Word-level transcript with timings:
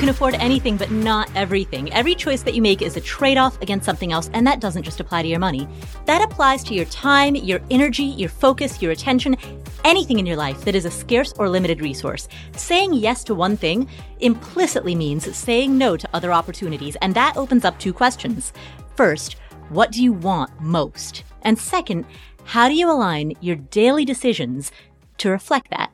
can 0.00 0.08
afford 0.08 0.32
anything, 0.36 0.78
but 0.78 0.90
not 0.90 1.30
everything. 1.36 1.92
Every 1.92 2.14
choice 2.14 2.42
that 2.44 2.54
you 2.54 2.62
make 2.62 2.80
is 2.80 2.96
a 2.96 3.02
trade 3.02 3.36
off 3.36 3.60
against 3.60 3.84
something 3.84 4.12
else, 4.12 4.30
and 4.32 4.46
that 4.46 4.58
doesn't 4.58 4.82
just 4.82 4.98
apply 4.98 5.20
to 5.20 5.28
your 5.28 5.38
money. 5.38 5.68
That 6.06 6.22
applies 6.22 6.64
to 6.64 6.74
your 6.74 6.86
time, 6.86 7.36
your 7.36 7.60
energy, 7.70 8.04
your 8.04 8.30
focus, 8.30 8.80
your 8.80 8.92
attention, 8.92 9.36
anything 9.84 10.18
in 10.18 10.24
your 10.24 10.38
life 10.38 10.64
that 10.64 10.74
is 10.74 10.86
a 10.86 10.90
scarce 10.90 11.34
or 11.34 11.50
limited 11.50 11.82
resource. 11.82 12.28
Saying 12.56 12.94
yes 12.94 13.22
to 13.24 13.34
one 13.34 13.58
thing 13.58 13.90
implicitly 14.20 14.94
means 14.94 15.36
saying 15.36 15.76
no 15.76 15.98
to 15.98 16.08
other 16.14 16.32
opportunities, 16.32 16.96
and 17.02 17.14
that 17.14 17.36
opens 17.36 17.66
up 17.66 17.78
two 17.78 17.92
questions. 17.92 18.54
First, 18.96 19.36
what 19.68 19.92
do 19.92 20.02
you 20.02 20.14
want 20.14 20.50
most? 20.62 21.24
And 21.42 21.58
second, 21.58 22.06
how 22.44 22.68
do 22.68 22.74
you 22.74 22.90
align 22.90 23.34
your 23.42 23.56
daily 23.56 24.06
decisions 24.06 24.72
to 25.18 25.28
reflect 25.28 25.68
that? 25.70 25.92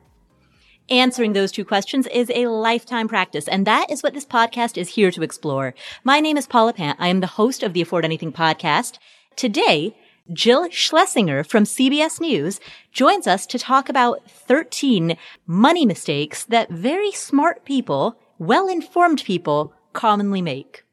Answering 0.89 1.33
those 1.33 1.51
two 1.51 1.65
questions 1.65 2.07
is 2.07 2.31
a 2.33 2.47
lifetime 2.47 3.09
practice, 3.09 3.49
and 3.49 3.67
that 3.67 3.91
is 3.91 4.01
what 4.01 4.13
this 4.13 4.25
podcast 4.25 4.77
is 4.77 4.87
here 4.87 5.11
to 5.11 5.21
explore. 5.21 5.73
My 6.05 6.21
name 6.21 6.37
is 6.37 6.47
Paula 6.47 6.71
Pant. 6.71 6.97
I 6.97 7.09
am 7.09 7.19
the 7.19 7.27
host 7.27 7.61
of 7.61 7.73
the 7.73 7.81
Afford 7.81 8.05
Anything 8.05 8.31
podcast. 8.31 8.97
Today, 9.35 9.97
Jill 10.31 10.69
Schlesinger 10.71 11.43
from 11.43 11.65
CBS 11.65 12.21
News 12.21 12.61
joins 12.93 13.27
us 13.27 13.45
to 13.47 13.59
talk 13.59 13.89
about 13.89 14.31
13 14.31 15.17
money 15.45 15.85
mistakes 15.85 16.45
that 16.45 16.69
very 16.69 17.11
smart 17.11 17.65
people, 17.65 18.15
well-informed 18.39 19.25
people 19.25 19.73
commonly 19.91 20.41
make. 20.41 20.85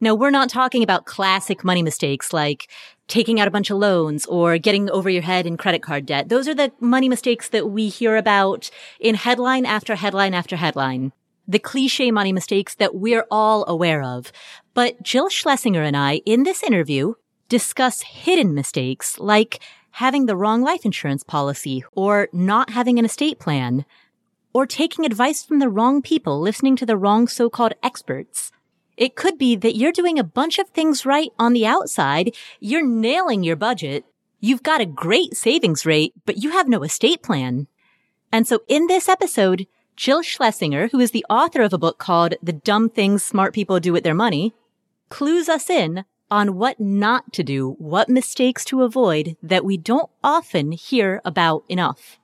Now, 0.00 0.16
we're 0.16 0.30
not 0.30 0.50
talking 0.50 0.82
about 0.82 1.06
classic 1.06 1.62
money 1.62 1.84
mistakes 1.84 2.32
like 2.32 2.68
taking 3.08 3.38
out 3.38 3.48
a 3.48 3.50
bunch 3.50 3.70
of 3.70 3.78
loans 3.78 4.26
or 4.26 4.58
getting 4.58 4.90
over 4.90 5.08
your 5.08 5.22
head 5.22 5.46
in 5.46 5.56
credit 5.56 5.82
card 5.82 6.06
debt. 6.06 6.28
Those 6.28 6.48
are 6.48 6.54
the 6.54 6.72
money 6.80 7.08
mistakes 7.08 7.48
that 7.50 7.70
we 7.70 7.88
hear 7.88 8.16
about 8.16 8.70
in 8.98 9.14
headline 9.14 9.64
after 9.64 9.94
headline 9.94 10.34
after 10.34 10.56
headline. 10.56 11.12
The 11.46 11.60
cliche 11.60 12.10
money 12.10 12.32
mistakes 12.32 12.74
that 12.74 12.96
we're 12.96 13.26
all 13.30 13.64
aware 13.68 14.02
of. 14.02 14.32
But 14.74 15.02
Jill 15.02 15.28
Schlesinger 15.28 15.82
and 15.82 15.96
I, 15.96 16.16
in 16.26 16.42
this 16.42 16.62
interview, 16.62 17.14
discuss 17.48 18.02
hidden 18.02 18.54
mistakes 18.54 19.18
like 19.20 19.60
having 19.92 20.26
the 20.26 20.36
wrong 20.36 20.62
life 20.62 20.84
insurance 20.84 21.22
policy 21.22 21.84
or 21.92 22.28
not 22.32 22.70
having 22.70 22.98
an 22.98 23.04
estate 23.04 23.38
plan 23.38 23.84
or 24.52 24.66
taking 24.66 25.06
advice 25.06 25.44
from 25.44 25.60
the 25.60 25.68
wrong 25.68 26.02
people, 26.02 26.40
listening 26.40 26.74
to 26.76 26.86
the 26.86 26.96
wrong 26.96 27.28
so-called 27.28 27.74
experts. 27.82 28.50
It 28.96 29.14
could 29.14 29.36
be 29.36 29.56
that 29.56 29.76
you're 29.76 29.92
doing 29.92 30.18
a 30.18 30.24
bunch 30.24 30.58
of 30.58 30.70
things 30.70 31.04
right 31.04 31.30
on 31.38 31.52
the 31.52 31.66
outside. 31.66 32.34
You're 32.60 32.86
nailing 32.86 33.44
your 33.44 33.56
budget. 33.56 34.04
You've 34.40 34.62
got 34.62 34.80
a 34.80 34.86
great 34.86 35.36
savings 35.36 35.84
rate, 35.84 36.14
but 36.24 36.42
you 36.42 36.50
have 36.50 36.68
no 36.68 36.82
estate 36.82 37.22
plan. 37.22 37.66
And 38.32 38.46
so 38.46 38.60
in 38.68 38.86
this 38.86 39.08
episode, 39.08 39.66
Jill 39.96 40.22
Schlesinger, 40.22 40.88
who 40.88 41.00
is 41.00 41.10
the 41.10 41.24
author 41.30 41.62
of 41.62 41.72
a 41.72 41.78
book 41.78 41.98
called 41.98 42.34
The 42.42 42.52
Dumb 42.52 42.90
Things 42.90 43.22
Smart 43.22 43.54
People 43.54 43.80
Do 43.80 43.92
with 43.92 44.04
Their 44.04 44.14
Money, 44.14 44.54
clues 45.08 45.48
us 45.48 45.70
in 45.70 46.04
on 46.30 46.56
what 46.56 46.80
not 46.80 47.32
to 47.32 47.42
do, 47.42 47.76
what 47.78 48.08
mistakes 48.08 48.64
to 48.66 48.82
avoid 48.82 49.36
that 49.42 49.64
we 49.64 49.76
don't 49.76 50.10
often 50.24 50.72
hear 50.72 51.20
about 51.24 51.64
enough, 51.68 52.18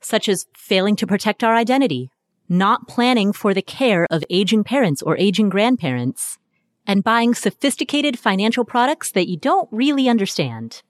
such 0.00 0.28
as 0.28 0.46
failing 0.54 0.94
to 0.96 1.06
protect 1.06 1.42
our 1.42 1.54
identity, 1.54 2.10
not 2.48 2.88
planning 2.88 3.32
for 3.32 3.54
the 3.54 3.62
care 3.62 4.06
of 4.10 4.24
aging 4.30 4.64
parents 4.64 5.02
or 5.02 5.16
aging 5.18 5.48
grandparents, 5.48 6.38
and 6.86 7.04
buying 7.04 7.34
sophisticated 7.34 8.18
financial 8.18 8.64
products 8.64 9.10
that 9.10 9.28
you 9.28 9.36
don't 9.36 9.68
really 9.72 10.08
understand. 10.08 10.82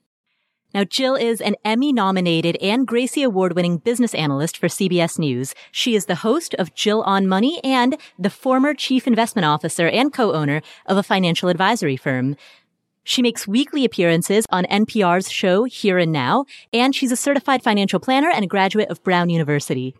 Now, 0.73 0.83
Jill 0.83 1.15
is 1.15 1.39
an 1.39 1.55
Emmy 1.63 1.93
nominated 1.93 2.57
and 2.57 2.85
Gracie 2.85 3.23
Award 3.23 3.55
winning 3.55 3.77
business 3.77 4.13
analyst 4.13 4.57
for 4.57 4.67
CBS 4.67 5.17
News. 5.17 5.55
She 5.71 5.95
is 5.95 6.05
the 6.05 6.15
host 6.15 6.53
of 6.55 6.75
Jill 6.75 7.01
on 7.03 7.25
Money 7.25 7.63
and 7.63 7.97
the 8.19 8.29
former 8.29 8.73
chief 8.73 9.07
investment 9.07 9.45
officer 9.45 9.87
and 9.87 10.13
co-owner 10.13 10.61
of 10.85 10.97
a 10.97 11.03
financial 11.03 11.49
advisory 11.49 11.95
firm. 11.95 12.35
She 13.03 13.21
makes 13.21 13.47
weekly 13.47 13.85
appearances 13.85 14.45
on 14.49 14.65
NPR's 14.65 15.31
show 15.31 15.63
Here 15.63 15.97
and 15.97 16.11
Now, 16.11 16.43
and 16.73 16.93
she's 16.93 17.13
a 17.13 17.15
certified 17.15 17.63
financial 17.63 18.01
planner 18.01 18.29
and 18.29 18.43
a 18.43 18.47
graduate 18.47 18.89
of 18.89 19.01
Brown 19.03 19.29
University. 19.29 19.95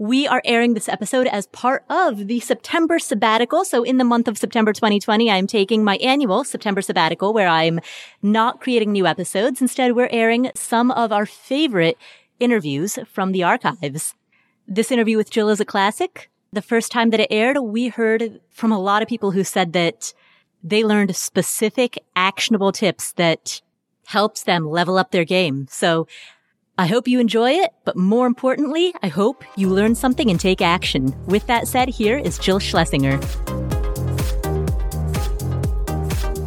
We 0.00 0.26
are 0.26 0.40
airing 0.46 0.72
this 0.72 0.88
episode 0.88 1.26
as 1.26 1.46
part 1.48 1.84
of 1.90 2.26
the 2.26 2.40
September 2.40 2.98
sabbatical. 2.98 3.66
So 3.66 3.82
in 3.82 3.98
the 3.98 4.04
month 4.04 4.28
of 4.28 4.38
September 4.38 4.72
2020, 4.72 5.30
I'm 5.30 5.46
taking 5.46 5.84
my 5.84 5.96
annual 5.96 6.42
September 6.42 6.80
sabbatical 6.80 7.34
where 7.34 7.46
I'm 7.48 7.80
not 8.22 8.62
creating 8.62 8.92
new 8.92 9.06
episodes. 9.06 9.60
Instead, 9.60 9.92
we're 9.94 10.08
airing 10.10 10.52
some 10.54 10.90
of 10.90 11.12
our 11.12 11.26
favorite 11.26 11.98
interviews 12.38 12.98
from 13.12 13.32
the 13.32 13.42
archives. 13.42 14.14
This 14.66 14.90
interview 14.90 15.18
with 15.18 15.28
Jill 15.28 15.50
is 15.50 15.60
a 15.60 15.66
classic. 15.66 16.30
The 16.50 16.62
first 16.62 16.90
time 16.90 17.10
that 17.10 17.20
it 17.20 17.28
aired, 17.30 17.58
we 17.58 17.88
heard 17.88 18.40
from 18.48 18.72
a 18.72 18.80
lot 18.80 19.02
of 19.02 19.08
people 19.08 19.32
who 19.32 19.44
said 19.44 19.74
that 19.74 20.14
they 20.64 20.82
learned 20.82 21.14
specific 21.14 22.02
actionable 22.16 22.72
tips 22.72 23.12
that 23.12 23.60
helps 24.06 24.44
them 24.44 24.66
level 24.66 24.96
up 24.96 25.10
their 25.10 25.26
game. 25.26 25.66
So 25.68 26.06
I 26.80 26.86
hope 26.86 27.06
you 27.06 27.20
enjoy 27.20 27.50
it, 27.50 27.74
but 27.84 27.94
more 27.94 28.26
importantly, 28.26 28.94
I 29.02 29.08
hope 29.08 29.44
you 29.54 29.68
learn 29.68 29.94
something 29.94 30.30
and 30.30 30.40
take 30.40 30.62
action. 30.62 31.14
With 31.26 31.46
that 31.46 31.68
said, 31.68 31.90
here 31.90 32.16
is 32.16 32.38
Jill 32.38 32.58
Schlesinger. 32.58 33.20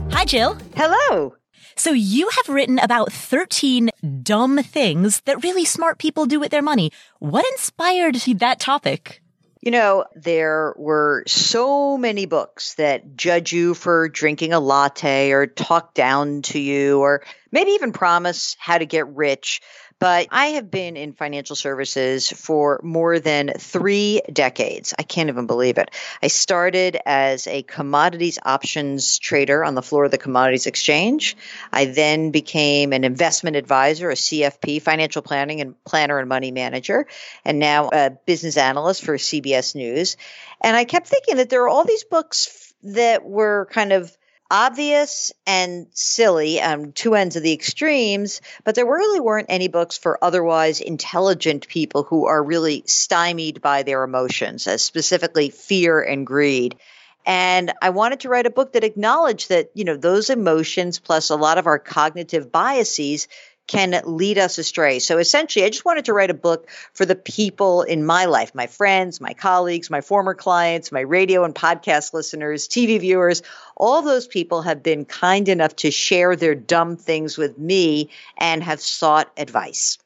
Hi, 0.10 0.26
Jill. 0.26 0.58
Hello. 0.76 1.36
So 1.76 1.92
you 1.92 2.30
have 2.30 2.50
written 2.50 2.80
about 2.80 3.14
13 3.14 3.92
dumb 4.24 4.58
things 4.64 5.22
that 5.26 5.44
really 5.44 5.66
smart 5.66 6.00
people 6.00 6.26
do 6.26 6.40
with 6.40 6.50
their 6.50 6.64
money. 6.64 6.92
What 7.20 7.46
inspired 7.52 8.16
that 8.16 8.60
topic? 8.60 9.22
You 9.64 9.72
know, 9.72 10.04
there 10.14 10.74
were 10.76 11.24
so 11.26 11.98
many 11.98 12.26
books 12.26 12.74
that 12.74 13.16
judge 13.16 13.54
you 13.54 13.74
for 13.74 14.10
drinking 14.10 14.52
a 14.52 14.60
latte 14.60 15.32
or 15.32 15.48
talk 15.48 15.94
down 15.94 16.42
to 16.42 16.60
you 16.60 17.00
or 17.00 17.24
maybe 17.50 17.72
even 17.72 17.94
promise 17.94 18.58
how 18.60 18.78
to 18.78 18.86
get 18.86 19.08
rich. 19.08 19.62
But 20.04 20.28
I 20.32 20.48
have 20.48 20.70
been 20.70 20.98
in 20.98 21.14
financial 21.14 21.56
services 21.56 22.30
for 22.30 22.82
more 22.84 23.20
than 23.20 23.54
three 23.58 24.20
decades. 24.34 24.94
I 25.00 25.04
can't 25.04 25.30
even 25.30 25.48
believe 25.48 25.78
it. 25.78 25.92
I 26.22 26.28
started 26.28 26.98
as 27.06 27.48
a 27.48 27.64
commodities 27.64 28.38
options 28.44 29.18
trader 29.18 29.64
on 29.64 29.76
the 29.76 29.82
floor 29.82 30.04
of 30.04 30.12
the 30.12 30.18
Commodities 30.18 30.68
Exchange. 30.68 31.38
I 31.72 31.86
then 31.86 32.32
became 32.32 32.92
an 32.92 33.06
investment 33.06 33.56
advisor, 33.56 34.10
a 34.10 34.16
CFP, 34.16 34.82
financial 34.82 35.22
planning 35.22 35.62
and 35.62 35.82
planner 35.86 36.20
and 36.20 36.28
money 36.28 36.52
manager, 36.52 37.08
and 37.46 37.60
now 37.60 37.90
a 37.94 38.10
business 38.10 38.58
analyst 38.58 39.06
for 39.06 39.16
CBS 39.16 39.74
News. 39.74 40.18
And 40.60 40.76
I 40.76 40.84
kept 40.84 41.08
thinking 41.08 41.38
that 41.38 41.50
there 41.50 41.64
are 41.64 41.70
all 41.70 41.86
these 41.86 42.04
books 42.04 42.74
that 42.84 43.24
were 43.24 43.70
kind 43.72 43.94
of 43.94 44.12
obvious 44.54 45.34
and 45.48 45.88
silly 45.94 46.62
on 46.62 46.92
two 46.92 47.16
ends 47.16 47.36
of 47.36 47.42
the 47.42 47.54
extremes, 47.54 48.40
but 48.64 48.76
there 48.76 48.86
really 48.86 49.20
weren't 49.20 49.48
any 49.50 49.68
books 49.68 49.98
for 49.98 50.24
otherwise 50.24 50.80
intelligent 50.80 51.68
people 51.68 52.04
who 52.04 52.28
are 52.28 52.44
really 52.44 52.84
stymied 52.86 53.64
by 53.64 53.82
their 53.82 54.04
emotions, 54.04 54.68
as 54.68 54.84
specifically 54.84 55.50
fear 55.50 56.00
and 56.00 56.28
greed. 56.28 56.78
And 57.26 57.74
I 57.82 57.90
wanted 57.90 58.20
to 58.22 58.30
write 58.30 58.46
a 58.46 58.52
book 58.52 58.74
that 58.74 58.84
acknowledged 58.84 59.50
that, 59.50 59.72
you 59.74 59.86
know, 59.86 59.98
those 59.98 60.30
emotions 60.30 61.00
plus 61.00 61.32
a 61.32 61.36
lot 61.36 61.58
of 61.58 61.66
our 61.66 61.80
cognitive 61.80 62.52
biases 62.52 63.28
can 63.68 64.02
lead 64.06 64.38
us 64.38 64.58
astray. 64.58 65.00
So 65.00 65.18
essentially, 65.18 65.66
I 65.66 65.70
just 65.70 65.86
wanted 65.86 66.06
to 66.06 66.14
write 66.14 66.30
a 66.30 66.36
book 66.36 66.70
for 66.94 67.06
the 67.06 67.16
people 67.16 67.82
in 67.82 68.06
my 68.06 68.26
life, 68.26 68.54
my 68.54 68.68
friends, 68.68 69.22
my 69.22 69.34
colleagues, 69.34 69.90
my 69.90 70.02
former 70.02 70.34
clients, 70.34 70.92
my 70.92 71.00
radio 71.00 71.44
and 71.44 71.56
podcast 71.56 72.14
listeners, 72.14 72.68
TV 72.68 73.00
viewers. 73.00 73.42
All 73.78 74.02
those 74.02 74.28
people 74.28 74.62
have 74.64 74.84
been 74.84 75.06
kind 75.06 75.48
enough 75.48 75.76
to 75.78 75.92
share 75.92 76.36
their 76.36 76.56
dumb 76.56 76.98
things 76.98 77.38
with 77.38 77.58
me 77.58 78.10
and 78.38 78.64
have 78.64 78.82
sought 78.82 79.32
advice. 79.38 79.98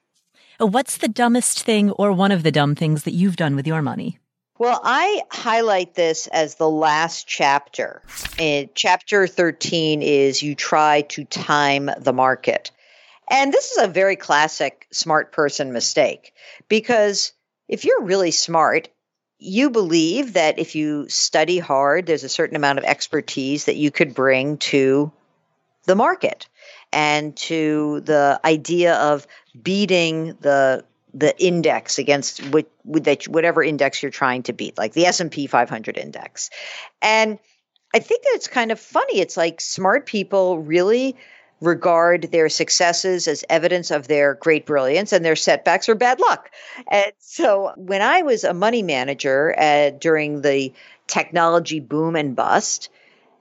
Uh, 0.59 0.67
what's 0.67 0.97
the 0.97 1.07
dumbest 1.07 1.63
thing 1.63 1.91
or 1.91 2.11
one 2.11 2.31
of 2.31 2.43
the 2.43 2.51
dumb 2.51 2.75
things 2.75 3.03
that 3.03 3.13
you've 3.13 3.35
done 3.35 3.55
with 3.55 3.67
your 3.67 3.81
money? 3.81 4.19
Well, 4.59 4.81
I 4.83 5.21
highlight 5.29 5.93
this 5.93 6.25
as 6.27 6.55
the 6.55 6.69
last 6.69 7.27
chapter. 7.27 8.01
And 8.39 8.69
chapter 8.73 9.27
13 9.27 10.01
is 10.01 10.41
you 10.41 10.55
try 10.55 11.01
to 11.09 11.25
time 11.25 11.91
the 11.99 12.13
market. 12.13 12.71
And 13.29 13.51
this 13.51 13.71
is 13.71 13.77
a 13.83 13.87
very 13.87 14.15
classic 14.15 14.87
smart 14.91 15.31
person 15.31 15.73
mistake 15.73 16.33
because 16.69 17.33
if 17.67 17.83
you're 17.83 18.03
really 18.03 18.31
smart, 18.31 18.89
you 19.39 19.69
believe 19.69 20.33
that 20.33 20.57
if 20.59 20.75
you 20.75 21.07
study 21.09 21.59
hard, 21.59 22.05
there's 22.05 22.23
a 22.23 22.29
certain 22.29 22.55
amount 22.55 22.79
of 22.79 22.85
expertise 22.85 23.65
that 23.65 23.75
you 23.75 23.91
could 23.91 24.13
bring 24.15 24.57
to 24.57 25.11
the 25.85 25.95
market 25.95 26.47
and 26.91 27.35
to 27.35 28.01
the 28.01 28.39
idea 28.43 28.95
of 28.95 29.27
beating 29.61 30.37
the 30.41 30.83
the 31.13 31.39
index 31.43 31.97
against 31.97 32.45
what, 32.49 32.69
whatever 32.83 33.63
index 33.63 34.03
you're 34.03 34.11
trying 34.11 34.43
to 34.43 34.53
beat, 34.53 34.77
like 34.77 34.93
the 34.93 35.05
S&P 35.05 35.47
500 35.47 35.97
index. 35.97 36.51
And 37.01 37.39
I 37.91 37.99
think 37.99 38.23
that 38.23 38.33
it's 38.35 38.47
kind 38.47 38.71
of 38.71 38.79
funny. 38.79 39.19
It's 39.19 39.35
like 39.35 39.59
smart 39.59 40.05
people 40.05 40.59
really 40.59 41.15
regard 41.61 42.23
their 42.31 42.49
successes 42.49 43.27
as 43.27 43.43
evidence 43.49 43.91
of 43.91 44.07
their 44.07 44.35
great 44.35 44.65
brilliance 44.65 45.11
and 45.11 45.25
their 45.25 45.35
setbacks 45.35 45.89
are 45.89 45.95
bad 45.95 46.19
luck. 46.19 46.51
And 46.89 47.11
so 47.19 47.73
when 47.75 48.01
I 48.01 48.21
was 48.21 48.43
a 48.43 48.53
money 48.53 48.83
manager 48.83 49.55
uh, 49.57 49.91
during 49.91 50.41
the 50.41 50.73
technology 51.07 51.79
boom 51.79 52.15
and 52.15 52.35
bust, 52.35 52.89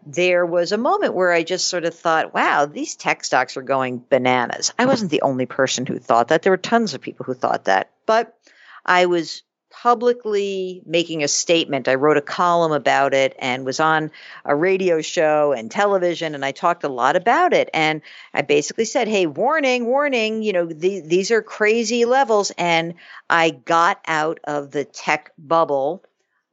there 0.07 0.47
was 0.47 0.71
a 0.71 0.79
moment 0.79 1.15
where 1.15 1.33
I 1.33 1.43
just 1.43 1.69
sort 1.69 1.85
of 1.85 1.93
thought, 1.93 2.33
wow, 2.33 2.67
these 2.67 2.95
tech 2.95 3.25
stocks 3.25 3.57
are 3.57 3.63
going 3.63 4.05
bananas. 4.09 4.73
I 4.79 4.87
wasn't 4.87 5.11
the 5.11 5.23
only 5.23 5.47
person 5.47 5.85
who 5.85 5.99
thought 5.99 6.29
that. 6.29 6.43
There 6.43 6.53
were 6.53 6.57
tons 6.57 6.95
of 6.95 7.01
people 7.01 7.27
who 7.27 7.35
thought 7.35 7.65
that. 7.65 7.91
But 8.07 8.39
I 8.85 9.07
was 9.07 9.43
publicly 9.83 10.81
making 10.87 11.23
a 11.23 11.29
statement. 11.29 11.87
I 11.87 11.97
wrote 11.97 12.17
a 12.17 12.23
column 12.23 12.73
about 12.73 13.13
it 13.13 13.37
and 13.39 13.67
was 13.67 13.79
on 13.79 14.11
a 14.47 14.57
radio 14.57 15.03
show 15.03 15.53
and 15.53 15.71
television, 15.71 16.35
and 16.35 16.47
I 16.47 16.53
talked 16.53 16.83
a 16.83 16.89
lot 16.89 17.15
about 17.15 17.53
it. 17.53 17.69
And 17.75 18.01
I 18.33 18.41
basically 18.41 18.87
said, 18.87 19.07
hey, 19.07 19.27
warning, 19.27 19.85
warning, 19.85 20.43
you 20.43 20.55
know, 20.55 20.65
the, 20.65 21.01
these 21.01 21.31
are 21.31 21.43
crazy 21.43 22.07
levels. 22.07 22.51
And 22.57 22.95
I 23.29 23.51
got 23.51 24.01
out 24.07 24.41
of 24.45 24.71
the 24.71 24.87
tech 24.87 25.33
bubble, 25.37 26.03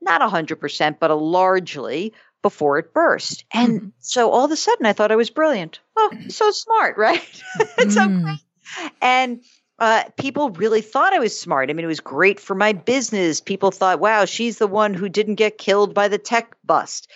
not 0.01 0.19
100%, 0.19 0.99
but 0.99 1.09
a 1.09 1.15
largely 1.15 2.13
before 2.41 2.77
it 2.77 2.93
burst. 2.93 3.45
And 3.53 3.79
mm-hmm. 3.79 3.89
so 3.99 4.31
all 4.31 4.43
of 4.43 4.51
a 4.51 4.57
sudden 4.57 4.85
I 4.85 4.91
thought 4.91 5.13
I 5.13 5.15
was 5.15 5.29
brilliant. 5.29 5.79
Oh, 5.95 6.11
so 6.27 6.51
smart, 6.51 6.97
right? 6.97 7.21
so 7.77 8.01
mm. 8.01 8.23
great. 8.23 8.91
And 9.01 9.43
uh, 9.83 10.05
people 10.15 10.49
really 10.51 10.79
thought 10.79 11.11
I 11.11 11.19
was 11.19 11.37
smart. 11.37 11.69
I 11.69 11.73
mean, 11.73 11.83
it 11.83 11.89
was 11.89 11.99
great 11.99 12.39
for 12.39 12.55
my 12.55 12.71
business. 12.71 13.41
People 13.41 13.69
thought, 13.69 13.99
wow, 13.99 14.23
she's 14.23 14.57
the 14.57 14.65
one 14.65 14.93
who 14.93 15.09
didn't 15.09 15.35
get 15.35 15.57
killed 15.57 15.93
by 15.93 16.07
the 16.07 16.17
tech 16.17 16.55
bust. 16.63 17.11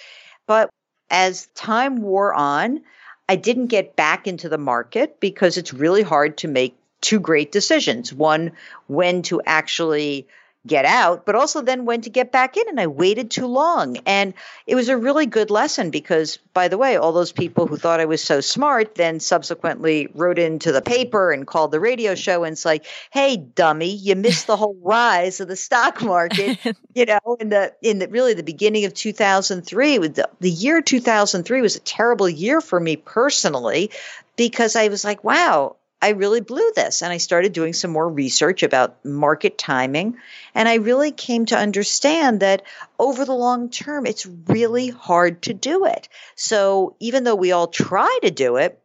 But 0.48 0.70
as 1.10 1.48
time 1.56 2.02
wore 2.02 2.34
on, 2.34 2.82
I 3.30 3.38
didn't 3.38 3.68
get 3.68 3.96
back 3.96 4.28
into 4.28 4.50
the 4.50 4.58
market 4.58 5.22
because 5.22 5.56
it's 5.56 5.74
really 5.74 6.02
hard 6.02 6.40
to 6.40 6.50
make 6.50 6.76
two 7.00 7.22
great 7.22 7.54
decisions. 7.54 8.12
One, 8.12 8.52
when 8.88 9.22
to 9.24 9.42
actually 9.46 10.28
get 10.66 10.86
out, 10.86 11.26
but 11.26 11.36
also 11.36 11.62
then 11.62 11.86
when 11.86 12.02
to 12.02 12.10
get 12.10 12.32
back 12.32 12.58
in. 12.58 12.68
And 12.68 12.80
I 12.80 12.88
waited 12.88 13.32
too 13.32 13.48
long. 13.48 13.98
And 14.06 14.34
it 14.66 14.76
was 14.76 14.90
a 14.90 14.98
really 14.98 15.26
good 15.26 15.50
lesson 15.50 15.90
because, 15.90 16.38
by 16.54 16.68
the 16.68 16.78
way, 16.78 16.98
all 16.98 17.14
those 17.14 17.32
people 17.32 17.68
who 17.68 17.78
thought 17.78 18.00
I 18.00 18.06
was 18.06 18.22
so 18.22 18.42
smart 18.42 18.96
then 18.96 19.20
subsequently 19.20 20.10
wrote 20.14 20.40
into 20.40 20.72
the 20.72 20.82
paper 20.82 21.32
and 21.32 21.48
called 21.48 21.72
the 21.72 21.80
radio 21.80 22.16
show 22.16 22.44
and 22.44 22.54
it's 22.54 22.66
like, 22.66 22.86
hey, 23.12 23.38
dummy, 23.38 23.92
you 23.92 24.16
missed 24.16 24.48
the 24.48 24.58
whole 24.58 24.78
rise 24.84 25.40
of 25.40 25.48
the 25.48 25.56
stock 25.56 26.02
market. 26.02 26.58
you 26.94 27.06
know, 27.06 27.38
in 27.40 27.50
the 27.50 27.74
in 27.82 28.00
the 28.00 28.08
really 28.08 28.34
the 28.34 28.44
beginning 28.44 28.86
of 28.86 28.94
2003, 28.94 30.00
with 30.00 30.16
the, 30.16 30.30
the 30.40 30.50
year 30.50 30.82
2003 30.82 31.62
was 31.62 31.76
a 31.76 31.80
terrible 31.82 32.28
year 32.28 32.62
for 32.62 32.80
me 32.80 32.96
personally 32.96 33.92
because 34.36 34.76
I 34.76 34.88
was 34.88 35.04
like, 35.04 35.24
wow, 35.24 35.76
I 36.02 36.10
really 36.10 36.42
blew 36.42 36.72
this. 36.76 37.02
And 37.02 37.12
I 37.12 37.18
started 37.18 37.54
doing 37.54 37.74
some 37.74 37.92
more 37.92 38.08
research 38.08 38.64
about 38.64 39.04
market 39.04 39.58
timing. 39.58 40.18
And 40.54 40.70
I 40.70 40.76
really 40.76 41.12
came 41.12 41.46
to 41.48 41.58
understand 41.58 42.42
that 42.42 42.64
over 43.00 43.26
the 43.26 43.34
long 43.34 43.70
term, 43.70 44.06
it's 44.06 44.26
really 44.26 44.90
hard 44.90 45.42
to 45.44 45.54
do 45.54 45.86
it. 45.86 46.08
So 46.36 46.96
even 47.00 47.24
though 47.24 47.36
we 47.36 47.52
all 47.52 47.68
try 47.68 48.20
to 48.22 48.32
do 48.32 48.58
it, 48.58 48.80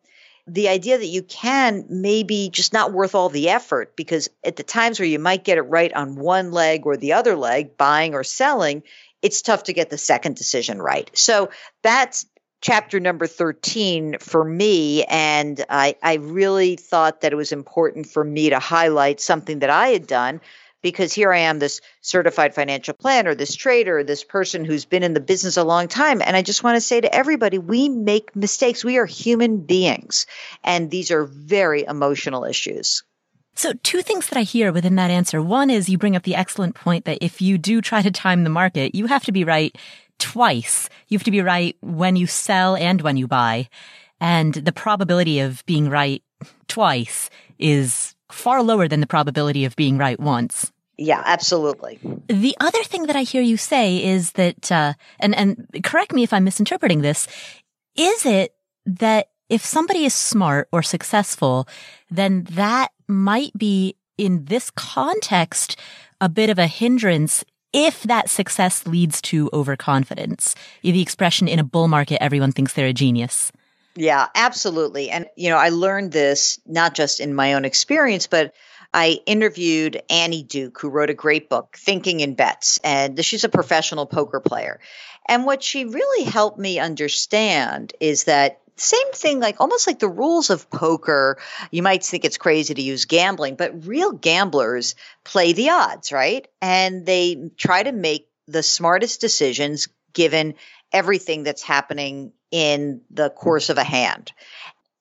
the 0.47 0.69
idea 0.69 0.99
that 0.99 1.07
you 1.07 1.23
can 1.23 1.87
may 1.89 2.25
be 2.25 2.51
just 2.51 2.73
not 2.73 2.93
worth 2.93 3.15
all 3.15 3.29
the 3.29 3.51
effort 3.51 3.95
because 3.95 4.29
at 4.43 4.57
the 4.57 4.65
times 4.65 4.99
where 4.99 5.09
you 5.09 5.21
might 5.21 5.45
get 5.45 5.59
it 5.59 5.63
right 5.63 5.93
on 5.93 6.17
one 6.17 6.51
leg 6.51 6.85
or 6.85 6.97
the 6.97 7.13
other 7.13 7.37
leg, 7.37 7.77
buying 7.77 8.15
or 8.15 8.25
selling, 8.25 8.83
it's 9.21 9.43
tough 9.43 9.65
to 9.65 9.73
get 9.73 9.89
the 9.89 9.99
second 9.99 10.35
decision 10.35 10.83
right. 10.83 11.09
So 11.15 11.51
that's 11.83 12.27
chapter 12.63 13.01
number 13.01 13.27
13 13.27 14.17
for 14.21 14.43
me. 14.43 15.05
And 15.05 15.63
I, 15.69 15.97
I 16.03 16.15
really 16.15 16.77
thought 16.77 17.21
that 17.21 17.33
it 17.33 17.37
was 17.37 17.53
important 17.53 18.07
for 18.07 18.25
me 18.25 18.51
to 18.51 18.59
highlight 18.59 19.21
something 19.21 19.59
that 19.59 19.71
I 19.71 19.89
had 19.89 20.07
done 20.07 20.41
because 20.81 21.13
here 21.13 21.33
I 21.33 21.39
am, 21.39 21.59
this 21.59 21.81
certified 22.01 22.55
financial 22.55 22.95
planner, 22.95 23.35
this 23.35 23.55
trader, 23.55 24.03
this 24.03 24.25
person 24.25 24.65
who's 24.65 24.85
been 24.85 25.03
in 25.03 25.15
the 25.15 25.21
business 25.21 25.57
a 25.57 25.65
long 25.65 25.87
time. 25.89 26.23
And 26.25 26.37
I 26.37 26.43
just 26.43 26.65
want 26.65 26.77
to 26.77 26.81
say 26.81 27.01
to 27.01 27.15
everybody, 27.15 27.59
we 27.59 27.89
make 27.89 28.35
mistakes. 28.35 28.85
We 28.85 28.99
are 28.99 29.07
human 29.07 29.59
beings, 29.59 30.27
and 30.65 30.91
these 30.91 31.11
are 31.13 31.25
very 31.25 31.85
emotional 31.85 32.45
issues. 32.45 33.05
So, 33.55 33.75
two 33.83 34.03
things 34.03 34.29
that 34.29 34.39
I 34.39 34.43
hear 34.43 34.73
within 34.73 34.97
that 34.97 35.11
answer. 35.11 35.41
One 35.41 35.71
is 35.71 35.89
you 35.89 35.99
bring 35.99 36.17
up 36.17 36.23
the 36.23 36.35
excellent 36.35 36.75
point 36.75 37.05
that 37.05 37.19
if 37.21 37.41
you 37.43 37.59
do 37.59 37.81
try 37.81 38.03
to 38.03 38.11
time 38.11 38.45
the 38.45 38.51
market, 38.51 38.95
you 38.95 39.07
have 39.07 39.25
to 39.25 39.33
be 39.33 39.45
right 39.45 39.77
twice. 40.23 40.89
You 41.09 41.19
have 41.19 41.25
to 41.25 41.33
be 41.33 41.43
right 41.43 41.77
when 41.81 42.15
you 42.15 42.29
sell 42.29 42.77
and 42.77 43.03
when 43.03 43.17
you 43.17 43.27
buy. 43.27 43.69
And 44.21 44.55
the 44.55 44.73
probability 44.73 45.41
of 45.41 45.67
being 45.67 45.91
right 45.91 46.23
twice 46.69 47.29
is 47.59 48.15
far 48.31 48.63
lower 48.63 48.87
than 48.87 49.01
the 49.01 49.07
probability 49.09 49.65
of 49.65 49.75
being 49.75 49.99
right 49.99 50.19
once. 50.19 50.73
Yeah, 50.97 51.23
absolutely. 51.25 51.99
The 52.29 52.55
other 52.61 52.85
thing 52.85 53.07
that 53.07 53.17
I 53.17 53.23
hear 53.23 53.43
you 53.43 53.57
say 53.57 54.05
is 54.05 54.33
that, 54.33 54.71
uh, 54.71 54.95
and, 55.19 55.35
and 55.35 55.67
correct 55.83 56.13
me 56.13 56.23
if 56.23 56.33
I'm 56.33 56.45
misinterpreting 56.45 57.03
this, 57.03 57.27
is 57.97 58.25
it 58.25 58.55
that 58.87 59.31
if 59.49 59.65
somebody 59.65 60.05
is 60.05 60.15
smart 60.15 60.69
or 60.71 60.85
successful, 60.85 61.67
then 62.11 62.45
that 62.53 62.93
might 63.09 63.53
be 63.59 63.97
in 64.17 64.45
this 64.45 64.71
context 64.71 65.77
a 66.21 66.29
bit 66.29 66.49
of 66.49 66.59
a 66.61 66.69
hindrance 66.69 67.45
if 67.73 68.03
that 68.05 68.31
success 68.31 68.87
leads 68.87 69.21
to 69.23 69.51
overconfidence. 69.53 70.55
The 70.83 71.03
expression 71.03 71.49
in 71.49 71.59
a 71.59 71.65
bull 71.65 71.89
market, 71.89 72.23
everyone 72.23 72.53
thinks 72.53 72.73
they're 72.73 72.87
a 72.87 72.93
genius. 72.93 73.53
Yeah, 73.95 74.29
absolutely. 74.35 75.11
And, 75.11 75.27
you 75.37 75.51
know, 75.51 75.59
I 75.59 75.69
learned 75.69 76.13
this 76.13 76.59
not 76.67 76.95
just 76.95 77.21
in 77.21 77.35
my 77.35 77.55
own 77.55 77.65
experience, 77.65 78.27
but 78.27 78.55
I 78.95 79.21
interviewed 79.25 80.03
Annie 80.11 80.43
Duke, 80.43 80.79
who 80.81 80.91
wrote 80.91 81.11
a 81.11 81.15
great 81.15 81.49
book, 81.49 81.77
Thinking 81.79 82.21
in 82.21 82.35
Bets, 82.35 82.79
and 82.85 83.23
she's 83.25 83.45
a 83.45 83.49
professional 83.49 84.07
poker 84.07 84.41
player. 84.41 84.81
And 85.27 85.45
what 85.45 85.63
she 85.63 85.85
really 85.85 86.25
helped 86.25 86.59
me 86.59 86.79
understand 86.79 87.93
is 88.01 88.25
that 88.25 88.61
same 88.77 89.13
thing, 89.13 89.39
like 89.41 89.61
almost 89.61 89.87
like 89.87 89.99
the 89.99 90.09
rules 90.09 90.51
of 90.51 90.71
poker. 90.71 91.39
You 91.71 91.83
might 91.83 92.05
think 92.05 92.25
it's 92.25 92.39
crazy 92.39 92.75
to 92.75 92.83
use 92.83 93.05
gambling, 93.05 93.57
but 93.57 93.87
real 93.87 94.13
gamblers 94.13 94.95
play 95.25 95.53
the 95.53 95.71
odds, 95.71 96.11
right? 96.11 96.47
And 96.61 97.07
they 97.07 97.51
try 97.57 97.83
to 97.83 97.93
make 97.93 98.29
the 98.49 98.63
smartest 98.63 99.21
decisions 99.21 99.89
given 100.13 100.55
everything 100.93 101.43
that's 101.43 101.63
happening 101.63 102.33
in 102.51 103.03
the 103.11 103.31
course 103.31 103.71
of 103.71 103.79
a 103.79 103.85
hand. 103.85 104.33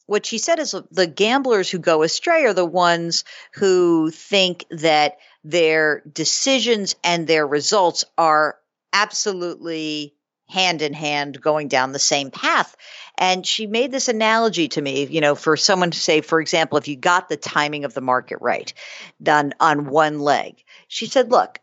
What 0.05 0.25
she 0.25 0.37
said 0.37 0.59
is 0.59 0.75
the 0.91 1.07
gamblers 1.07 1.69
who 1.69 1.79
go 1.79 2.03
astray 2.03 2.45
are 2.45 2.53
the 2.53 2.65
ones 2.65 3.23
who 3.53 4.11
think 4.11 4.65
that 4.69 5.17
their 5.43 6.01
decisions 6.01 6.95
and 7.03 7.27
their 7.27 7.47
results 7.47 8.03
are 8.17 8.57
absolutely 8.93 10.15
hand 10.47 10.81
in 10.81 10.93
hand 10.93 11.39
going 11.39 11.67
down 11.69 11.91
the 11.91 11.99
same 11.99 12.29
path. 12.29 12.75
And 13.17 13.45
she 13.45 13.67
made 13.67 13.91
this 13.91 14.09
analogy 14.09 14.67
to 14.69 14.81
me, 14.81 15.05
you 15.05 15.21
know, 15.21 15.35
for 15.35 15.55
someone 15.55 15.91
to 15.91 15.99
say, 15.99 16.21
for 16.21 16.41
example, 16.41 16.77
if 16.77 16.87
you 16.87 16.95
got 16.97 17.29
the 17.29 17.37
timing 17.37 17.85
of 17.85 17.93
the 17.93 18.01
market 18.01 18.39
right 18.41 18.73
done 19.21 19.53
on 19.59 19.89
one 19.89 20.19
leg, 20.19 20.63
she 20.87 21.05
said, 21.05 21.31
look, 21.31 21.59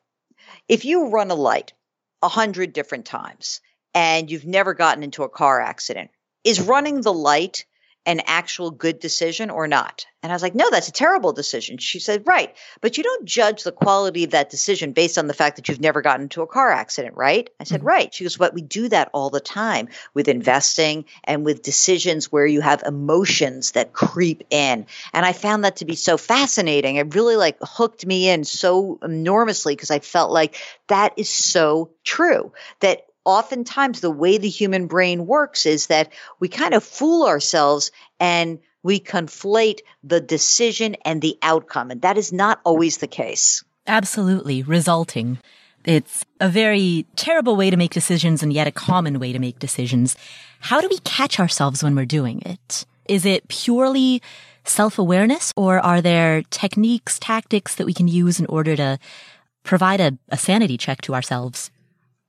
if 0.69 0.85
you 0.85 1.09
run 1.09 1.31
a 1.31 1.35
light 1.35 1.75
a 2.23 2.29
hundred 2.29 2.73
different 2.73 3.05
times 3.05 3.61
and 3.95 4.31
you've 4.31 4.47
never 4.47 4.75
gotten 4.75 5.03
into 5.03 5.23
a 5.23 5.29
car 5.29 5.61
accident, 5.61 6.11
is 6.45 6.61
running 6.61 7.01
the 7.01 7.13
light 7.13 7.67
an 8.09 8.23
actual 8.25 8.71
good 8.71 8.99
decision 8.99 9.51
or 9.51 9.69
not? 9.69 10.07
And 10.23 10.33
I 10.33 10.35
was 10.35 10.43
like, 10.43 10.55
no, 10.55 10.69
that's 10.71 10.89
a 10.89 10.93
terrible 10.93 11.33
decision. 11.33 11.77
She 11.77 12.01
said, 12.01 12.27
right. 12.27 12.57
But 12.81 12.97
you 12.97 13.05
don't 13.05 13.27
judge 13.27 13.63
the 13.63 13.71
quality 13.71 14.25
of 14.25 14.31
that 14.31 14.51
decision 14.51 14.93
based 14.93 15.19
on 15.19 15.27
the 15.27 15.35
fact 15.35 15.57
that 15.57 15.69
you've 15.69 15.81
never 15.81 16.01
gotten 16.01 16.23
into 16.23 16.43
a 16.43 16.47
car 16.47 16.73
accident, 16.73 17.17
right? 17.17 17.49
I 17.61 17.65
said, 17.65 17.81
mm-hmm. 17.81 17.89
right. 17.89 18.15
She 18.15 18.25
goes, 18.25 18.37
but 18.37 18.55
we 18.55 18.63
do 18.63 18.89
that 18.89 19.11
all 19.13 19.31
the 19.31 19.41
time 19.41 19.91
with 20.15 20.27
investing 20.27 21.05
and 21.23 21.45
with 21.45 21.63
decisions 21.63 22.33
where 22.33 22.47
you 22.47 22.63
have 22.63 22.83
emotions 22.83 23.73
that 23.73 23.93
creep 23.93 24.43
in. 24.51 24.87
And 25.13 25.27
I 25.27 25.33
found 25.35 25.65
that 25.65 25.77
to 25.77 25.85
be 25.85 25.95
so 25.95 26.17
fascinating. 26.17 26.97
It 26.97 27.15
really 27.15 27.37
like 27.37 27.59
hooked 27.61 28.07
me 28.07 28.31
in 28.31 28.43
so 28.43 28.99
enormously 29.03 29.77
because 29.77 29.91
I 29.91 29.99
felt 29.99 30.33
like 30.33 30.57
that 30.89 31.13
is 31.19 31.29
so 31.29 31.91
true 32.03 32.53
that 32.81 33.08
oftentimes 33.29 34.01
the 34.01 34.11
way 34.11 34.39
the 34.39 34.49
human 34.49 34.87
brain 34.87 35.27
works 35.27 35.67
is 35.67 35.89
that 35.89 36.11
we 36.41 36.49
kind 36.49 36.73
of 36.73 36.83
fool 36.83 37.27
ourselves 37.27 37.91
and 38.19 38.59
we 38.83 38.99
conflate 38.99 39.81
the 40.03 40.19
decision 40.19 40.97
and 41.05 41.21
the 41.21 41.37
outcome. 41.43 41.91
And 41.91 42.01
that 42.01 42.17
is 42.17 42.33
not 42.33 42.59
always 42.65 42.97
the 42.97 43.07
case. 43.07 43.63
Absolutely. 43.87 44.63
Resulting. 44.63 45.39
It's 45.85 46.25
a 46.41 46.49
very 46.49 47.05
terrible 47.17 47.55
way 47.55 47.69
to 47.69 47.77
make 47.77 47.93
decisions 47.93 48.43
and 48.43 48.51
yet 48.51 48.67
a 48.67 48.73
common 48.73 49.19
way 49.19 49.35
to 49.35 49.39
make 49.39 49.59
decisions. 49.59 50.17
How 50.61 50.81
do 50.81 50.89
we 50.89 50.99
catch 51.01 51.39
ourselves 51.39 51.83
when 51.83 51.95
we're 51.95 52.07
doing 52.07 52.41
it? 52.47 52.87
Is 53.11 53.27
it 53.27 53.49
purely 53.49 54.23
self-awareness 54.65 55.53
or 55.55 55.81
are 55.81 56.01
there 56.01 56.45
techniques, 56.51 57.19
tactics 57.19 57.75
that 57.75 57.85
we 57.85 57.93
can 57.93 58.09
use 58.09 58.41
in 58.41 58.47
order 58.47 58.75
to 58.77 58.99
provide 59.65 60.01
a, 60.01 60.17
a 60.31 60.39
sanity 60.39 60.79
check 60.79 61.03
to 61.03 61.15
ourselves? 61.15 61.71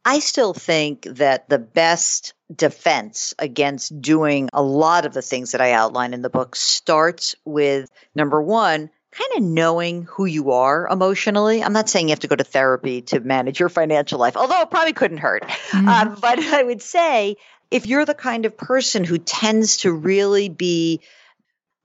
I 0.06 0.20
still 0.20 0.54
think 0.54 1.04
that 1.04 1.50
the 1.50 1.60
best 1.60 2.34
defense 2.54 3.34
against 3.38 4.02
doing 4.02 4.50
a 4.54 4.62
lot 4.62 5.06
of 5.06 5.14
the 5.14 5.22
things 5.22 5.52
that 5.52 5.62
I 5.62 5.74
outline 5.74 6.14
in 6.14 6.22
the 6.22 6.30
book 6.30 6.56
starts 6.56 7.36
with 7.46 7.90
number 8.16 8.42
one, 8.42 8.90
kind 9.12 9.32
of 9.36 9.44
knowing 9.44 10.04
who 10.04 10.26
you 10.26 10.52
are 10.52 10.88
emotionally. 10.88 11.64
I'm 11.64 11.74
not 11.74 11.90
saying 11.90 12.08
you 12.08 12.14
have 12.14 12.22
to 12.22 12.28
go 12.28 12.36
to 12.36 12.44
therapy 12.44 13.02
to 13.04 13.20
manage 13.20 13.60
your 13.60 13.70
financial 13.70 14.20
life, 14.20 14.38
although 14.38 14.62
it 14.62 14.72
probably 14.72 14.94
couldn't 14.94 15.18
hurt. 15.18 15.44
Mm-hmm. 15.44 15.88
Um, 15.88 16.18
but 16.22 16.40
I 16.40 16.64
would 16.64 16.82
say 16.82 17.36
if 17.70 17.86
you're 17.86 18.06
the 18.06 18.14
kind 18.14 18.46
of 18.46 18.58
person 18.58 19.04
who 19.04 19.18
tends 19.18 19.78
to 19.78 19.92
really 19.92 20.50
be 20.50 21.02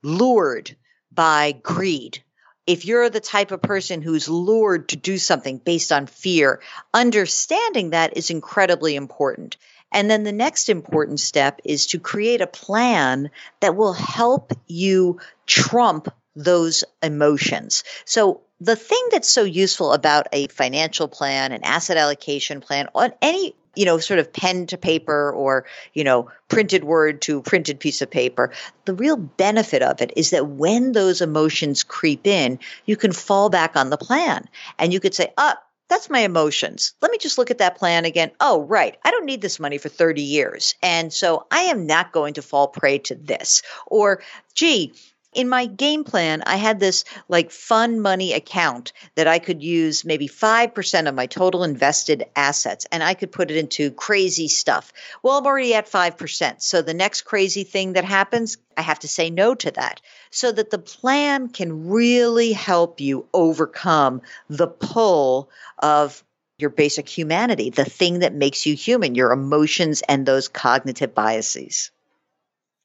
lured 0.03 0.75
by 1.11 1.51
greed, 1.51 2.23
if 2.67 2.85
you're 2.85 3.09
the 3.09 3.19
type 3.19 3.51
of 3.51 3.61
person 3.61 4.01
who's 4.01 4.27
lured 4.27 4.89
to 4.89 4.95
do 4.95 5.17
something 5.17 5.57
based 5.57 5.91
on 5.91 6.07
fear, 6.07 6.61
understanding 6.93 7.91
that 7.91 8.17
is 8.17 8.29
incredibly 8.29 8.95
important. 8.95 9.57
And 9.91 10.09
then 10.09 10.23
the 10.23 10.31
next 10.31 10.69
important 10.69 11.19
step 11.19 11.61
is 11.63 11.87
to 11.87 11.99
create 11.99 12.41
a 12.41 12.47
plan 12.47 13.29
that 13.59 13.75
will 13.75 13.93
help 13.93 14.51
you 14.67 15.19
trump 15.45 16.09
those 16.35 16.83
emotions. 17.01 17.83
So 18.03 18.41
the 18.59 18.75
thing 18.75 19.07
that's 19.11 19.29
so 19.29 19.43
useful 19.43 19.93
about 19.93 20.27
a 20.33 20.47
financial 20.47 21.07
plan, 21.07 21.51
an 21.51 21.63
asset 21.63 21.97
allocation 21.97 22.61
plan, 22.61 22.89
on 22.95 23.13
any 23.21 23.55
you 23.75 23.85
know, 23.85 23.97
sort 23.97 24.19
of 24.19 24.31
pen 24.31 24.67
to 24.67 24.77
paper 24.77 25.31
or, 25.31 25.65
you 25.93 26.03
know, 26.03 26.29
printed 26.47 26.83
word 26.83 27.21
to 27.23 27.41
printed 27.41 27.79
piece 27.79 28.01
of 28.01 28.09
paper. 28.09 28.51
The 28.85 28.93
real 28.93 29.17
benefit 29.17 29.81
of 29.81 30.01
it 30.01 30.13
is 30.15 30.29
that 30.29 30.47
when 30.47 30.91
those 30.93 31.21
emotions 31.21 31.83
creep 31.83 32.25
in, 32.25 32.59
you 32.85 32.95
can 32.95 33.11
fall 33.11 33.49
back 33.49 33.75
on 33.75 33.89
the 33.89 33.97
plan 33.97 34.47
and 34.79 34.93
you 34.93 34.99
could 34.99 35.13
say. 35.13 35.33
Oh, 35.37 35.53
that's 35.87 36.09
my 36.09 36.19
emotions. 36.19 36.93
Let 37.01 37.11
me 37.11 37.19
just 37.19 37.37
look 37.37 37.51
at 37.51 37.59
that 37.59 37.77
plan 37.77 38.05
again. 38.05 38.31
Oh, 38.39 38.63
right. 38.63 38.97
I 39.03 39.11
don't 39.11 39.25
need 39.25 39.41
this 39.41 39.59
money 39.59 39.77
for 39.77 39.89
30 39.89 40.21
years. 40.21 40.73
And 40.81 41.13
so 41.13 41.45
I 41.51 41.61
am 41.61 41.85
not 41.85 42.11
going 42.11 42.33
to 42.35 42.41
fall 42.41 42.67
prey 42.67 42.97
to 42.99 43.15
this. 43.15 43.61
Or, 43.85 44.21
gee, 44.55 44.93
in 45.35 45.49
my 45.49 45.65
game 45.65 46.03
plan, 46.03 46.41
I 46.45 46.55
had 46.55 46.79
this 46.79 47.03
like 47.27 47.51
fun 47.51 47.99
money 47.99 48.33
account 48.33 48.93
that 49.15 49.27
I 49.27 49.39
could 49.39 49.61
use 49.61 50.05
maybe 50.05 50.27
5% 50.27 51.07
of 51.07 51.15
my 51.15 51.27
total 51.27 51.63
invested 51.63 52.25
assets 52.35 52.87
and 52.91 53.03
I 53.03 53.13
could 53.13 53.31
put 53.31 53.51
it 53.51 53.57
into 53.57 53.91
crazy 53.91 54.47
stuff. 54.47 54.93
Well, 55.21 55.37
I'm 55.37 55.45
already 55.45 55.73
at 55.75 55.89
5%. 55.89 56.61
So 56.61 56.81
the 56.81 56.93
next 56.93 57.23
crazy 57.23 57.63
thing 57.63 57.93
that 57.93 58.05
happens, 58.05 58.57
I 58.77 58.81
have 58.81 58.99
to 58.99 59.07
say 59.07 59.29
no 59.29 59.53
to 59.55 59.71
that 59.71 60.01
so 60.31 60.51
that 60.51 60.69
the 60.69 60.79
plan 60.79 61.49
can 61.49 61.89
really 61.89 62.53
help 62.53 62.99
you 62.99 63.27
overcome 63.33 64.21
the 64.49 64.67
pull 64.67 65.49
of 65.79 66.23
your 66.57 66.69
basic 66.69 67.09
humanity, 67.09 67.69
the 67.69 67.85
thing 67.85 68.19
that 68.19 68.33
makes 68.33 68.65
you 68.65 68.75
human, 68.75 69.15
your 69.15 69.33
emotions 69.33 70.01
and 70.07 70.25
those 70.25 70.47
cognitive 70.47 71.13
biases. 71.13 71.91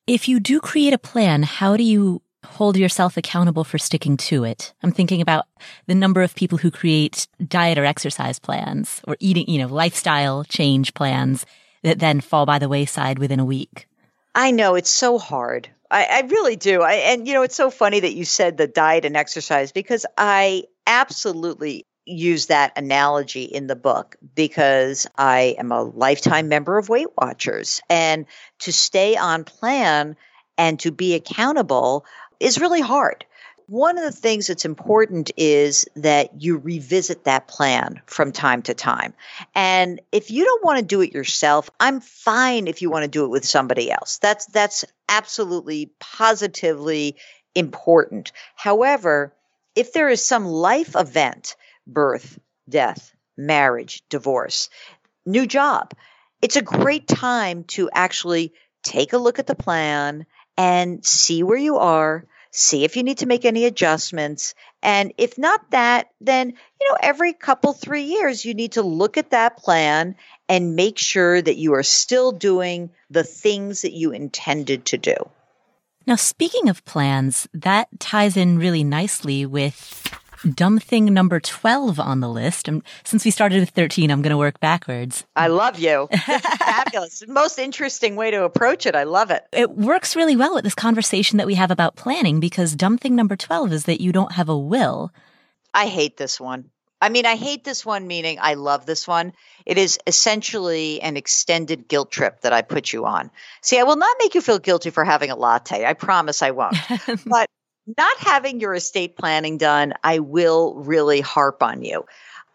If 0.07 0.29
you 0.29 0.41
do 0.41 0.61
create 0.61 0.93
a 0.93 0.99
plan, 0.99 1.45
how 1.45 1.77
do 1.77 1.85
you 1.85 2.21
hold 2.45 2.77
yourself 2.77 3.17
accountable 3.17 3.65
for 3.65 3.79
sticking 3.79 4.17
to 4.17 4.45
it. 4.45 4.73
I'm 4.83 4.93
thinking 4.93 5.21
about 5.21 5.47
the 5.87 5.95
number 5.95 6.23
of 6.23 6.35
people 6.35 6.59
who 6.59 6.71
create 6.71 7.29
diet 7.47 7.79
or 7.79 7.85
exercise 7.85 8.39
plans 8.39 9.01
or 9.07 9.17
eating, 9.21 9.49
you 9.49 9.59
know, 9.59 9.73
lifestyle 9.73 10.45
change 10.45 10.95
plans 10.95 11.45
that 11.83 11.99
then 11.99 12.21
fall 12.21 12.47
by 12.47 12.59
the 12.59 12.69
wayside 12.69 13.19
within 13.19 13.41
a 13.41 13.45
week. 13.45 13.87
I 14.35 14.51
know 14.51 14.75
it's 14.75 14.91
so 14.91 15.19
hard. 15.19 15.69
I, 15.91 16.05
I 16.05 16.21
really 16.29 16.57
do. 16.57 16.83
I, 16.83 16.95
and 16.95 17.27
you 17.27 17.35
know, 17.35 17.43
it's 17.43 17.57
so 17.57 17.71
funny 17.71 18.01
that 18.01 18.15
you 18.15 18.25
said 18.25 18.57
the 18.57 18.69
diet 18.69 19.05
and 19.05 19.17
exercise 19.17 19.73
because 19.73 20.07
I 20.17 20.65
absolutely 20.87 21.87
use 22.07 22.47
that 22.47 22.77
analogy 22.77 23.45
in 23.45 23.67
the 23.67 23.77
book 23.77 24.17
because 24.35 25.07
I 25.17 25.57
am 25.59 25.73
a 25.73 25.83
lifetime 25.83 26.49
member 26.49 26.79
of 26.79 26.89
Weight 26.89 27.09
Watchers. 27.17 27.81
And 27.89 28.27
to 28.61 28.73
stay 28.73 29.17
on 29.17 29.45
plan 29.45 30.17
and 30.59 30.79
to 30.81 30.91
be 30.91 31.15
accountable, 31.15 32.05
is 32.41 32.61
really 32.61 32.81
hard. 32.81 33.25
One 33.67 33.99
of 33.99 34.05
the 34.05 34.11
things 34.11 34.49
that's 34.49 34.65
important 34.65 35.31
is 35.37 35.87
that 35.95 36.43
you 36.43 36.59
revisit 36.59 37.25
that 37.25 37.47
plan 37.47 38.03
from 38.07 38.33
time 38.33 38.63
to 38.63 38.75
time. 38.75 39.15
And 39.55 40.01
if 40.11 40.33
you 40.33 40.45
don't 40.45 40.65
want 40.65 40.81
to 40.81 40.85
do 40.85 41.03
it 41.03 41.15
yourself, 41.15 41.71
I'm 41.79 42.01
fine 42.01 42.67
if 42.67 42.83
you 42.83 42.91
want 42.91 43.05
to 43.05 43.09
do 43.09 43.25
it 43.25 43.31
with 43.31 43.45
somebody 43.45 43.93
else. 43.93 44.19
That's 44.19 44.47
that's 44.47 44.85
absolutely 45.09 45.93
positively 46.01 47.15
important. 47.55 48.33
However, 48.57 49.37
if 49.77 49.93
there 49.93 50.09
is 50.09 50.25
some 50.25 50.47
life 50.47 50.97
event, 50.97 51.55
birth, 51.87 52.41
death, 52.69 53.15
marriage, 53.37 54.03
divorce, 54.09 54.69
new 55.25 55.47
job, 55.47 55.93
it's 56.43 56.57
a 56.57 56.63
great 56.63 57.07
time 57.07 57.63
to 57.65 57.89
actually 57.93 58.53
take 58.83 59.13
a 59.13 59.19
look 59.19 59.39
at 59.39 59.47
the 59.47 59.55
plan 59.55 60.27
and 60.61 61.03
see 61.07 61.43
where 61.43 61.57
you 61.57 61.79
are, 61.79 62.27
see 62.51 62.85
if 62.85 62.95
you 62.95 63.03
need 63.03 63.17
to 63.19 63.27
make 63.27 63.47
any 63.47 63.65
adjustments. 63.65 64.55
And 64.83 65.15
if 65.17 65.39
not 65.39 65.71
that, 65.71 66.11
then, 66.21 66.51
you 66.51 66.91
know, 66.91 66.99
every 67.01 67.33
couple, 67.33 67.73
three 67.73 68.03
years, 68.03 68.45
you 68.45 68.53
need 68.53 68.73
to 68.73 68.83
look 68.83 69.17
at 69.17 69.31
that 69.31 69.57
plan 69.57 70.17
and 70.51 70.77
make 70.77 70.99
sure 70.99 71.41
that 71.41 71.57
you 71.57 71.73
are 71.73 71.83
still 71.83 72.31
doing 72.31 72.91
the 73.09 73.25
things 73.25 73.81
that 73.83 73.95
you 73.95 74.13
intended 74.13 74.85
to 74.87 74.99
do. 74.99 75.15
Now, 76.07 76.17
speaking 76.17 76.69
of 76.69 76.85
plans, 76.85 77.49
that 77.55 77.89
ties 77.99 78.37
in 78.37 78.59
really 78.59 78.85
nicely 78.85 79.47
with 79.47 80.15
dumb 80.55 80.79
thing 80.79 81.13
number 81.13 81.41
12 81.41 82.01
on 82.01 82.21
the 82.21 82.29
list. 82.29 82.69
And 82.69 82.83
since 83.05 83.25
we 83.25 83.31
started 83.31 83.61
with 83.61 83.71
13, 83.71 84.11
I'm 84.11 84.23
going 84.23 84.31
to 84.31 84.39
work 84.39 84.61
backwards. 84.61 85.25
I 85.37 85.49
love 85.49 85.79
you. 85.79 86.09
fabulous. 86.59 87.23
Most 87.29 87.59
interesting 87.59 88.17
way 88.17 88.31
to 88.31 88.45
approach 88.45 88.87
it. 88.87 88.95
I 88.95 89.05
love 89.05 89.31
it. 89.31 89.45
It 89.53 89.71
works 89.71 90.17
really 90.17 90.37
well 90.37 90.55
with 90.55 90.65
this 90.65 90.75
conversation 90.75 91.39
that 91.39 91.47
we 91.47 91.55
have 91.55 91.71
about 91.71 91.97
planning 91.97 92.41
because 92.41 92.75
dumb 92.75 92.99
thing 92.99 93.15
number 93.15 93.37
12 93.37 93.73
is 93.73 93.85
that 93.85 94.01
you 94.01 94.13
don't 94.13 94.33
have 94.33 94.49
a 94.49 94.59
will. 94.59 95.13
I 95.73 95.87
hate 95.87 96.17
this 96.17 96.41
one. 96.41 96.71
I 97.03 97.09
mean, 97.09 97.25
I 97.25 97.37
hate 97.37 97.65
this 97.65 97.87
one, 97.87 98.07
meaning 98.07 98.39
I 98.41 98.55
love 98.55 98.85
this 98.85 99.09
one. 99.09 99.33
It 99.65 99.79
is 99.79 99.99
essentially 100.07 101.01
an 101.01 101.17
extended 101.17 101.89
guilt 101.89 102.11
trip 102.11 102.43
that 102.43 102.53
I 102.53 102.61
put 102.61 102.93
you 102.93 103.07
on. 103.07 103.31
See, 103.63 103.79
I 103.79 103.85
will 103.85 103.97
not 103.97 104.17
make 104.19 104.35
you 104.35 104.43
feel 104.43 104.59
guilty 104.59 104.91
for 104.91 105.03
having 105.03 105.31
a 105.31 105.37
latte. 105.37 105.87
I 105.87 105.95
promise 105.95 106.43
I 106.43 106.51
won't. 106.51 106.77
but 107.27 107.49
not 107.87 108.19
having 108.19 108.61
your 108.61 108.75
estate 108.75 109.17
planning 109.17 109.59
done, 109.59 109.95
I 110.03 110.21
will 110.21 110.75
really 110.75 111.21
harp 111.21 111.63
on 111.63 111.83
you. 111.83 112.07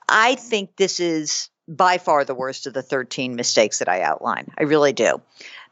I 0.08 0.36
think 0.36 0.76
this 0.76 1.00
is 1.00 1.50
by 1.68 1.98
far 1.98 2.26
the 2.26 2.36
worst 2.36 2.68
of 2.68 2.74
the 2.74 2.84
13 2.84 3.36
mistakes 3.36 3.80
that 3.80 3.90
I 3.90 4.02
outline. 4.02 4.52
I 4.58 4.64
really 4.64 4.94
do. 4.94 5.22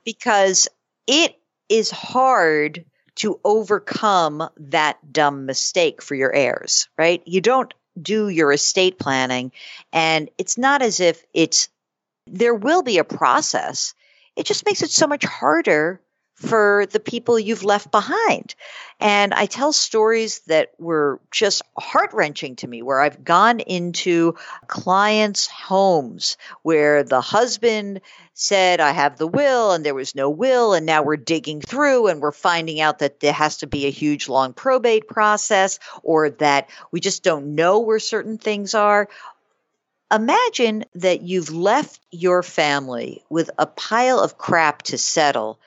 Because 0.04 0.68
it 1.08 1.40
is 1.70 1.92
hard 1.92 2.86
to 3.16 3.40
overcome 3.44 4.50
that 4.58 5.14
dumb 5.14 5.46
mistake 5.46 6.02
for 6.02 6.16
your 6.16 6.34
heirs, 6.34 6.88
right? 6.98 7.22
You 7.26 7.42
don't 7.42 7.74
do 8.02 8.28
your 8.28 8.52
estate 8.52 8.98
planning 8.98 9.52
and 9.92 10.30
it's 10.40 10.58
not 10.58 10.82
as 10.82 11.00
if 11.00 11.24
it's 11.34 11.70
there 12.26 12.56
will 12.56 12.82
be 12.82 12.98
a 12.98 13.04
process. 13.04 13.94
It 14.36 14.48
just 14.48 14.66
makes 14.66 14.82
it 14.82 14.90
so 14.90 15.06
much 15.06 15.24
harder 15.24 16.02
for 16.44 16.86
the 16.92 17.00
people 17.00 17.40
you've 17.40 17.64
left 17.64 17.90
behind. 17.92 18.56
And 19.00 19.34
I 19.34 19.46
tell 19.46 19.74
stories 19.74 20.40
that 20.48 20.72
were 20.78 21.20
just 21.32 21.62
heart 21.78 22.12
wrenching 22.14 22.58
to 22.58 22.68
me, 22.68 22.82
where 22.82 23.02
I've 23.02 23.24
gone 23.24 23.60
into 23.60 24.36
clients' 24.68 25.48
homes 25.48 26.38
where 26.62 27.04
the 27.04 27.22
husband 27.22 28.02
said, 28.34 28.80
I 28.80 28.92
have 28.92 29.18
the 29.18 29.28
will, 29.28 29.72
and 29.72 29.86
there 29.86 29.96
was 29.96 30.16
no 30.16 30.30
will. 30.30 30.74
And 30.74 30.86
now 30.86 31.04
we're 31.04 31.18
digging 31.18 31.62
through 31.62 32.08
and 32.08 32.22
we're 32.22 32.32
finding 32.32 32.82
out 32.82 33.00
that 33.00 33.20
there 33.20 33.34
has 33.34 33.58
to 33.58 33.68
be 33.68 33.86
a 33.86 33.92
huge, 33.92 34.28
long 34.28 34.54
probate 34.54 35.08
process, 35.08 35.80
or 36.02 36.30
that 36.32 36.70
we 36.92 37.00
just 37.00 37.24
don't 37.24 37.56
know 37.56 37.80
where 37.80 38.00
certain 38.00 38.38
things 38.38 38.74
are. 38.74 39.08
Imagine 40.12 40.86
that 40.96 41.22
you've 41.22 41.52
left 41.52 42.00
your 42.12 42.44
family 42.44 43.24
with 43.30 43.50
a 43.58 43.66
pile 43.66 44.20
of 44.20 44.38
crap 44.38 44.84
to 44.84 44.98
settle 44.98 45.60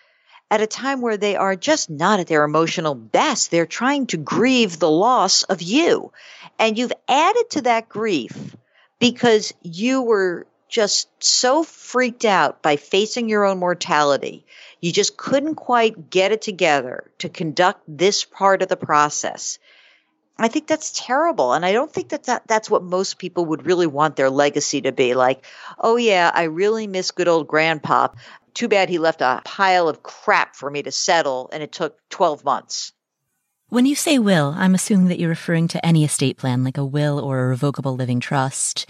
at 0.50 0.60
a 0.60 0.66
time 0.66 1.00
where 1.00 1.16
they 1.16 1.36
are 1.36 1.56
just 1.56 1.90
not 1.90 2.20
at 2.20 2.28
their 2.28 2.44
emotional 2.44 2.94
best. 2.94 3.50
They're 3.50 3.66
trying 3.66 4.06
to 4.08 4.16
grieve 4.16 4.78
the 4.78 4.90
loss 4.90 5.42
of 5.44 5.62
you. 5.62 6.12
And 6.58 6.78
you've 6.78 6.92
added 7.08 7.50
to 7.50 7.62
that 7.62 7.88
grief 7.88 8.56
because 8.98 9.52
you 9.62 10.02
were 10.02 10.46
just 10.68 11.08
so 11.22 11.62
freaked 11.62 12.24
out 12.24 12.62
by 12.62 12.76
facing 12.76 13.28
your 13.28 13.44
own 13.44 13.58
mortality. 13.58 14.44
You 14.80 14.92
just 14.92 15.16
couldn't 15.16 15.54
quite 15.56 16.10
get 16.10 16.32
it 16.32 16.42
together 16.42 17.10
to 17.18 17.28
conduct 17.28 17.82
this 17.88 18.24
part 18.24 18.62
of 18.62 18.68
the 18.68 18.76
process. 18.76 19.58
I 20.38 20.48
think 20.48 20.66
that's 20.66 20.92
terrible. 20.94 21.54
And 21.54 21.64
I 21.64 21.72
don't 21.72 21.90
think 21.90 22.10
that, 22.10 22.24
that 22.24 22.46
that's 22.46 22.68
what 22.68 22.82
most 22.82 23.18
people 23.18 23.46
would 23.46 23.64
really 23.64 23.86
want 23.86 24.16
their 24.16 24.28
legacy 24.28 24.82
to 24.82 24.92
be. 24.92 25.14
Like, 25.14 25.46
oh, 25.78 25.96
yeah, 25.96 26.30
I 26.32 26.44
really 26.44 26.86
miss 26.86 27.10
good 27.10 27.28
old 27.28 27.48
grandpa. 27.48 28.08
Too 28.56 28.68
bad 28.68 28.88
he 28.88 28.96
left 28.96 29.20
a 29.20 29.42
pile 29.44 29.86
of 29.86 30.02
crap 30.02 30.56
for 30.56 30.70
me 30.70 30.82
to 30.82 30.90
settle, 30.90 31.50
and 31.52 31.62
it 31.62 31.72
took 31.72 31.98
12 32.08 32.42
months. 32.42 32.94
When 33.68 33.84
you 33.84 33.94
say 33.94 34.18
will, 34.18 34.54
I'm 34.56 34.74
assuming 34.74 35.08
that 35.08 35.18
you're 35.18 35.28
referring 35.28 35.68
to 35.68 35.84
any 35.84 36.06
estate 36.06 36.38
plan, 36.38 36.64
like 36.64 36.78
a 36.78 36.84
will 36.84 37.18
or 37.18 37.38
a 37.44 37.48
revocable 37.48 37.94
living 37.94 38.18
trust. 38.18 38.86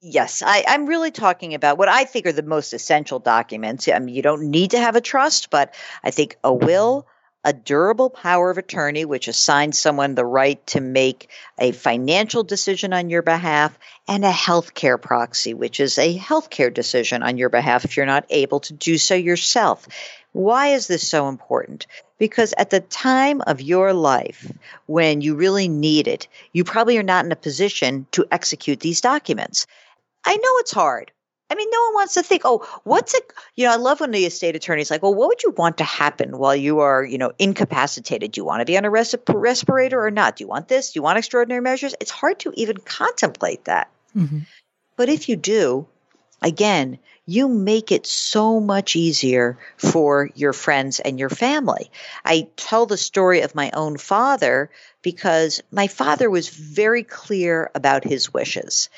Yes, 0.00 0.40
I, 0.40 0.64
am 0.66 0.86
really 0.86 1.10
talking 1.10 1.52
about 1.52 1.76
what 1.76 1.90
I 1.90 2.04
think 2.04 2.24
are 2.24 2.32
the 2.32 2.42
most 2.42 2.72
essential 2.72 3.18
documents. 3.18 3.86
I 3.88 3.98
mean, 3.98 4.14
you 4.14 4.22
don't 4.22 4.48
need 4.48 4.70
to 4.70 4.78
have 4.78 4.96
a 4.96 5.02
trust, 5.02 5.50
but 5.50 5.74
I 6.02 6.10
think 6.10 6.38
a 6.42 6.54
will, 6.54 7.06
a 7.44 7.52
durable 7.52 8.10
power 8.10 8.50
of 8.50 8.58
attorney, 8.58 9.04
which 9.04 9.28
assigns 9.28 9.78
someone 9.78 10.14
the 10.14 10.24
right 10.24 10.64
to 10.68 10.80
make 10.80 11.30
a 11.58 11.72
financial 11.72 12.44
decision 12.44 12.92
on 12.92 13.08
your 13.08 13.22
behalf, 13.22 13.78
and 14.06 14.24
a 14.24 14.30
healthcare 14.30 15.00
proxy, 15.00 15.54
which 15.54 15.80
is 15.80 15.98
a 15.98 16.18
healthcare 16.18 16.72
decision 16.72 17.22
on 17.22 17.38
your 17.38 17.48
behalf 17.48 17.84
if 17.84 17.96
you're 17.96 18.06
not 18.06 18.26
able 18.28 18.60
to 18.60 18.72
do 18.74 18.98
so 18.98 19.14
yourself. 19.14 19.86
Why 20.32 20.68
is 20.68 20.86
this 20.86 21.08
so 21.08 21.28
important? 21.28 21.86
Because 22.18 22.54
at 22.56 22.70
the 22.70 22.80
time 22.80 23.40
of 23.40 23.60
your 23.60 23.92
life 23.92 24.50
when 24.86 25.20
you 25.22 25.34
really 25.34 25.68
need 25.68 26.06
it, 26.08 26.28
you 26.52 26.64
probably 26.64 26.98
are 26.98 27.02
not 27.02 27.24
in 27.24 27.32
a 27.32 27.36
position 27.36 28.06
to 28.12 28.26
execute 28.30 28.80
these 28.80 29.00
documents. 29.00 29.66
I 30.24 30.36
know 30.36 30.58
it's 30.58 30.72
hard. 30.72 31.10
I 31.50 31.56
mean, 31.56 31.68
no 31.70 31.82
one 31.86 31.94
wants 31.94 32.14
to 32.14 32.22
think, 32.22 32.42
oh, 32.44 32.66
what's 32.84 33.14
it? 33.14 33.32
You 33.56 33.66
know, 33.66 33.72
I 33.72 33.76
love 33.76 34.00
when 34.00 34.12
the 34.12 34.24
estate 34.24 34.54
attorney 34.54 34.82
is 34.82 34.90
like, 34.90 35.02
well, 35.02 35.14
what 35.14 35.28
would 35.28 35.42
you 35.42 35.50
want 35.50 35.78
to 35.78 35.84
happen 35.84 36.38
while 36.38 36.54
you 36.54 36.78
are, 36.80 37.04
you 37.04 37.18
know, 37.18 37.32
incapacitated? 37.38 38.32
Do 38.32 38.40
you 38.40 38.44
want 38.44 38.60
to 38.60 38.64
be 38.64 38.78
on 38.78 38.84
a 38.84 38.90
res- 38.90 39.16
respirator 39.28 40.04
or 40.04 40.12
not? 40.12 40.36
Do 40.36 40.44
you 40.44 40.48
want 40.48 40.68
this? 40.68 40.92
Do 40.92 40.98
you 40.98 41.02
want 41.02 41.18
extraordinary 41.18 41.60
measures? 41.60 41.94
It's 42.00 42.12
hard 42.12 42.38
to 42.40 42.52
even 42.54 42.76
contemplate 42.76 43.64
that. 43.64 43.90
Mm-hmm. 44.16 44.40
But 44.96 45.08
if 45.08 45.28
you 45.28 45.34
do, 45.36 45.88
again, 46.40 46.98
you 47.26 47.48
make 47.48 47.92
it 47.92 48.06
so 48.06 48.60
much 48.60 48.96
easier 48.96 49.58
for 49.76 50.30
your 50.34 50.52
friends 50.52 50.98
and 51.00 51.18
your 51.18 51.28
family. 51.28 51.90
I 52.24 52.48
tell 52.56 52.86
the 52.86 52.96
story 52.96 53.42
of 53.42 53.54
my 53.54 53.70
own 53.72 53.98
father 53.98 54.70
because 55.02 55.62
my 55.70 55.86
father 55.86 56.28
was 56.28 56.48
very 56.48 57.04
clear 57.04 57.70
about 57.74 58.04
his 58.04 58.34
wishes 58.34 58.88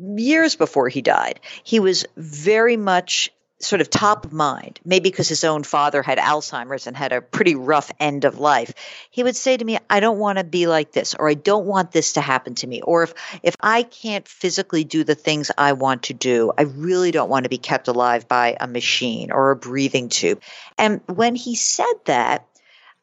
years 0.00 0.56
before 0.56 0.88
he 0.88 1.02
died, 1.02 1.40
he 1.62 1.80
was 1.80 2.06
very 2.16 2.76
much 2.76 3.30
sort 3.60 3.82
of 3.82 3.90
top 3.90 4.24
of 4.24 4.32
mind, 4.32 4.80
maybe 4.84 5.10
because 5.10 5.28
his 5.28 5.44
own 5.44 5.62
father 5.62 6.02
had 6.02 6.16
Alzheimer's 6.16 6.86
and 6.86 6.96
had 6.96 7.12
a 7.12 7.20
pretty 7.20 7.54
rough 7.54 7.90
end 8.00 8.24
of 8.24 8.38
life. 8.38 8.72
He 9.10 9.22
would 9.22 9.36
say 9.36 9.56
to 9.56 9.64
me, 9.64 9.78
I 9.88 10.00
don't 10.00 10.18
want 10.18 10.38
to 10.38 10.44
be 10.44 10.66
like 10.66 10.92
this, 10.92 11.14
or 11.14 11.28
I 11.28 11.34
don't 11.34 11.66
want 11.66 11.92
this 11.92 12.14
to 12.14 12.22
happen 12.22 12.54
to 12.56 12.66
me. 12.66 12.80
Or 12.80 13.02
if, 13.02 13.14
if 13.42 13.56
I 13.60 13.82
can't 13.82 14.26
physically 14.26 14.84
do 14.84 15.04
the 15.04 15.14
things 15.14 15.50
I 15.58 15.74
want 15.74 16.04
to 16.04 16.14
do, 16.14 16.52
I 16.56 16.62
really 16.62 17.10
don't 17.10 17.28
want 17.28 17.44
to 17.44 17.50
be 17.50 17.58
kept 17.58 17.88
alive 17.88 18.26
by 18.26 18.56
a 18.58 18.66
machine 18.66 19.30
or 19.30 19.50
a 19.50 19.56
breathing 19.56 20.08
tube. 20.08 20.40
And 20.78 21.02
when 21.06 21.34
he 21.34 21.54
said 21.54 21.92
that, 22.06 22.46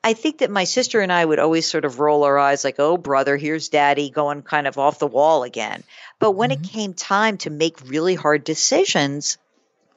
I 0.08 0.14
think 0.14 0.38
that 0.38 0.50
my 0.50 0.64
sister 0.64 1.02
and 1.02 1.12
I 1.12 1.26
would 1.26 1.38
always 1.38 1.66
sort 1.66 1.84
of 1.84 2.00
roll 2.00 2.24
our 2.24 2.40
eyes 2.40 2.64
like, 2.64 2.80
oh, 2.80 2.96
brother, 2.96 3.36
here's 3.36 3.68
daddy 3.68 4.10
going 4.10 4.42
kind 4.42 4.66
of 4.66 4.78
off 4.78 5.00
the 5.00 5.06
wall 5.06 5.44
again. 5.44 5.84
But 6.18 6.32
when 6.32 6.50
mm-hmm. 6.50 6.64
it 6.64 6.70
came 6.70 6.94
time 6.94 7.38
to 7.40 7.50
make 7.50 7.90
really 7.90 8.16
hard 8.16 8.46
decisions, 8.46 9.38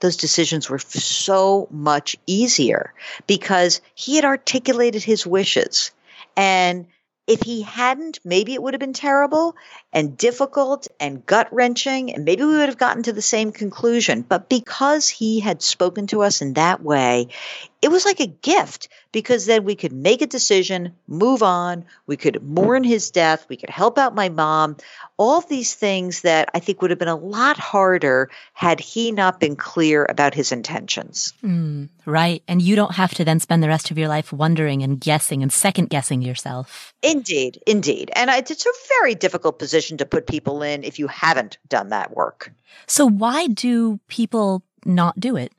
those 0.00 0.17
decisions 0.17 0.69
were 0.69 0.81
so 0.81 1.69
much 1.71 2.17
easier 2.26 2.93
because 3.29 3.83
he 3.95 4.17
had 4.17 4.25
articulated 4.25 5.05
his 5.05 5.25
wishes. 5.25 5.93
And 6.37 6.87
if 7.29 7.43
he 7.43 7.62
hadn't, 7.62 8.19
maybe 8.25 8.55
it 8.55 8.61
would 8.61 8.75
have 8.75 8.81
been 8.81 8.93
terrible 8.93 9.55
and 9.93 10.17
difficult 10.17 10.88
and 10.99 11.25
gut 11.25 11.52
wrenching, 11.52 12.12
and 12.12 12.25
maybe 12.25 12.43
we 12.43 12.57
would 12.57 12.69
have 12.69 12.79
gotten 12.79 13.05
to 13.05 13.12
the 13.12 13.23
same 13.23 13.52
conclusion. 13.52 14.23
But 14.23 14.49
because 14.49 15.09
he 15.09 15.38
had 15.38 15.62
spoken 15.62 16.09
to 16.09 16.23
us 16.23 16.43
in 16.43 16.55
that 16.55 16.83
way, 16.83 17.29
it 17.82 17.90
was 17.90 18.04
like 18.04 18.20
a 18.20 18.26
gift 18.26 18.88
because 19.12 19.46
then 19.46 19.64
we 19.64 19.75
could 19.75 19.92
make 19.92 20.22
a 20.22 20.26
decision, 20.26 20.94
move 21.08 21.42
on, 21.42 21.84
we 22.06 22.16
could 22.16 22.42
mourn 22.42 22.84
his 22.84 23.10
death, 23.10 23.46
we 23.49 23.56
could 23.56 23.70
help 23.70 23.99
out 23.99 24.14
my 24.14 24.28
mom, 24.28 24.76
all 25.16 25.40
these 25.40 25.75
things 25.75 26.20
that 26.22 26.50
I 26.54 26.60
think 26.60 26.82
would 26.82 26.90
have 26.90 26.99
been 26.99 27.08
a 27.08 27.16
lot 27.16 27.58
harder 27.58 28.30
had 28.52 28.80
he 28.80 29.12
not 29.12 29.40
been 29.40 29.56
clear 29.56 30.06
about 30.08 30.34
his 30.34 30.52
intentions. 30.52 31.32
Mm, 31.42 31.88
right. 32.04 32.42
And 32.46 32.60
you 32.60 32.76
don't 32.76 32.94
have 32.94 33.14
to 33.14 33.25
then 33.25 33.40
spend 33.40 33.62
the 33.62 33.68
rest 33.68 33.90
of 33.90 33.99
your 33.99 34.08
life 34.08 34.32
wondering 34.32 34.82
and 34.82 35.00
guessing 35.00 35.42
and 35.42 35.52
second 35.52 35.88
guessing 35.88 36.22
yourself. 36.22 36.92
Indeed, 37.02 37.62
indeed. 37.66 38.10
And 38.14 38.30
it's 38.30 38.66
a 38.66 38.70
very 39.00 39.14
difficult 39.14 39.58
position 39.58 39.99
to 39.99 40.06
put 40.06 40.26
people 40.26 40.62
in 40.62 40.84
if 40.84 40.99
you 40.99 41.06
haven't 41.06 41.58
done 41.68 41.88
that 41.88 42.14
work. 42.14 42.52
So 42.87 43.07
why 43.07 43.46
do 43.46 43.98
people 44.09 44.62
not 44.85 45.18
do 45.18 45.37
it? 45.37 45.52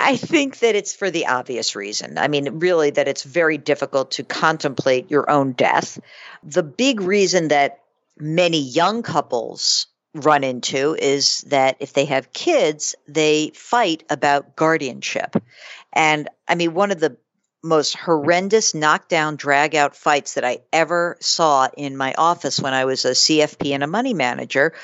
I 0.00 0.16
think 0.16 0.60
that 0.60 0.74
it's 0.74 0.94
for 0.94 1.10
the 1.10 1.26
obvious 1.26 1.74
reason. 1.74 2.18
I 2.18 2.28
mean, 2.28 2.60
really, 2.60 2.90
that 2.90 3.08
it's 3.08 3.24
very 3.24 3.58
difficult 3.58 4.12
to 4.12 4.24
contemplate 4.24 5.10
your 5.10 5.28
own 5.28 5.52
death. 5.52 5.98
The 6.44 6.62
big 6.62 7.00
reason 7.00 7.48
that 7.48 7.80
many 8.18 8.60
young 8.60 9.02
couples 9.02 9.86
run 10.14 10.44
into 10.44 10.94
is 10.98 11.40
that 11.48 11.76
if 11.80 11.92
they 11.92 12.06
have 12.06 12.32
kids, 12.32 12.94
they 13.06 13.50
fight 13.54 14.04
about 14.08 14.56
guardianship. 14.56 15.36
And 15.92 16.28
I 16.46 16.54
mean, 16.54 16.74
one 16.74 16.90
of 16.90 17.00
the 17.00 17.16
most 17.62 17.96
horrendous 17.96 18.74
knockdown, 18.74 19.36
drag 19.36 19.74
out 19.74 19.96
fights 19.96 20.34
that 20.34 20.44
I 20.44 20.60
ever 20.72 21.16
saw 21.20 21.68
in 21.76 21.96
my 21.96 22.14
office 22.16 22.60
when 22.60 22.72
I 22.72 22.84
was 22.84 23.04
a 23.04 23.10
CFP 23.10 23.72
and 23.74 23.82
a 23.82 23.88
money 23.88 24.14
manager 24.14 24.74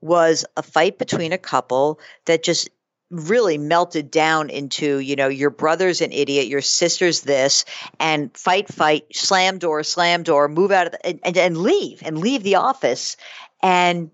was 0.00 0.44
a 0.56 0.62
fight 0.62 0.98
between 0.98 1.32
a 1.32 1.38
couple 1.38 1.98
that 2.26 2.42
just 2.42 2.70
really 3.14 3.58
melted 3.58 4.10
down 4.10 4.50
into, 4.50 4.98
you 4.98 5.16
know, 5.16 5.28
your 5.28 5.50
brother's 5.50 6.00
an 6.00 6.12
idiot, 6.12 6.46
your 6.46 6.60
sister's 6.60 7.20
this, 7.22 7.64
and 7.98 8.36
fight, 8.36 8.68
fight, 8.68 9.04
slam 9.14 9.58
door, 9.58 9.82
slam 9.82 10.22
door, 10.22 10.48
move 10.48 10.70
out 10.70 10.86
of 10.86 10.92
the, 10.92 11.06
and, 11.06 11.20
and, 11.22 11.36
and 11.36 11.56
leave 11.56 12.02
and 12.04 12.18
leave 12.18 12.42
the 12.42 12.56
office. 12.56 13.16
And 13.62 14.10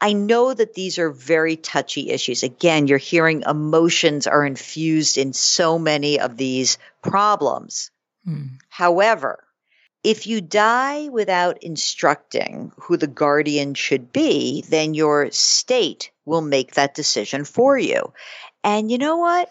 I 0.00 0.12
know 0.12 0.52
that 0.52 0.74
these 0.74 0.98
are 0.98 1.10
very 1.10 1.56
touchy 1.56 2.10
issues. 2.10 2.42
Again, 2.42 2.86
you're 2.86 2.98
hearing 2.98 3.42
emotions 3.46 4.26
are 4.26 4.44
infused 4.44 5.16
in 5.18 5.32
so 5.32 5.78
many 5.78 6.20
of 6.20 6.36
these 6.36 6.78
problems. 7.02 7.90
Hmm. 8.24 8.46
However, 8.68 9.45
if 10.06 10.28
you 10.28 10.40
die 10.40 11.08
without 11.08 11.64
instructing 11.64 12.70
who 12.76 12.96
the 12.96 13.08
guardian 13.08 13.74
should 13.74 14.12
be, 14.12 14.62
then 14.68 14.94
your 14.94 15.32
state 15.32 16.12
will 16.24 16.42
make 16.42 16.74
that 16.74 16.94
decision 16.94 17.44
for 17.44 17.76
you. 17.76 18.12
And 18.62 18.88
you 18.88 18.98
know 18.98 19.16
what? 19.16 19.50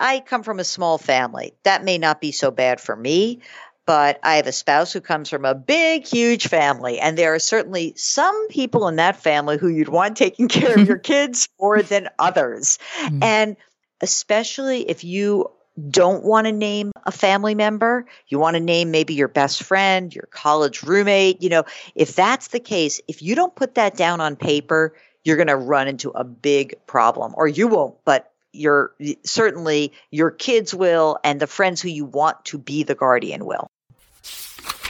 I 0.00 0.18
come 0.18 0.42
from 0.42 0.58
a 0.58 0.64
small 0.64 0.98
family. 0.98 1.54
That 1.62 1.84
may 1.84 1.96
not 1.96 2.20
be 2.20 2.32
so 2.32 2.50
bad 2.50 2.80
for 2.80 2.96
me, 2.96 3.42
but 3.86 4.18
I 4.24 4.34
have 4.34 4.48
a 4.48 4.52
spouse 4.52 4.92
who 4.92 5.00
comes 5.00 5.30
from 5.30 5.44
a 5.44 5.54
big, 5.54 6.08
huge 6.08 6.48
family. 6.48 6.98
And 6.98 7.16
there 7.16 7.36
are 7.36 7.38
certainly 7.38 7.94
some 7.94 8.48
people 8.48 8.88
in 8.88 8.96
that 8.96 9.22
family 9.22 9.58
who 9.58 9.68
you'd 9.68 9.88
want 9.88 10.16
taking 10.16 10.48
care 10.48 10.76
of 10.76 10.88
your 10.88 10.98
kids 11.12 11.48
more 11.60 11.82
than 11.82 12.08
others. 12.18 12.80
Mm. 13.04 13.22
And 13.22 13.56
especially 14.00 14.90
if 14.90 15.04
you 15.04 15.52
don't 15.90 16.24
want 16.24 16.46
to 16.46 16.52
name 16.52 16.92
a 17.04 17.12
family 17.12 17.54
member, 17.54 18.06
you 18.28 18.38
want 18.38 18.54
to 18.54 18.60
name 18.60 18.90
maybe 18.90 19.14
your 19.14 19.28
best 19.28 19.62
friend, 19.62 20.14
your 20.14 20.28
college 20.30 20.82
roommate, 20.82 21.42
you 21.42 21.48
know, 21.48 21.64
if 21.94 22.14
that's 22.14 22.48
the 22.48 22.60
case, 22.60 23.00
if 23.08 23.22
you 23.22 23.34
don't 23.34 23.54
put 23.54 23.74
that 23.76 23.96
down 23.96 24.20
on 24.20 24.36
paper, 24.36 24.94
you're 25.24 25.36
going 25.36 25.48
to 25.48 25.56
run 25.56 25.88
into 25.88 26.10
a 26.10 26.24
big 26.24 26.74
problem 26.86 27.34
or 27.36 27.46
you 27.46 27.68
won't, 27.68 27.96
but 28.04 28.32
your 28.52 28.94
certainly 29.24 29.92
your 30.10 30.30
kids 30.30 30.74
will 30.74 31.18
and 31.22 31.38
the 31.38 31.46
friends 31.46 31.80
who 31.80 31.88
you 31.88 32.04
want 32.04 32.42
to 32.46 32.58
be 32.58 32.82
the 32.82 32.94
guardian 32.94 33.44
will. 33.44 33.68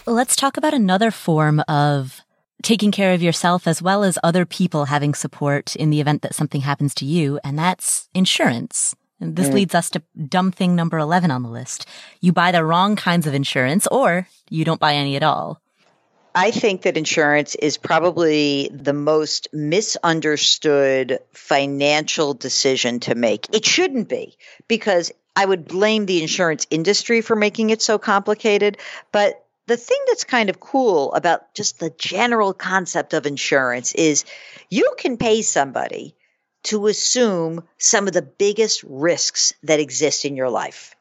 Let's 0.07 0.37
talk 0.37 0.57
about 0.57 0.74
another 0.74 1.11
form 1.11 1.61
of 1.68 2.22
taking 2.62 2.90
care 2.90 3.12
of 3.12 3.22
yourself 3.22 3.66
as 3.66 3.83
well 3.83 4.05
as 4.05 4.18
other 4.22 4.46
people 4.46 4.87
having 4.87 5.14
support 5.14 5.77
in 5.77 5.90
the 5.90 6.01
event 6.01 6.22
that 6.22 6.35
something 6.35 6.62
happens 6.62 6.94
to 6.94 7.05
you, 7.05 7.38
and 7.44 7.59
that's 7.59 8.09
insurance. 8.14 8.94
And 9.21 9.37
this 9.37 9.49
mm. 9.49 9.55
leads 9.55 9.75
us 9.75 9.91
to 9.91 10.03
dumb 10.29 10.53
thing 10.53 10.77
number 10.77 10.99
11 10.99 11.31
on 11.31 11.43
the 11.43 11.49
list. 11.49 11.87
You 12.21 12.33
buy 12.33 12.53
the 12.53 12.65
wrong 12.65 12.97
kinds 12.97 13.27
of 13.27 13.35
insurance 13.35 13.87
or 13.89 14.29
you 14.49 14.65
don't 14.65 14.81
buy 14.81 14.95
any 14.95 15.17
at 15.17 15.23
all. 15.23 15.61
I 16.35 16.53
think 16.53 16.83
that 16.83 16.97
insurance 16.97 17.57
is 17.57 17.79
probably 17.79 18.71
the 18.73 18.93
most 18.93 19.49
misunderstood 19.53 21.19
financial 21.33 22.35
decision 22.35 23.01
to 23.01 23.17
make. 23.17 23.47
It 23.53 23.65
shouldn't 23.65 24.09
be 24.09 24.37
because 24.69 25.11
I 25.35 25.45
would 25.45 25.67
blame 25.67 26.07
the 26.07 26.23
insurance 26.23 26.67
industry 26.71 27.23
for 27.23 27.35
making 27.35 27.71
it 27.71 27.83
so 27.83 27.99
complicated. 27.99 28.79
But 29.11 29.45
the 29.67 29.77
thing 29.77 29.99
that's 30.07 30.25
kind 30.25 30.49
of 30.49 30.61
cool 30.61 31.13
about 31.13 31.55
just 31.55 31.81
the 31.81 31.91
general 31.91 32.53
concept 32.53 33.15
of 33.15 33.27
insurance 33.27 33.95
is 33.95 34.25
you 34.71 34.95
can 34.99 35.17
pay 35.17 35.43
somebody 35.43 36.15
to 36.64 36.87
assume 36.87 37.62
some 37.79 38.07
of 38.07 38.12
the 38.12 38.23
biggest 38.23 38.83
risks 38.85 39.53
that 39.62 39.81
exist 39.81 40.25
in 40.25 40.37
your 40.37 40.51
life. 40.51 40.94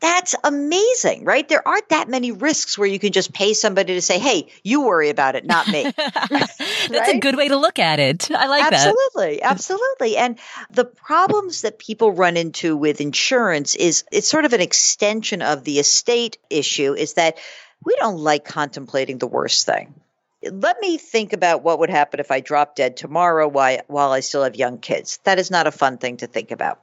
That's 0.00 0.34
amazing, 0.44 1.24
right? 1.24 1.46
There 1.46 1.66
aren't 1.66 1.90
that 1.90 2.08
many 2.08 2.32
risks 2.32 2.78
where 2.78 2.88
you 2.88 2.98
can 2.98 3.12
just 3.12 3.34
pay 3.34 3.52
somebody 3.52 3.94
to 3.94 4.00
say, 4.00 4.18
"Hey, 4.18 4.48
you 4.64 4.82
worry 4.82 5.10
about 5.10 5.36
it, 5.36 5.44
not 5.44 5.68
me." 5.68 5.92
That's 5.96 6.60
right? 6.90 7.16
a 7.16 7.18
good 7.18 7.36
way 7.36 7.48
to 7.48 7.56
look 7.56 7.78
at 7.78 8.00
it. 8.00 8.30
I 8.30 8.46
like 8.46 8.64
absolutely, 8.64 9.40
that. 9.40 9.42
Absolutely, 9.42 9.42
absolutely. 9.42 10.16
And 10.16 10.38
the 10.70 10.86
problems 10.86 11.62
that 11.62 11.78
people 11.78 12.12
run 12.12 12.38
into 12.38 12.78
with 12.78 13.02
insurance 13.02 13.74
is 13.74 14.04
it's 14.10 14.26
sort 14.26 14.46
of 14.46 14.54
an 14.54 14.62
extension 14.62 15.42
of 15.42 15.64
the 15.64 15.78
estate 15.78 16.38
issue 16.48 16.94
is 16.94 17.14
that 17.14 17.36
we 17.84 17.94
don't 17.96 18.18
like 18.18 18.46
contemplating 18.46 19.18
the 19.18 19.26
worst 19.26 19.66
thing 19.66 20.00
let 20.42 20.80
me 20.80 20.98
think 20.98 21.32
about 21.32 21.62
what 21.62 21.78
would 21.80 21.90
happen 21.90 22.20
if 22.20 22.30
I 22.30 22.40
drop 22.40 22.74
dead 22.74 22.96
tomorrow 22.96 23.46
while, 23.48 23.80
while 23.88 24.12
I 24.12 24.20
still 24.20 24.44
have 24.44 24.56
young 24.56 24.78
kids. 24.78 25.18
That 25.24 25.38
is 25.38 25.50
not 25.50 25.66
a 25.66 25.72
fun 25.72 25.98
thing 25.98 26.18
to 26.18 26.26
think 26.26 26.50
about. 26.50 26.80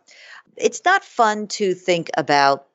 It's 0.55 0.83
not 0.85 1.03
fun 1.03 1.47
to 1.47 1.73
think 1.73 2.09
about 2.15 2.67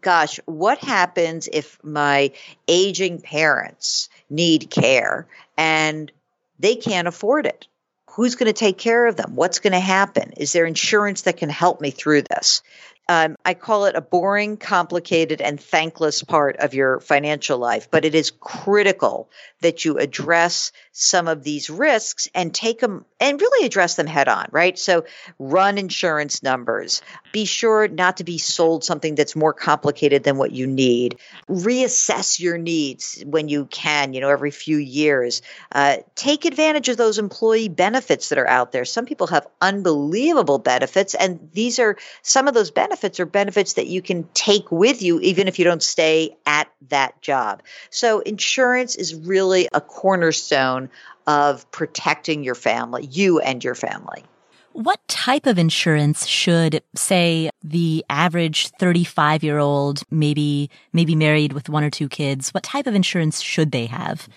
gosh, 0.00 0.38
what 0.46 0.78
happens 0.78 1.48
if 1.52 1.82
my 1.82 2.32
aging 2.68 3.20
parents 3.20 4.08
need 4.28 4.70
care 4.70 5.26
and 5.56 6.12
they 6.58 6.76
can't 6.76 7.08
afford 7.08 7.46
it? 7.46 7.66
Who's 8.10 8.34
going 8.34 8.46
to 8.46 8.52
take 8.52 8.78
care 8.78 9.06
of 9.06 9.16
them? 9.16 9.34
What's 9.34 9.60
going 9.60 9.72
to 9.72 9.80
happen? 9.80 10.32
Is 10.36 10.52
there 10.52 10.66
insurance 10.66 11.22
that 11.22 11.36
can 11.36 11.48
help 11.48 11.80
me 11.80 11.90
through 11.90 12.22
this? 12.22 12.62
Um, 13.10 13.34
I 13.44 13.54
call 13.54 13.86
it 13.86 13.96
a 13.96 14.00
boring, 14.00 14.56
complicated, 14.56 15.40
and 15.40 15.60
thankless 15.60 16.22
part 16.22 16.58
of 16.58 16.74
your 16.74 17.00
financial 17.00 17.58
life, 17.58 17.88
but 17.90 18.04
it 18.04 18.14
is 18.14 18.30
critical 18.30 19.28
that 19.62 19.84
you 19.84 19.98
address 19.98 20.70
some 21.00 21.28
of 21.28 21.42
these 21.42 21.70
risks 21.70 22.28
and 22.34 22.54
take 22.54 22.78
them 22.78 23.06
and 23.18 23.40
really 23.40 23.66
address 23.66 23.94
them 23.94 24.06
head 24.06 24.28
on, 24.28 24.48
right? 24.50 24.78
So 24.78 25.06
run 25.38 25.78
insurance 25.78 26.42
numbers. 26.42 27.00
Be 27.32 27.46
sure 27.46 27.88
not 27.88 28.18
to 28.18 28.24
be 28.24 28.36
sold 28.36 28.84
something 28.84 29.14
that's 29.14 29.34
more 29.34 29.54
complicated 29.54 30.24
than 30.24 30.36
what 30.36 30.52
you 30.52 30.66
need. 30.66 31.18
Reassess 31.48 32.38
your 32.38 32.58
needs 32.58 33.22
when 33.24 33.48
you 33.48 33.64
can, 33.66 34.12
you 34.12 34.20
know, 34.20 34.28
every 34.28 34.50
few 34.50 34.76
years. 34.76 35.40
Uh, 35.72 35.96
take 36.16 36.44
advantage 36.44 36.90
of 36.90 36.98
those 36.98 37.18
employee 37.18 37.70
benefits 37.70 38.28
that 38.28 38.38
are 38.38 38.48
out 38.48 38.72
there. 38.72 38.84
Some 38.84 39.06
people 39.06 39.28
have 39.28 39.46
unbelievable 39.62 40.58
benefits, 40.58 41.14
and 41.14 41.48
these 41.54 41.78
are 41.78 41.96
some 42.20 42.46
of 42.46 42.52
those 42.52 42.70
benefits 42.70 43.18
are 43.20 43.26
benefits 43.26 43.74
that 43.74 43.86
you 43.86 44.02
can 44.02 44.28
take 44.34 44.70
with 44.70 45.00
you 45.00 45.18
even 45.20 45.48
if 45.48 45.58
you 45.58 45.64
don't 45.64 45.82
stay 45.82 46.36
at 46.44 46.70
that 46.88 47.22
job. 47.22 47.62
So 47.88 48.20
insurance 48.20 48.96
is 48.96 49.14
really 49.14 49.68
a 49.72 49.80
cornerstone 49.80 50.89
of 51.26 51.70
protecting 51.70 52.44
your 52.44 52.54
family, 52.54 53.06
you 53.06 53.38
and 53.40 53.62
your 53.62 53.74
family. 53.74 54.24
What 54.72 55.00
type 55.08 55.46
of 55.46 55.58
insurance 55.58 56.26
should, 56.26 56.82
say, 56.94 57.50
the 57.62 58.04
average 58.08 58.68
35 58.68 59.42
year 59.42 59.58
old, 59.58 60.02
maybe, 60.10 60.70
maybe 60.92 61.16
married 61.16 61.52
with 61.52 61.68
one 61.68 61.82
or 61.82 61.90
two 61.90 62.08
kids, 62.08 62.50
what 62.50 62.62
type 62.62 62.86
of 62.86 62.94
insurance 62.94 63.40
should 63.40 63.72
they 63.72 63.86
have? 63.86 64.28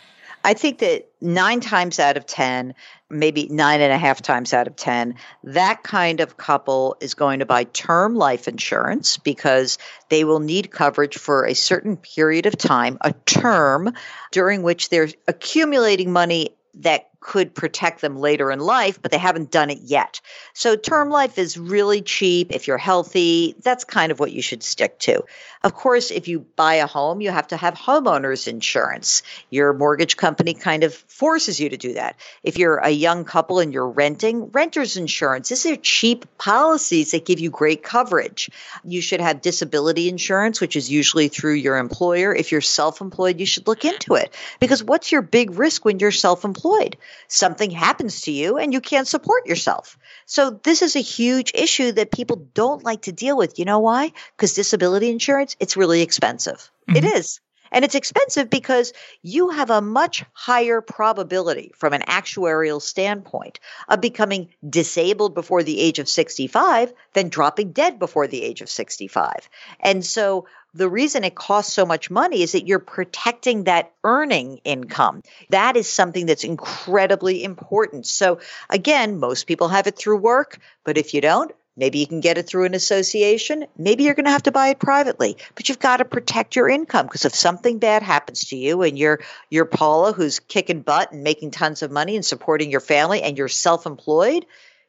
I 0.44 0.54
think 0.54 0.80
that 0.80 1.10
nine 1.22 1.62
times 1.62 2.00
out 2.00 2.18
of 2.18 2.26
10, 2.26 2.76
maybe 3.10 3.48
nine 3.50 3.80
and 3.80 3.94
a 3.94 3.98
half 3.98 4.22
times 4.22 4.54
out 4.54 4.68
of 4.68 4.76
10, 4.76 5.16
that 5.46 5.84
kind 5.84 6.20
of 6.20 6.36
couple 6.36 6.98
is 7.00 7.14
going 7.14 7.40
to 7.40 7.46
buy 7.46 7.64
term 7.64 8.16
life 8.16 8.48
insurance 8.48 9.18
because 9.18 9.78
they 10.10 10.26
will 10.26 10.42
need 10.42 10.70
coverage 10.70 11.18
for 11.18 11.46
a 11.46 11.54
certain 11.54 11.96
period 11.96 12.46
of 12.46 12.58
time, 12.58 12.98
a 13.02 13.14
term 13.14 13.94
during 14.32 14.64
which 14.64 14.90
they're 14.90 15.10
accumulating 15.28 16.12
money 16.12 16.50
that 16.76 17.10
could 17.24 17.56
protect 17.56 18.02
them 18.02 18.18
later 18.18 18.52
in 18.52 18.60
life, 18.60 19.02
but 19.02 19.10
they 19.10 19.18
haven't 19.18 19.50
done 19.50 19.70
it 19.70 19.80
yet. 19.82 20.20
So 20.54 20.76
term 20.76 21.10
life 21.10 21.38
is 21.38 21.58
really 21.58 22.02
cheap. 22.02 22.52
If 22.52 22.68
you're 22.68 22.78
healthy, 22.78 23.56
that's 23.64 23.86
kind 23.86 24.12
of 24.12 24.20
what 24.20 24.34
you 24.34 24.42
should 24.42 24.62
stick 24.62 25.00
to. 25.00 25.24
Of 25.64 25.74
course, 25.74 26.12
if 26.12 26.28
you 26.28 26.42
buy 26.42 26.76
a 26.76 26.88
home, 26.88 27.22
you 27.22 27.32
have 27.32 27.48
to 27.48 27.58
have 27.58 27.76
homeowners 27.76 28.50
insurance. 28.50 29.24
Your 29.50 29.72
mortgage 29.72 30.18
company 30.18 30.54
kind 30.54 30.84
of 30.84 30.94
forces 30.94 31.60
you 31.60 31.70
to 31.70 31.78
do 31.78 31.94
that. 31.94 32.18
If 32.44 32.58
you're 32.58 32.78
a 32.78 32.90
young 32.90 33.24
couple 33.24 33.60
and 33.60 33.74
you're 33.74 33.88
renting, 33.88 34.52
renter's 34.52 34.98
insurance. 34.98 35.48
These 35.48 35.66
are 35.68 35.78
cheap 35.78 36.38
policies 36.38 37.12
that 37.12 37.26
give 37.26 37.40
you 37.40 37.50
great 37.50 37.82
coverage. 37.82 38.50
You 38.84 39.02
should 39.02 39.22
have 39.22 39.42
disability 39.42 40.10
insurance, 40.10 40.60
which 40.60 40.76
is 40.76 40.92
usually 40.92 41.30
through 41.30 41.54
your 41.54 41.78
employer. 41.78 42.36
If 42.36 42.52
you're 42.52 42.60
self 42.60 43.00
employed, 43.00 43.40
you 43.40 43.46
should 43.46 43.66
look 43.66 43.86
into 43.86 44.16
it 44.16 44.36
because 44.60 44.84
what's 44.84 45.14
your 45.14 45.22
big 45.22 45.58
risk 45.58 45.86
when 45.86 46.00
you're 46.00 46.12
self 46.12 46.44
employed? 46.44 46.98
Something 47.28 47.72
happens 47.72 48.22
to 48.22 48.32
you 48.32 48.58
and 48.58 48.74
you 48.74 48.82
can't 48.82 49.08
support 49.08 49.46
yourself. 49.48 49.98
So 50.26 50.50
this 50.50 50.82
is 50.82 50.96
a 50.96 51.02
huge 51.02 51.52
issue 51.54 51.92
that 51.94 52.12
people 52.12 52.48
don't 52.54 52.84
like 52.84 53.04
to 53.04 53.12
deal 53.12 53.38
with. 53.38 53.60
You 53.60 53.66
know 53.66 53.80
why? 53.80 54.12
Because 54.36 54.54
disability 54.54 55.10
insurance, 55.10 55.56
it's 55.60 55.78
really 55.78 56.02
expensive. 56.02 56.70
Mm-hmm. 56.88 56.98
It 56.98 57.06
is. 57.06 57.40
And 57.74 57.84
it's 57.84 57.96
expensive 57.96 58.52
because 58.52 58.94
you 59.24 59.50
have 59.50 59.72
a 59.72 59.82
much 59.82 60.24
higher 60.32 60.80
probability 60.80 61.72
from 61.76 61.94
an 61.94 62.04
actuarial 62.04 62.80
standpoint 62.80 63.60
of 63.90 64.00
becoming 64.00 64.50
disabled 64.68 65.34
before 65.34 65.64
the 65.64 65.80
age 65.80 65.98
of 65.98 66.08
65 66.08 66.94
than 67.14 67.30
dropping 67.30 67.72
dead 67.72 67.98
before 67.98 68.28
the 68.28 68.44
age 68.44 68.62
of 68.62 68.70
65. 68.70 69.50
And 69.80 70.06
so 70.06 70.46
the 70.74 70.90
reason 70.90 71.24
it 71.24 71.36
costs 71.36 71.74
so 71.74 71.86
much 71.86 72.10
money 72.10 72.42
is 72.42 72.54
that 72.54 72.68
you're 72.68 72.80
protecting 72.80 73.66
that 73.66 73.92
earning 74.04 74.60
income. 74.64 75.22
That 75.50 75.78
is 75.78 75.88
something 75.88 76.26
that's 76.26 76.44
incredibly 76.44 77.44
important. 77.44 78.06
So 78.06 78.40
again, 78.70 79.20
most 79.20 79.46
people 79.46 79.68
have 79.68 79.88
it 79.88 79.98
through 79.98 80.18
work, 80.18 80.60
but 80.84 80.98
if 80.98 81.14
you 81.14 81.22
don't, 81.22 81.52
maybe 81.78 82.00
you 82.00 82.08
can 82.08 82.22
get 82.22 82.38
it 82.38 82.48
through 82.48 82.66
an 82.66 82.74
association. 82.74 83.66
Maybe 83.78 84.04
you're 84.04 84.16
going 84.16 84.26
to 84.26 84.32
have 84.32 84.44
to 84.44 84.52
buy 84.52 84.70
it 84.70 84.80
privately, 84.80 85.38
but 85.56 85.70
you've 85.70 85.80
got 85.80 85.98
to 85.98 86.06
protect 86.06 86.56
your 86.56 86.70
income 86.70 87.06
because 87.06 87.26
if 87.26 87.36
something 87.36 87.80
bad 87.80 88.02
happens 88.04 88.46
to 88.46 88.56
you 88.56 88.82
and 88.82 88.98
you're 88.98 89.20
you're 89.50 89.66
Paula 89.66 90.14
who's 90.14 90.40
kicking 90.40 90.82
butt 90.82 91.12
and 91.12 91.24
making 91.24 91.52
tons 91.52 91.84
of 91.84 91.92
money 91.92 92.16
and 92.16 92.26
supporting 92.26 92.72
your 92.72 92.80
family 92.80 93.22
and 93.22 93.38
you're 93.38 93.48
self-employed, 93.48 94.46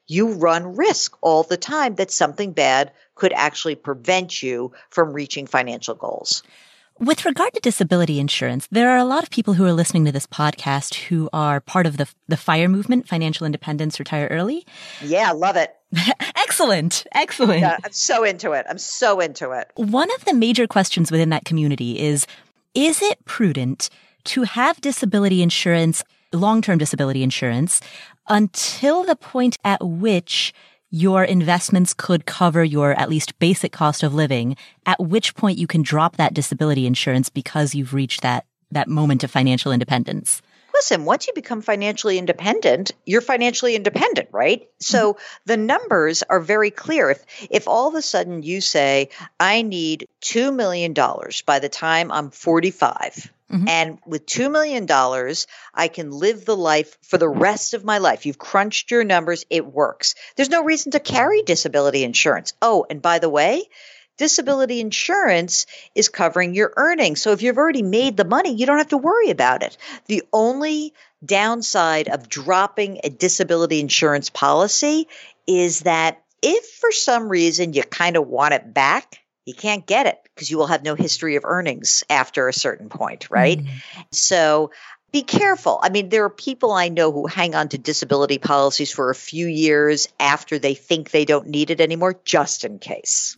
you 0.06 0.34
run 0.34 0.76
risk 0.76 1.16
all 1.20 1.42
the 1.42 1.56
time 1.56 1.94
that 1.96 2.10
something 2.10 2.52
bad 2.52 2.92
could 3.14 3.32
actually 3.32 3.74
prevent 3.74 4.42
you 4.42 4.72
from 4.90 5.12
reaching 5.12 5.46
financial 5.46 5.94
goals. 5.94 6.42
With 7.00 7.24
regard 7.24 7.52
to 7.54 7.60
disability 7.60 8.20
insurance, 8.20 8.68
there 8.70 8.90
are 8.90 8.98
a 8.98 9.04
lot 9.04 9.24
of 9.24 9.30
people 9.30 9.54
who 9.54 9.64
are 9.64 9.72
listening 9.72 10.04
to 10.04 10.12
this 10.12 10.28
podcast 10.28 10.94
who 10.94 11.28
are 11.32 11.60
part 11.60 11.86
of 11.86 11.96
the 11.96 12.08
the 12.28 12.36
FIRE 12.36 12.68
movement, 12.68 13.08
financial 13.08 13.46
independence, 13.46 13.98
retire 13.98 14.28
early. 14.30 14.64
Yeah, 15.02 15.32
love 15.32 15.56
it. 15.56 15.74
excellent. 16.36 17.04
Excellent. 17.12 17.60
Yeah, 17.60 17.78
I'm 17.84 17.92
so 17.92 18.22
into 18.22 18.52
it. 18.52 18.64
I'm 18.68 18.78
so 18.78 19.18
into 19.18 19.50
it. 19.50 19.72
One 19.74 20.08
of 20.14 20.24
the 20.24 20.34
major 20.34 20.68
questions 20.68 21.10
within 21.10 21.30
that 21.30 21.44
community 21.44 21.98
is 21.98 22.28
is 22.74 23.02
it 23.02 23.24
prudent 23.24 23.90
to 24.24 24.44
have 24.44 24.80
disability 24.80 25.42
insurance, 25.42 26.04
long-term 26.32 26.78
disability 26.78 27.24
insurance 27.24 27.80
until 28.28 29.04
the 29.04 29.16
point 29.16 29.58
at 29.64 29.84
which 29.84 30.52
your 30.90 31.24
investments 31.24 31.92
could 31.92 32.24
cover 32.24 32.62
your 32.62 32.92
at 32.92 33.10
least 33.10 33.38
basic 33.38 33.72
cost 33.72 34.02
of 34.02 34.14
living, 34.14 34.56
at 34.86 35.00
which 35.00 35.34
point 35.34 35.58
you 35.58 35.66
can 35.66 35.82
drop 35.82 36.16
that 36.16 36.34
disability 36.34 36.86
insurance 36.86 37.28
because 37.28 37.74
you've 37.74 37.92
reached 37.92 38.22
that, 38.22 38.46
that 38.70 38.88
moment 38.88 39.24
of 39.24 39.30
financial 39.30 39.72
independence. 39.72 40.40
Listen, 40.74 41.04
once 41.04 41.26
you 41.26 41.32
become 41.32 41.62
financially 41.62 42.18
independent, 42.18 42.92
you're 43.06 43.20
financially 43.20 43.76
independent, 43.76 44.28
right? 44.32 44.68
So 44.80 45.14
mm-hmm. 45.14 45.22
the 45.46 45.56
numbers 45.56 46.22
are 46.28 46.40
very 46.40 46.70
clear. 46.70 47.10
If 47.10 47.24
if 47.48 47.68
all 47.68 47.88
of 47.88 47.94
a 47.94 48.02
sudden 48.02 48.42
you 48.42 48.60
say, 48.60 49.10
I 49.38 49.62
need 49.62 50.08
two 50.20 50.50
million 50.50 50.92
dollars 50.92 51.42
by 51.42 51.60
the 51.60 51.68
time 51.68 52.10
I'm 52.10 52.30
45, 52.30 53.32
Mm-hmm. 53.54 53.68
And 53.68 53.98
with 54.06 54.26
$2 54.26 54.50
million, 54.50 54.86
I 55.74 55.88
can 55.88 56.10
live 56.10 56.44
the 56.44 56.56
life 56.56 56.98
for 57.02 57.18
the 57.18 57.28
rest 57.28 57.74
of 57.74 57.84
my 57.84 57.98
life. 57.98 58.26
You've 58.26 58.38
crunched 58.38 58.90
your 58.90 59.04
numbers, 59.04 59.44
it 59.50 59.66
works. 59.66 60.14
There's 60.34 60.48
no 60.48 60.64
reason 60.64 60.92
to 60.92 61.00
carry 61.00 61.42
disability 61.42 62.04
insurance. 62.04 62.54
Oh, 62.62 62.86
and 62.88 63.02
by 63.02 63.18
the 63.18 63.28
way, 63.28 63.64
disability 64.16 64.80
insurance 64.80 65.66
is 65.94 66.08
covering 66.08 66.54
your 66.54 66.72
earnings. 66.76 67.20
So 67.20 67.32
if 67.32 67.42
you've 67.42 67.58
already 67.58 67.82
made 67.82 68.16
the 68.16 68.24
money, 68.24 68.54
you 68.54 68.66
don't 68.66 68.78
have 68.78 68.88
to 68.88 68.98
worry 68.98 69.30
about 69.30 69.62
it. 69.62 69.76
The 70.06 70.22
only 70.32 70.92
downside 71.24 72.08
of 72.08 72.28
dropping 72.28 73.00
a 73.02 73.10
disability 73.10 73.80
insurance 73.80 74.30
policy 74.30 75.08
is 75.46 75.80
that 75.80 76.22
if 76.42 76.64
for 76.66 76.92
some 76.92 77.28
reason 77.28 77.72
you 77.72 77.82
kind 77.82 78.16
of 78.16 78.28
want 78.28 78.54
it 78.54 78.72
back, 78.74 79.20
you 79.46 79.54
can't 79.54 79.86
get 79.86 80.06
it 80.06 80.18
because 80.34 80.50
you 80.50 80.58
will 80.58 80.66
have 80.66 80.82
no 80.82 80.94
history 80.94 81.36
of 81.36 81.44
earnings 81.44 82.04
after 82.08 82.48
a 82.48 82.52
certain 82.52 82.88
point, 82.88 83.30
right? 83.30 83.58
Mm. 83.58 83.68
So 84.10 84.70
be 85.12 85.22
careful. 85.22 85.78
I 85.82 85.90
mean, 85.90 86.08
there 86.08 86.24
are 86.24 86.30
people 86.30 86.72
I 86.72 86.88
know 86.88 87.12
who 87.12 87.26
hang 87.26 87.54
on 87.54 87.68
to 87.68 87.78
disability 87.78 88.38
policies 88.38 88.90
for 88.90 89.10
a 89.10 89.14
few 89.14 89.46
years 89.46 90.08
after 90.18 90.58
they 90.58 90.74
think 90.74 91.10
they 91.10 91.24
don't 91.24 91.46
need 91.46 91.70
it 91.70 91.80
anymore, 91.80 92.18
just 92.24 92.64
in 92.64 92.78
case. 92.78 93.36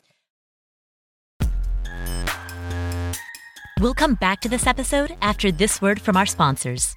We'll 3.79 3.93
come 3.93 4.15
back 4.15 4.41
to 4.41 4.49
this 4.49 4.67
episode 4.67 5.15
after 5.21 5.53
this 5.53 5.83
word 5.83 6.01
from 6.01 6.17
our 6.17 6.25
sponsors. 6.25 6.97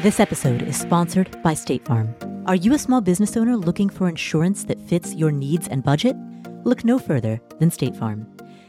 This 0.00 0.20
episode 0.20 0.62
is 0.62 0.78
sponsored 0.78 1.42
by 1.42 1.54
State 1.54 1.84
Farm. 1.84 2.14
Are 2.46 2.54
you 2.54 2.72
a 2.72 2.78
small 2.78 3.00
business 3.00 3.36
owner 3.36 3.56
looking 3.56 3.88
for 3.88 4.08
insurance 4.08 4.62
that 4.66 4.80
fits 4.82 5.12
your 5.12 5.32
needs 5.32 5.66
and 5.66 5.82
budget? 5.82 6.14
Look 6.62 6.84
no 6.84 7.00
further 7.00 7.40
than 7.58 7.72
State 7.72 7.96
Farm. 7.96 8.28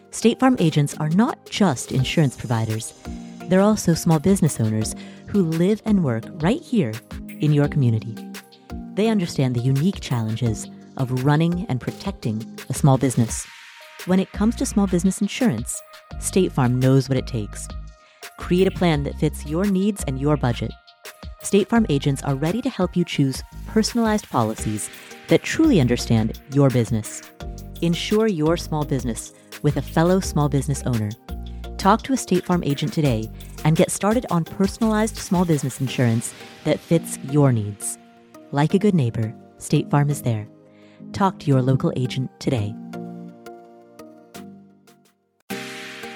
State 0.10 0.39
Farm 0.39 0.55
agents 0.58 0.95
are 0.97 1.10
not 1.10 1.47
just 1.51 1.91
insurance 1.91 2.36
providers, 2.36 2.95
they're 3.43 3.62
also 3.62 3.93
small 3.93 4.17
business 4.17 4.60
owners 4.60 4.95
who 5.27 5.43
live 5.43 5.84
and 5.86 6.03
work 6.03 6.23
right 6.41 6.63
here 6.63 6.93
in 7.41 7.53
your 7.53 7.67
community. 7.67 8.15
They 8.95 9.08
understand 9.10 9.55
the 9.55 9.62
unique 9.62 10.01
challenges 10.01 10.65
of 10.97 11.25
running 11.25 11.67
and 11.69 11.79
protecting 11.79 12.43
a 12.69 12.73
small 12.73 12.97
business. 12.97 13.45
When 14.06 14.20
it 14.20 14.32
comes 14.32 14.56
to 14.56 14.66
small 14.66 14.88
business 14.88 15.20
insurance, 15.20 15.82
State 16.20 16.54
Farm 16.54 16.80
knows 16.80 17.10
what 17.10 17.18
it 17.18 17.28
takes. 17.28 17.68
Create 18.38 18.66
a 18.66 18.72
plan 18.72 19.04
that 19.04 19.20
fits 19.20 19.46
your 19.46 19.66
needs 19.66 20.06
and 20.08 20.20
your 20.20 20.38
budget. 20.38 20.72
State 21.42 21.68
Farm 21.68 21.86
agents 21.90 22.24
are 22.24 22.36
ready 22.36 22.62
to 22.62 22.70
help 22.70 22.96
you 22.96 23.04
choose 23.04 23.44
personalized 23.68 24.30
policies 24.30 24.90
that 25.28 25.44
truly 25.44 25.82
understand 25.82 26.42
your 26.54 26.70
business. 26.70 27.22
insure 27.82 28.28
your 28.28 28.58
small 28.58 28.84
business 28.84 29.34
with 29.62 29.78
a 29.78 29.82
fellow 29.82 30.20
small 30.20 30.50
business 30.50 30.84
owner. 30.86 31.10
Talk 31.78 32.02
to 32.04 32.14
a 32.14 32.18
State 32.18 32.46
Farm 32.46 32.64
agent 32.64 32.94
today 32.94 33.30
and 33.64 33.76
get 33.76 33.92
started 33.92 34.26
on 34.30 34.44
personalized 34.44 35.18
small 35.18 35.46
business 35.46 35.80
insurance 35.80 36.34
that 36.66 36.80
fits 36.80 37.18
your 37.32 37.52
needs. 37.52 37.98
Like 38.52 38.74
a 38.74 38.80
good 38.80 38.96
neighbor, 38.96 39.34
State 39.58 39.90
Farm 39.90 40.10
is 40.10 40.22
there. 40.22 40.48
Talk 41.14 41.40
to 41.40 41.48
your 41.48 41.62
local 41.62 41.94
agent 41.96 42.30
today. 42.40 42.76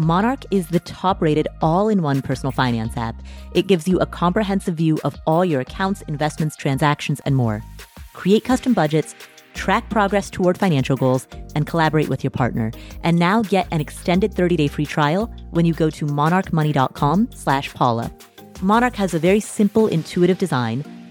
Monarch 0.00 0.46
is 0.50 0.68
the 0.68 0.80
top 0.80 1.20
rated 1.20 1.46
all 1.60 1.90
in 1.90 2.00
one 2.00 2.22
personal 2.22 2.52
finance 2.52 2.96
app. 2.96 3.22
It 3.52 3.66
gives 3.66 3.86
you 3.86 4.00
a 4.00 4.06
comprehensive 4.06 4.74
view 4.74 4.98
of 5.04 5.14
all 5.26 5.44
your 5.44 5.60
accounts, 5.60 6.00
investments, 6.08 6.56
transactions, 6.56 7.20
and 7.26 7.36
more. 7.36 7.62
Create 8.14 8.42
custom 8.42 8.72
budgets, 8.72 9.14
track 9.52 9.90
progress 9.90 10.30
toward 10.30 10.56
financial 10.56 10.96
goals, 10.96 11.28
and 11.54 11.66
collaborate 11.66 12.08
with 12.08 12.24
your 12.24 12.30
partner. 12.30 12.72
And 13.02 13.18
now 13.18 13.42
get 13.42 13.68
an 13.72 13.82
extended 13.82 14.32
30-day 14.32 14.68
free 14.68 14.86
trial 14.86 15.26
when 15.50 15.66
you 15.66 15.74
go 15.74 15.90
to 15.90 16.06
monarchmoney.com 16.06 17.32
slash 17.34 17.74
Paula. 17.74 18.10
Monarch 18.62 18.96
has 18.96 19.12
a 19.12 19.18
very 19.18 19.40
simple, 19.40 19.86
intuitive 19.86 20.38
design. 20.38 20.82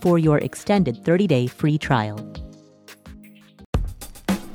for 0.00 0.18
your 0.18 0.38
extended 0.38 1.04
30 1.04 1.26
day 1.26 1.46
free 1.46 1.78
trial. 1.78 2.18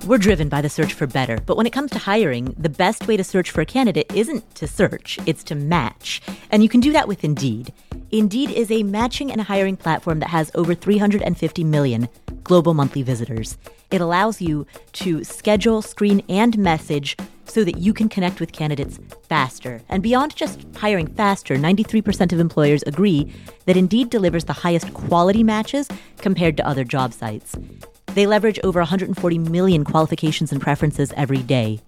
We're 0.05 0.17
driven 0.17 0.49
by 0.49 0.61
the 0.61 0.69
search 0.69 0.93
for 0.93 1.07
better, 1.07 1.37
but 1.45 1.55
when 1.55 1.65
it 1.65 1.71
comes 1.71 1.89
to 1.91 1.99
hiring, 1.99 2.53
the 2.57 2.67
best 2.67 3.07
way 3.07 3.15
to 3.15 3.23
search 3.23 3.51
for 3.51 3.61
a 3.61 3.65
candidate 3.65 4.11
isn't 4.13 4.53
to 4.55 4.67
search, 4.67 5.17
it's 5.25 5.45
to 5.45 5.55
match. 5.55 6.21
And 6.51 6.61
you 6.61 6.67
can 6.67 6.81
do 6.81 6.91
that 6.91 7.07
with 7.07 7.23
Indeed. 7.23 7.71
Indeed 8.11 8.51
is 8.51 8.69
a 8.69 8.83
matching 8.83 9.31
and 9.31 9.39
hiring 9.39 9.77
platform 9.77 10.19
that 10.19 10.27
has 10.29 10.51
over 10.55 10.75
350 10.75 11.63
million 11.63 12.09
global 12.43 12.73
monthly 12.73 13.01
visitors. 13.01 13.57
It 13.93 14.01
allows 14.01 14.41
you 14.41 14.65
to 14.93 15.23
schedule, 15.23 15.83
screen, 15.83 16.23
and 16.27 16.57
message 16.57 17.15
so 17.45 17.63
that 17.63 17.77
you 17.77 17.93
can 17.93 18.09
connect 18.09 18.39
with 18.39 18.51
candidates 18.51 18.99
faster. 19.29 19.81
And 19.87 20.01
beyond 20.01 20.35
just 20.35 20.65
hiring 20.75 21.05
faster, 21.05 21.57
93% 21.57 22.33
of 22.33 22.39
employers 22.39 22.81
agree 22.87 23.31
that 23.67 23.77
Indeed 23.77 24.09
delivers 24.09 24.45
the 24.45 24.53
highest 24.53 24.91
quality 24.95 25.43
matches 25.43 25.87
compared 26.17 26.57
to 26.57 26.67
other 26.67 26.83
job 26.83 27.13
sites. 27.13 27.55
They 28.07 28.25
leverage 28.25 28.59
over 28.63 28.79
140 28.79 29.37
million 29.37 29.83
qualifications 29.83 30.51
and 30.51 30.59
preferences 30.59 31.13
every 31.15 31.43
day, 31.43 31.79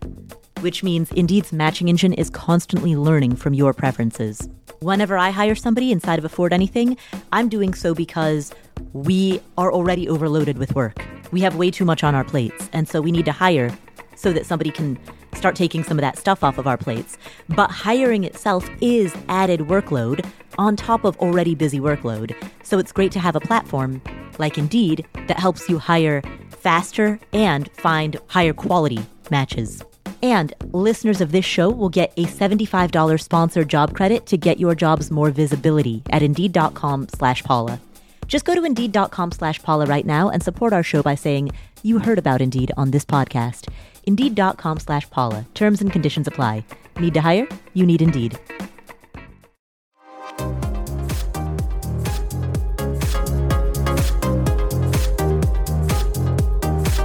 which 0.60 0.84
means 0.84 1.12
Indeed's 1.14 1.52
matching 1.52 1.90
engine 1.90 2.14
is 2.14 2.30
constantly 2.30 2.96
learning 2.96 3.36
from 3.38 3.56
your 3.56 3.74
preferences. 3.74 4.48
Whenever 4.80 5.18
I 5.18 5.32
hire 5.32 5.56
somebody 5.56 5.92
inside 5.92 6.20
of 6.20 6.26
Afford 6.26 6.54
Anything, 6.54 6.98
I'm 7.32 7.50
doing 7.50 7.74
so 7.74 7.96
because 7.96 8.54
we 8.94 9.42
are 9.58 9.74
already 9.74 10.08
overloaded 10.08 10.60
with 10.60 10.76
work. 10.76 11.04
We 11.32 11.42
have 11.42 11.56
way 11.56 11.72
too 11.72 11.86
much 11.86 12.04
on 12.04 12.16
our 12.16 12.24
plates, 12.24 12.70
and 12.74 12.88
so 12.88 13.02
we 13.02 13.12
need 13.12 13.26
to 13.26 13.32
hire 13.32 13.76
so 14.16 14.32
that 14.34 14.46
somebody 14.46 14.72
can 14.72 14.98
start 15.36 15.56
taking 15.56 15.84
some 15.84 15.98
of 15.98 16.02
that 16.02 16.18
stuff 16.18 16.44
off 16.44 16.58
of 16.58 16.68
our 16.68 16.78
plates. 16.78 17.18
But 17.50 17.70
hiring 17.70 18.24
itself 18.24 18.70
is 18.82 19.16
added 19.28 19.62
workload 19.62 20.26
on 20.58 20.76
top 20.76 21.04
of 21.04 21.18
already 21.18 21.56
busy 21.56 21.80
workload. 21.80 22.36
So 22.64 22.80
it's 22.80 22.92
great 22.92 23.12
to 23.14 23.20
have 23.20 23.36
a 23.36 23.42
platform 23.42 24.02
like 24.40 24.58
Indeed 24.58 25.06
that 25.28 25.40
helps 25.40 25.70
you 25.70 25.80
hire 25.80 26.22
faster 26.50 27.20
and 27.34 27.70
find 27.74 28.18
higher 28.28 28.54
quality 28.54 29.06
matches. 29.30 29.84
And 30.24 30.54
listeners 30.72 31.22
of 31.22 31.32
this 31.32 31.46
show 31.46 31.70
will 31.70 31.90
get 31.90 32.14
a 32.18 32.26
$75 32.26 33.22
sponsored 33.22 33.70
job 33.70 33.94
credit 33.94 34.26
to 34.28 34.38
get 34.38 34.60
your 34.60 34.74
jobs 34.74 35.12
more 35.12 35.30
visibility 35.30 36.02
at 36.10 36.24
Indeed.com 36.24 37.10
slash 37.10 37.44
Paula. 37.44 37.80
Just 38.28 38.46
go 38.46 38.54
to 38.54 38.64
Indeed.com 38.64 39.32
slash 39.32 39.62
Paula 39.64 39.86
right 39.88 40.06
now 40.06 40.30
and 40.30 40.44
support 40.44 40.74
our 40.74 40.84
show 40.84 41.02
by 41.02 41.16
saying 41.16 41.52
you 41.84 42.00
heard 42.00 42.20
about 42.20 42.42
Indeed 42.42 42.72
on 42.78 42.92
this 42.92 43.06
podcast. 43.06 43.68
Indeed.com 44.04 44.80
slash 44.80 45.10
Paula. 45.10 45.46
Terms 45.56 45.82
and 45.82 45.92
conditions 45.92 46.28
apply. 46.28 46.64
Need 47.00 47.14
to 47.16 47.22
hire? 47.22 47.48
You 47.74 47.86
need 47.86 48.02
Indeed. 48.02 48.38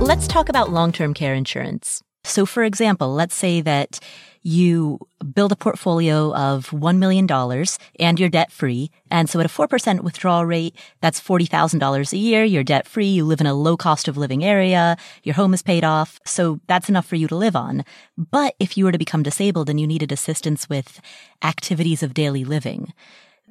Let's 0.01 0.27
talk 0.27 0.49
about 0.49 0.71
long-term 0.71 1.15
care 1.15 1.35
insurance. 1.35 2.03
So 2.31 2.47
for 2.47 2.63
example, 2.63 3.13
let's 3.13 3.35
say 3.35 3.61
that 3.61 3.99
you 4.43 4.99
build 5.35 5.53
a 5.53 5.57
portfolio 5.57 6.35
of 6.35 6.71
$1 6.71 6.97
million 6.97 7.29
and 7.99 8.19
you're 8.19 8.31
debt 8.31 8.51
free. 8.51 8.91
And 9.11 9.29
so 9.29 9.39
at 9.39 9.47
a 9.47 9.51
4% 9.51 10.01
withdrawal 10.01 10.47
rate, 10.47 10.75
that's 11.03 11.21
$40,000 11.21 12.13
a 12.13 12.17
year. 12.17 12.45
You're 12.45 12.65
debt 12.65 12.87
free. 12.87 13.09
You 13.09 13.25
live 13.25 13.41
in 13.41 13.47
a 13.47 13.55
low 13.55 13.77
cost 13.77 14.09
of 14.09 14.17
living 14.17 14.43
area. 14.43 14.97
Your 15.25 15.35
home 15.35 15.53
is 15.53 15.63
paid 15.63 15.85
off. 15.85 16.19
So 16.25 16.61
that's 16.69 16.89
enough 16.89 17.05
for 17.05 17.17
you 17.17 17.29
to 17.29 17.37
live 17.37 17.55
on. 17.55 17.85
But 18.17 18.55
if 18.59 18.79
you 18.79 18.87
were 18.87 18.93
to 18.93 18.99
become 18.99 19.23
disabled 19.23 19.69
and 19.69 19.79
you 19.79 19.87
needed 19.87 20.11
assistance 20.11 20.71
with 20.71 21.01
activities 21.43 22.03
of 22.03 22.15
daily 22.15 22.45
living, 22.45 22.95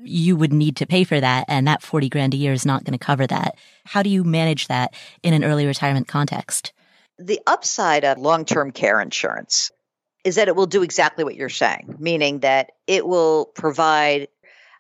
you 0.02 0.36
would 0.36 0.54
need 0.54 0.76
to 0.78 0.88
pay 0.88 1.04
for 1.04 1.20
that. 1.20 1.46
And 1.48 1.68
that 1.68 1.84
40 1.84 2.10
grand 2.10 2.34
a 2.34 2.38
year 2.38 2.54
is 2.54 2.66
not 2.66 2.84
going 2.84 2.98
to 2.98 3.06
cover 3.06 3.28
that. 3.28 3.56
How 3.86 4.02
do 4.02 4.10
you 4.10 4.24
manage 4.24 4.68
that 4.70 4.96
in 5.22 5.36
an 5.36 5.44
early 5.44 5.68
retirement 5.68 6.08
context? 6.08 6.72
The 7.20 7.42
upside 7.46 8.06
of 8.06 8.18
long 8.18 8.46
term 8.46 8.72
care 8.72 9.00
insurance 9.00 9.72
is 10.24 10.36
that 10.36 10.48
it 10.48 10.56
will 10.56 10.66
do 10.66 10.84
exactly 10.84 11.24
what 11.24 11.36
you're 11.36 11.50
saying, 11.50 11.96
meaning 12.00 12.40
that 12.40 12.72
it 12.88 13.06
will 13.06 13.46
provide 13.46 14.30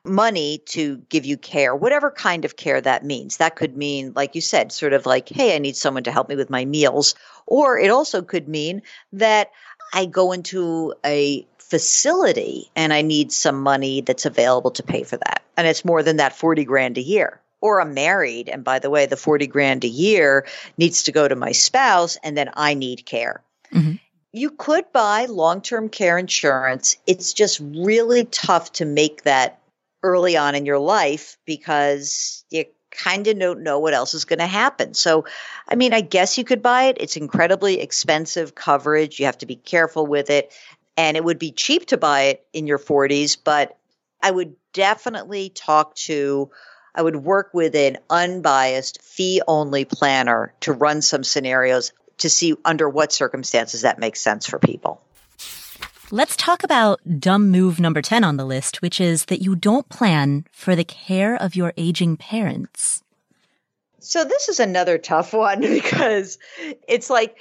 money 0.05 0.59
to 0.65 0.97
give 1.09 1.25
you 1.25 1.37
care, 1.37 1.75
whatever 1.75 2.09
kind 2.11 2.45
of 2.45 2.55
care 2.55 2.79
that 2.79 3.03
means. 3.03 3.37
That 3.37 3.55
could 3.55 3.75
mean, 3.75 4.13
like 4.15 4.35
you 4.35 4.41
said, 4.41 4.71
sort 4.71 4.93
of 4.93 5.05
like, 5.05 5.29
hey, 5.29 5.55
I 5.55 5.59
need 5.59 5.75
someone 5.75 6.03
to 6.03 6.11
help 6.11 6.29
me 6.29 6.35
with 6.35 6.49
my 6.49 6.65
meals. 6.65 7.15
Or 7.45 7.77
it 7.77 7.91
also 7.91 8.21
could 8.21 8.47
mean 8.47 8.81
that 9.13 9.51
I 9.93 10.05
go 10.05 10.31
into 10.31 10.93
a 11.05 11.45
facility 11.57 12.71
and 12.75 12.93
I 12.93 13.01
need 13.01 13.31
some 13.31 13.61
money 13.61 14.01
that's 14.01 14.25
available 14.25 14.71
to 14.71 14.83
pay 14.83 15.03
for 15.03 15.17
that. 15.17 15.43
And 15.57 15.67
it's 15.67 15.85
more 15.85 16.03
than 16.03 16.17
that 16.17 16.35
40 16.35 16.63
grand 16.65 16.97
a 16.97 17.01
year. 17.01 17.39
Or 17.61 17.81
I'm 17.81 17.93
married. 17.93 18.49
And 18.49 18.63
by 18.63 18.79
the 18.79 18.89
way, 18.89 19.05
the 19.05 19.17
40 19.17 19.47
grand 19.47 19.83
a 19.83 19.87
year 19.87 20.47
needs 20.77 21.03
to 21.03 21.11
go 21.11 21.27
to 21.27 21.35
my 21.35 21.51
spouse 21.51 22.17
and 22.23 22.37
then 22.37 22.49
I 22.53 22.73
need 22.73 23.05
care. 23.05 23.43
Mm-hmm 23.73 23.95
you 24.31 24.51
could 24.51 24.91
buy 24.91 25.25
long 25.25 25.61
term 25.61 25.89
care 25.89 26.17
insurance. 26.17 26.97
It's 27.07 27.33
just 27.33 27.59
really 27.59 28.25
tough 28.25 28.71
to 28.73 28.85
make 28.85 29.23
that 29.23 29.59
early 30.03 30.37
on 30.37 30.55
in 30.55 30.65
your 30.65 30.79
life 30.79 31.37
because 31.45 32.45
you 32.49 32.65
kind 32.91 33.27
of 33.27 33.37
don't 33.37 33.61
know 33.61 33.79
what 33.79 33.93
else 33.93 34.13
is 34.13 34.25
going 34.25 34.39
to 34.39 34.47
happen. 34.47 34.93
So, 34.93 35.25
I 35.67 35.75
mean, 35.75 35.93
I 35.93 36.01
guess 36.01 36.37
you 36.37 36.43
could 36.43 36.61
buy 36.61 36.85
it. 36.85 36.97
It's 36.99 37.17
incredibly 37.17 37.79
expensive 37.79 38.55
coverage. 38.55 39.19
You 39.19 39.25
have 39.25 39.37
to 39.39 39.45
be 39.45 39.55
careful 39.55 40.05
with 40.05 40.29
it. 40.29 40.51
And 40.97 41.15
it 41.15 41.23
would 41.23 41.39
be 41.39 41.51
cheap 41.51 41.87
to 41.87 41.97
buy 41.97 42.23
it 42.23 42.45
in 42.51 42.67
your 42.67 42.79
40s, 42.79 43.37
but 43.41 43.77
I 44.21 44.31
would 44.31 44.55
definitely 44.73 45.49
talk 45.49 45.95
to 45.95 46.49
I 46.93 47.01
would 47.01 47.15
work 47.15 47.51
with 47.53 47.75
an 47.75 47.97
unbiased 48.09 49.01
fee 49.01 49.41
only 49.47 49.85
planner 49.85 50.53
to 50.61 50.73
run 50.73 51.01
some 51.01 51.23
scenarios 51.23 51.91
to 52.19 52.29
see 52.29 52.55
under 52.65 52.89
what 52.89 53.11
circumstances 53.11 53.81
that 53.81 53.99
makes 53.99 54.21
sense 54.21 54.45
for 54.45 54.59
people. 54.59 55.01
Let's 56.11 56.35
talk 56.35 56.63
about 56.63 56.99
dumb 57.19 57.51
move 57.51 57.79
number 57.79 58.01
10 58.01 58.23
on 58.23 58.37
the 58.37 58.45
list, 58.45 58.81
which 58.81 58.99
is 58.99 59.25
that 59.25 59.43
you 59.43 59.55
don't 59.55 59.87
plan 59.89 60.45
for 60.51 60.75
the 60.75 60.83
care 60.83 61.35
of 61.35 61.55
your 61.55 61.71
aging 61.77 62.17
parents. 62.17 63.03
So 63.99 64.23
this 64.23 64.49
is 64.49 64.59
another 64.59 64.97
tough 64.97 65.33
one 65.33 65.61
because 65.61 66.39
it's 66.87 67.09
like 67.09 67.37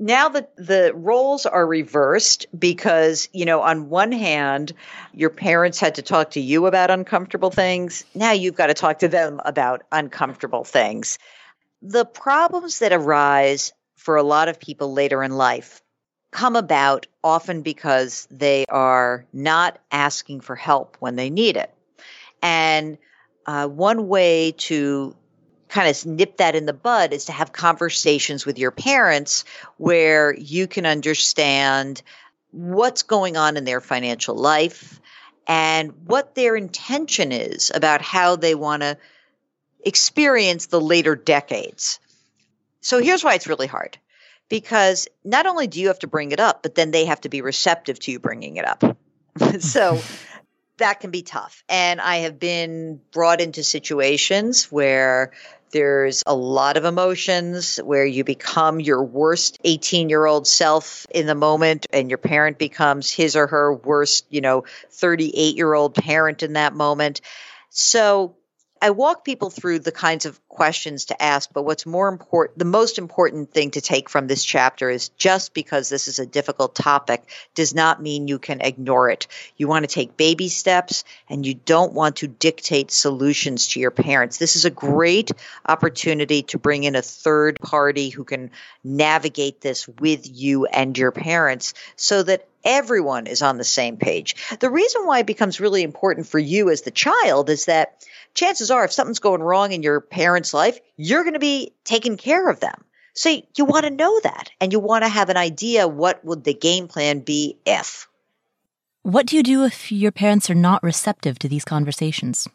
now 0.00 0.30
that 0.30 0.56
the 0.56 0.92
roles 0.94 1.44
are 1.44 1.66
reversed 1.66 2.46
because, 2.58 3.28
you 3.32 3.44
know, 3.44 3.60
on 3.60 3.90
one 3.90 4.12
hand, 4.12 4.72
your 5.12 5.28
parents 5.28 5.78
had 5.78 5.96
to 5.96 6.02
talk 6.02 6.30
to 6.30 6.40
you 6.40 6.66
about 6.66 6.90
uncomfortable 6.90 7.50
things. 7.50 8.04
Now 8.14 8.32
you've 8.32 8.54
got 8.54 8.68
to 8.68 8.74
talk 8.74 9.00
to 9.00 9.08
them 9.08 9.42
about 9.44 9.82
uncomfortable 9.92 10.64
things. 10.64 11.18
The 11.82 12.06
problems 12.06 12.78
that 12.78 12.94
arise 12.94 13.72
for 13.96 14.16
a 14.16 14.22
lot 14.22 14.48
of 14.48 14.58
people 14.58 14.94
later 14.94 15.22
in 15.22 15.32
life 15.32 15.82
come 16.30 16.56
about 16.56 17.06
often 17.22 17.60
because 17.60 18.26
they 18.30 18.64
are 18.70 19.26
not 19.34 19.78
asking 19.92 20.40
for 20.40 20.56
help 20.56 20.96
when 21.00 21.16
they 21.16 21.28
need 21.28 21.58
it. 21.58 21.74
And 22.42 22.96
uh, 23.44 23.66
one 23.68 24.08
way 24.08 24.52
to 24.52 25.14
kind 25.70 25.88
of 25.88 26.06
nip 26.06 26.36
that 26.38 26.56
in 26.56 26.66
the 26.66 26.72
bud 26.72 27.12
is 27.12 27.26
to 27.26 27.32
have 27.32 27.52
conversations 27.52 28.44
with 28.44 28.58
your 28.58 28.70
parents 28.70 29.44
where 29.76 30.34
you 30.34 30.66
can 30.66 30.84
understand 30.84 32.02
what's 32.50 33.04
going 33.04 33.36
on 33.36 33.56
in 33.56 33.64
their 33.64 33.80
financial 33.80 34.34
life 34.34 35.00
and 35.46 35.92
what 36.06 36.34
their 36.34 36.56
intention 36.56 37.32
is 37.32 37.70
about 37.74 38.02
how 38.02 38.36
they 38.36 38.54
want 38.54 38.82
to 38.82 38.98
experience 39.84 40.66
the 40.66 40.80
later 40.80 41.16
decades. 41.16 42.00
So 42.80 43.00
here's 43.00 43.24
why 43.24 43.34
it's 43.34 43.46
really 43.46 43.66
hard. 43.66 43.98
Because 44.48 45.06
not 45.24 45.46
only 45.46 45.68
do 45.68 45.80
you 45.80 45.88
have 45.88 46.00
to 46.00 46.08
bring 46.08 46.32
it 46.32 46.40
up, 46.40 46.62
but 46.62 46.74
then 46.74 46.90
they 46.90 47.04
have 47.04 47.20
to 47.20 47.28
be 47.28 47.40
receptive 47.40 48.00
to 48.00 48.10
you 48.10 48.18
bringing 48.18 48.56
it 48.56 48.66
up. 48.66 48.82
so 49.60 50.00
that 50.78 50.98
can 50.98 51.10
be 51.10 51.22
tough. 51.22 51.62
And 51.68 52.00
I 52.00 52.18
have 52.18 52.40
been 52.40 53.00
brought 53.12 53.40
into 53.40 53.62
situations 53.62 54.64
where 54.72 55.30
there's 55.70 56.22
a 56.26 56.34
lot 56.34 56.76
of 56.76 56.84
emotions 56.84 57.76
where 57.78 58.04
you 58.04 58.24
become 58.24 58.80
your 58.80 59.02
worst 59.02 59.58
18 59.64 60.08
year 60.08 60.26
old 60.26 60.46
self 60.46 61.06
in 61.10 61.26
the 61.26 61.34
moment, 61.34 61.86
and 61.92 62.10
your 62.10 62.18
parent 62.18 62.58
becomes 62.58 63.10
his 63.10 63.36
or 63.36 63.46
her 63.46 63.74
worst, 63.74 64.26
you 64.30 64.40
know, 64.40 64.64
38 64.90 65.56
year 65.56 65.72
old 65.72 65.94
parent 65.94 66.42
in 66.42 66.54
that 66.54 66.74
moment. 66.74 67.20
So 67.70 68.36
I 68.82 68.90
walk 68.90 69.24
people 69.24 69.50
through 69.50 69.80
the 69.80 69.92
kinds 69.92 70.26
of 70.26 70.40
questions 70.50 71.06
to 71.06 71.22
ask, 71.22 71.48
but 71.54 71.62
what's 71.62 71.86
more 71.86 72.08
important, 72.08 72.58
the 72.58 72.66
most 72.66 72.98
important 72.98 73.50
thing 73.52 73.70
to 73.70 73.80
take 73.80 74.10
from 74.10 74.26
this 74.26 74.44
chapter 74.44 74.90
is 74.90 75.08
just 75.10 75.54
because 75.54 75.88
this 75.88 76.08
is 76.08 76.18
a 76.18 76.26
difficult 76.26 76.74
topic 76.74 77.22
does 77.54 77.74
not 77.74 78.02
mean 78.02 78.28
you 78.28 78.38
can 78.38 78.60
ignore 78.60 79.08
it. 79.08 79.26
You 79.56 79.68
want 79.68 79.88
to 79.88 79.94
take 79.94 80.16
baby 80.16 80.48
steps 80.48 81.04
and 81.30 81.46
you 81.46 81.54
don't 81.54 81.94
want 81.94 82.16
to 82.16 82.26
dictate 82.26 82.90
solutions 82.90 83.68
to 83.68 83.80
your 83.80 83.92
parents. 83.92 84.36
This 84.36 84.56
is 84.56 84.66
a 84.66 84.70
great 84.70 85.30
opportunity 85.64 86.42
to 86.42 86.58
bring 86.58 86.84
in 86.84 86.96
a 86.96 87.02
third 87.02 87.58
party 87.60 88.10
who 88.10 88.24
can 88.24 88.50
navigate 88.84 89.60
this 89.60 89.88
with 89.88 90.28
you 90.28 90.66
and 90.66 90.98
your 90.98 91.12
parents 91.12 91.74
so 91.96 92.22
that 92.24 92.46
everyone 92.64 93.26
is 93.26 93.42
on 93.42 93.56
the 93.56 93.64
same 93.64 93.96
page. 93.96 94.36
The 94.58 94.70
reason 94.70 95.06
why 95.06 95.20
it 95.20 95.26
becomes 95.26 95.60
really 95.60 95.82
important 95.82 96.26
for 96.26 96.38
you 96.38 96.70
as 96.70 96.82
the 96.82 96.90
child 96.90 97.48
is 97.48 97.66
that 97.66 98.04
chances 98.34 98.70
are 98.70 98.84
if 98.84 98.92
something's 98.92 99.18
going 99.18 99.42
wrong 99.42 99.72
in 99.72 99.82
your 99.82 100.00
parents' 100.00 100.39
life, 100.54 100.78
you're 100.96 101.22
going 101.22 101.34
to 101.34 101.40
be 101.40 101.72
taking 101.84 102.16
care 102.16 102.48
of 102.48 102.60
them. 102.60 102.84
So 103.14 103.28
you 103.56 103.64
want 103.64 103.84
to 103.84 103.90
know 103.90 104.20
that 104.20 104.50
and 104.60 104.72
you 104.72 104.80
want 104.80 105.04
to 105.04 105.08
have 105.08 105.28
an 105.30 105.36
idea 105.36 105.88
what 105.88 106.24
would 106.24 106.44
the 106.44 106.54
game 106.54 106.88
plan 106.88 107.20
be 107.20 107.58
if. 107.66 108.08
What 109.02 109.26
do 109.26 109.36
you 109.36 109.42
do 109.42 109.64
if 109.64 109.90
your 109.90 110.12
parents 110.12 110.50
are 110.50 110.54
not 110.54 110.82
receptive 110.82 111.38
to 111.40 111.48
these 111.48 111.64
conversations? 111.64 112.48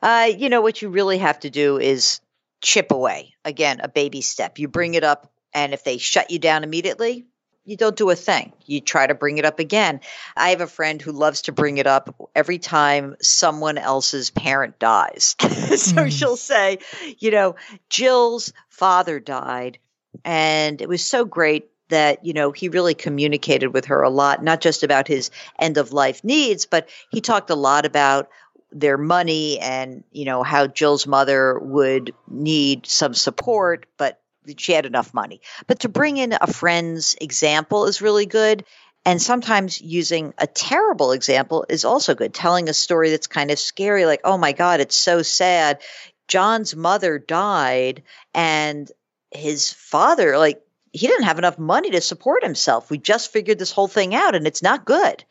Uh, 0.00 0.30
you 0.36 0.48
know, 0.48 0.60
what 0.60 0.80
you 0.80 0.88
really 0.88 1.18
have 1.18 1.40
to 1.40 1.50
do 1.50 1.78
is 1.78 2.20
chip 2.60 2.92
away. 2.92 3.34
Again, 3.44 3.80
a 3.80 3.88
baby 3.88 4.20
step. 4.20 4.58
You 4.58 4.68
bring 4.68 4.94
it 4.94 5.04
up, 5.04 5.32
and 5.52 5.74
if 5.74 5.84
they 5.84 5.98
shut 5.98 6.30
you 6.30 6.38
down 6.38 6.62
immediately, 6.62 7.26
you 7.68 7.76
don't 7.76 7.96
do 7.96 8.08
a 8.08 8.16
thing. 8.16 8.54
You 8.64 8.80
try 8.80 9.06
to 9.06 9.14
bring 9.14 9.36
it 9.36 9.44
up 9.44 9.58
again. 9.58 10.00
I 10.34 10.50
have 10.50 10.62
a 10.62 10.66
friend 10.66 11.02
who 11.02 11.12
loves 11.12 11.42
to 11.42 11.52
bring 11.52 11.76
it 11.76 11.86
up 11.86 12.14
every 12.34 12.58
time 12.58 13.14
someone 13.20 13.76
else's 13.76 14.30
parent 14.30 14.78
dies. 14.78 15.36
so 15.40 15.46
mm. 15.46 16.10
she'll 16.10 16.38
say, 16.38 16.78
you 17.18 17.30
know, 17.30 17.56
Jill's 17.90 18.54
father 18.70 19.20
died, 19.20 19.78
and 20.24 20.80
it 20.80 20.88
was 20.88 21.04
so 21.04 21.26
great 21.26 21.68
that 21.90 22.24
you 22.24 22.32
know 22.32 22.52
he 22.52 22.70
really 22.70 22.94
communicated 22.94 23.68
with 23.68 23.86
her 23.86 24.02
a 24.02 24.10
lot 24.10 24.44
not 24.44 24.60
just 24.60 24.82
about 24.82 25.08
his 25.08 25.30
end 25.58 25.78
of 25.78 25.90
life 25.90 26.22
needs 26.22 26.66
but 26.66 26.86
he 27.10 27.22
talked 27.22 27.48
a 27.48 27.54
lot 27.54 27.86
about 27.86 28.28
their 28.70 28.98
money 28.98 29.58
and 29.58 30.04
you 30.12 30.26
know 30.26 30.42
how 30.42 30.66
Jill's 30.66 31.06
mother 31.06 31.58
would 31.58 32.12
need 32.28 32.86
some 32.86 33.14
support 33.14 33.86
but 33.96 34.20
she 34.56 34.72
had 34.72 34.86
enough 34.86 35.12
money. 35.12 35.40
But 35.66 35.80
to 35.80 35.88
bring 35.88 36.16
in 36.16 36.36
a 36.40 36.52
friend's 36.52 37.16
example 37.20 37.86
is 37.86 38.02
really 38.02 38.26
good. 38.26 38.64
And 39.04 39.22
sometimes 39.22 39.80
using 39.80 40.34
a 40.38 40.46
terrible 40.46 41.12
example 41.12 41.64
is 41.68 41.84
also 41.84 42.14
good. 42.14 42.34
Telling 42.34 42.68
a 42.68 42.74
story 42.74 43.10
that's 43.10 43.26
kind 43.26 43.50
of 43.50 43.58
scary, 43.58 44.04
like, 44.06 44.20
oh 44.24 44.36
my 44.36 44.52
God, 44.52 44.80
it's 44.80 44.96
so 44.96 45.22
sad. 45.22 45.80
John's 46.26 46.76
mother 46.76 47.18
died 47.18 48.02
and 48.34 48.90
his 49.30 49.72
father, 49.72 50.36
like, 50.36 50.62
he 50.92 51.06
didn't 51.06 51.24
have 51.24 51.38
enough 51.38 51.58
money 51.58 51.90
to 51.90 52.00
support 52.00 52.42
himself. 52.42 52.90
We 52.90 52.98
just 52.98 53.32
figured 53.32 53.58
this 53.58 53.72
whole 53.72 53.88
thing 53.88 54.14
out 54.14 54.34
and 54.34 54.46
it's 54.46 54.62
not 54.62 54.84
good. 54.84 55.24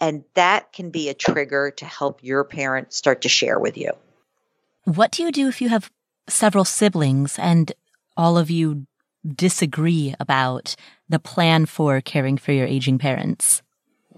And 0.00 0.24
that 0.34 0.72
can 0.72 0.90
be 0.90 1.08
a 1.08 1.14
trigger 1.14 1.70
to 1.78 1.84
help 1.84 2.22
your 2.22 2.44
parent 2.44 2.92
start 2.92 3.22
to 3.22 3.28
share 3.28 3.58
with 3.58 3.78
you. 3.78 3.92
What 4.84 5.10
do 5.10 5.22
you 5.22 5.32
do 5.32 5.48
if 5.48 5.60
you 5.60 5.68
have 5.68 5.90
several 6.28 6.64
siblings 6.64 7.38
and 7.38 7.72
all 8.16 8.38
of 8.38 8.50
you 8.50 8.86
disagree 9.26 10.14
about 10.20 10.74
the 11.08 11.18
plan 11.18 11.66
for 11.66 12.00
caring 12.00 12.38
for 12.38 12.52
your 12.52 12.66
aging 12.66 12.98
parents? 12.98 13.62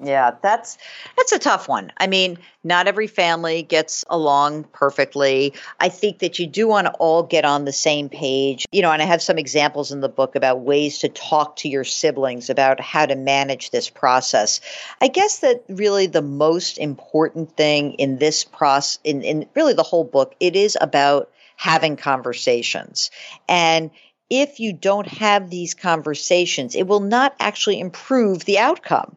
Yeah, 0.02 0.32
that's 0.42 0.78
that's 1.16 1.32
a 1.32 1.38
tough 1.38 1.68
one. 1.68 1.92
I 1.96 2.06
mean, 2.06 2.38
not 2.62 2.87
every 2.87 3.06
family 3.06 3.62
gets 3.62 4.04
along 4.08 4.64
perfectly. 4.64 5.54
I 5.80 5.88
think 5.88 6.20
that 6.20 6.38
you 6.38 6.46
do 6.46 6.68
want 6.68 6.87
to 6.87 6.92
all 6.94 7.22
get 7.22 7.44
on 7.44 7.64
the 7.64 7.72
same 7.72 8.08
page. 8.08 8.66
You 8.70 8.82
know, 8.82 8.92
and 8.92 9.02
I 9.02 9.06
have 9.06 9.22
some 9.22 9.38
examples 9.38 9.90
in 9.90 10.00
the 10.00 10.08
book 10.08 10.37
about 10.37 10.61
ways 10.61 10.98
to 10.98 11.08
talk 11.08 11.56
to 11.56 11.68
your 11.68 11.84
siblings 11.84 12.50
about 12.50 12.80
how 12.80 13.06
to 13.06 13.16
manage 13.16 13.70
this 13.70 13.90
process. 13.90 14.61
I 15.00 15.08
guess 15.08 15.40
that 15.40 15.64
really 15.68 16.06
the 16.06 16.22
most 16.22 16.78
important 16.78 17.56
thing 17.56 17.94
in 17.94 18.18
this 18.18 18.44
process 18.44 19.00
in, 19.02 19.22
in 19.22 19.46
really 19.54 19.74
the 19.74 19.82
whole 19.82 20.04
book, 20.04 20.34
it 20.38 20.54
is 20.54 20.76
about 20.80 21.30
having 21.59 21.97
conversations. 21.97 23.11
And 23.49 23.90
if 24.31 24.61
you 24.61 24.73
don't 24.73 25.09
have 25.09 25.51
these 25.51 25.75
conversations, 25.75 26.77
it 26.77 26.87
will 26.87 27.01
not 27.01 27.35
actually 27.40 27.81
improve 27.81 28.44
the 28.44 28.61
outcome. 28.61 29.16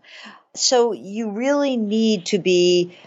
So 0.55 0.91
you 0.91 1.29
really 1.29 1.77
need 1.77 2.25
to 2.27 2.39
be 2.39 2.97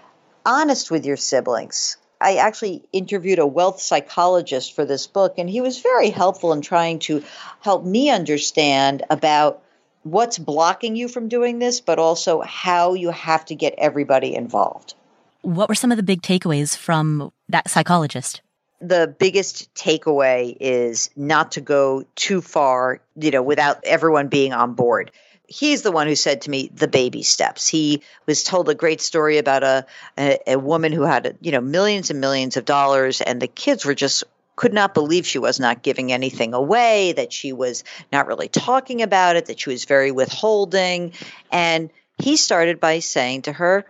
honest 0.47 0.91
with 0.91 1.05
your 1.05 1.17
siblings. 1.17 1.97
I 2.21 2.37
actually 2.37 2.85
interviewed 2.93 3.41
a 3.41 3.47
wealth 3.47 3.81
psychologist 3.81 4.73
for 4.73 4.85
this 4.85 5.09
book, 5.09 5.35
and 5.37 5.51
he 5.51 5.61
was 5.61 5.81
very 5.81 6.11
helpful 6.11 6.53
in 6.53 6.63
trying 6.63 7.01
to 7.01 7.25
help 7.61 7.85
me 7.85 8.11
understand 8.11 9.03
about 9.11 9.63
what's 10.05 10.39
blocking 10.39 10.95
you 10.95 11.09
from 11.09 11.29
doing 11.29 11.59
this, 11.59 11.81
but 11.81 11.99
also 11.99 12.41
how 12.41 12.95
you 12.95 13.11
have 13.11 13.45
to 13.47 13.57
get 13.57 13.75
everybody 13.79 14.37
involved. 14.37 14.95
What 15.43 15.69
were 15.69 15.75
some 15.75 15.91
of 15.91 15.97
the 15.97 16.05
big 16.05 16.23
takeaways 16.23 16.77
from 16.77 17.33
that 17.49 17.69
psychologist? 17.69 18.41
The 18.89 19.15
biggest 19.19 19.75
takeaway 19.75 20.57
is 20.61 21.11
not 21.17 21.53
to 21.53 21.61
go 21.61 22.05
too 22.15 22.41
far, 22.41 23.01
you 23.17 23.31
know, 23.31 23.43
without 23.43 23.85
everyone 23.85 24.29
being 24.29 24.53
on 24.53 24.75
board. 24.75 25.11
He's 25.47 25.83
the 25.83 25.93
one 25.93 26.07
who 26.07 26.15
said 26.15 26.43
to 26.43 26.51
me 26.51 26.71
the 26.75 26.89
baby 26.89 27.23
steps. 27.23 27.69
He 27.69 28.03
was 28.27 28.45
told 28.45 28.69
a 28.69 28.75
great 28.75 29.01
story 29.01 29.39
about 29.39 29.63
a 29.63 29.87
a, 30.19 30.39
a 30.47 30.59
woman 30.59 30.93
who 30.93 31.03
had, 31.03 31.37
you 31.41 31.53
know, 31.53 31.61
millions 31.61 32.11
and 32.11 32.21
millions 32.21 32.57
of 32.57 32.65
dollars 32.65 33.21
and 33.21 33.41
the 33.41 33.47
kids 33.47 33.85
were 33.85 33.95
just 33.95 34.25
could 34.57 34.73
not 34.73 34.95
believe 34.95 35.27
she 35.27 35.39
was 35.39 35.59
not 35.59 35.83
giving 35.83 36.13
anything 36.13 36.55
away, 36.55 37.13
that 37.13 37.33
she 37.33 37.53
was 37.53 37.83
not 38.13 38.27
really 38.27 38.49
talking 38.49 39.03
about 39.03 39.37
it, 39.37 39.47
that 39.47 39.59
she 39.59 39.71
was 39.71 39.85
very 39.85 40.13
withholding. 40.13 41.13
And 41.51 41.91
he 42.19 42.37
started 42.37 42.79
by 42.81 43.01
saying 43.01 43.43
to 43.43 43.53
her, 43.53 43.85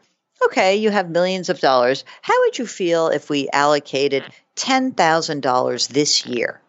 Okay, 0.47 0.77
you 0.77 0.91
have 0.91 1.09
millions 1.09 1.49
of 1.49 1.61
dollars. 1.61 2.05
How 2.21 2.39
would 2.41 2.59
you 2.59 2.67
feel 2.67 3.09
if 3.09 3.31
we 3.31 3.49
allocated 3.51 4.25
$10,000 4.57 5.89
this 5.89 6.27
year 6.27 6.61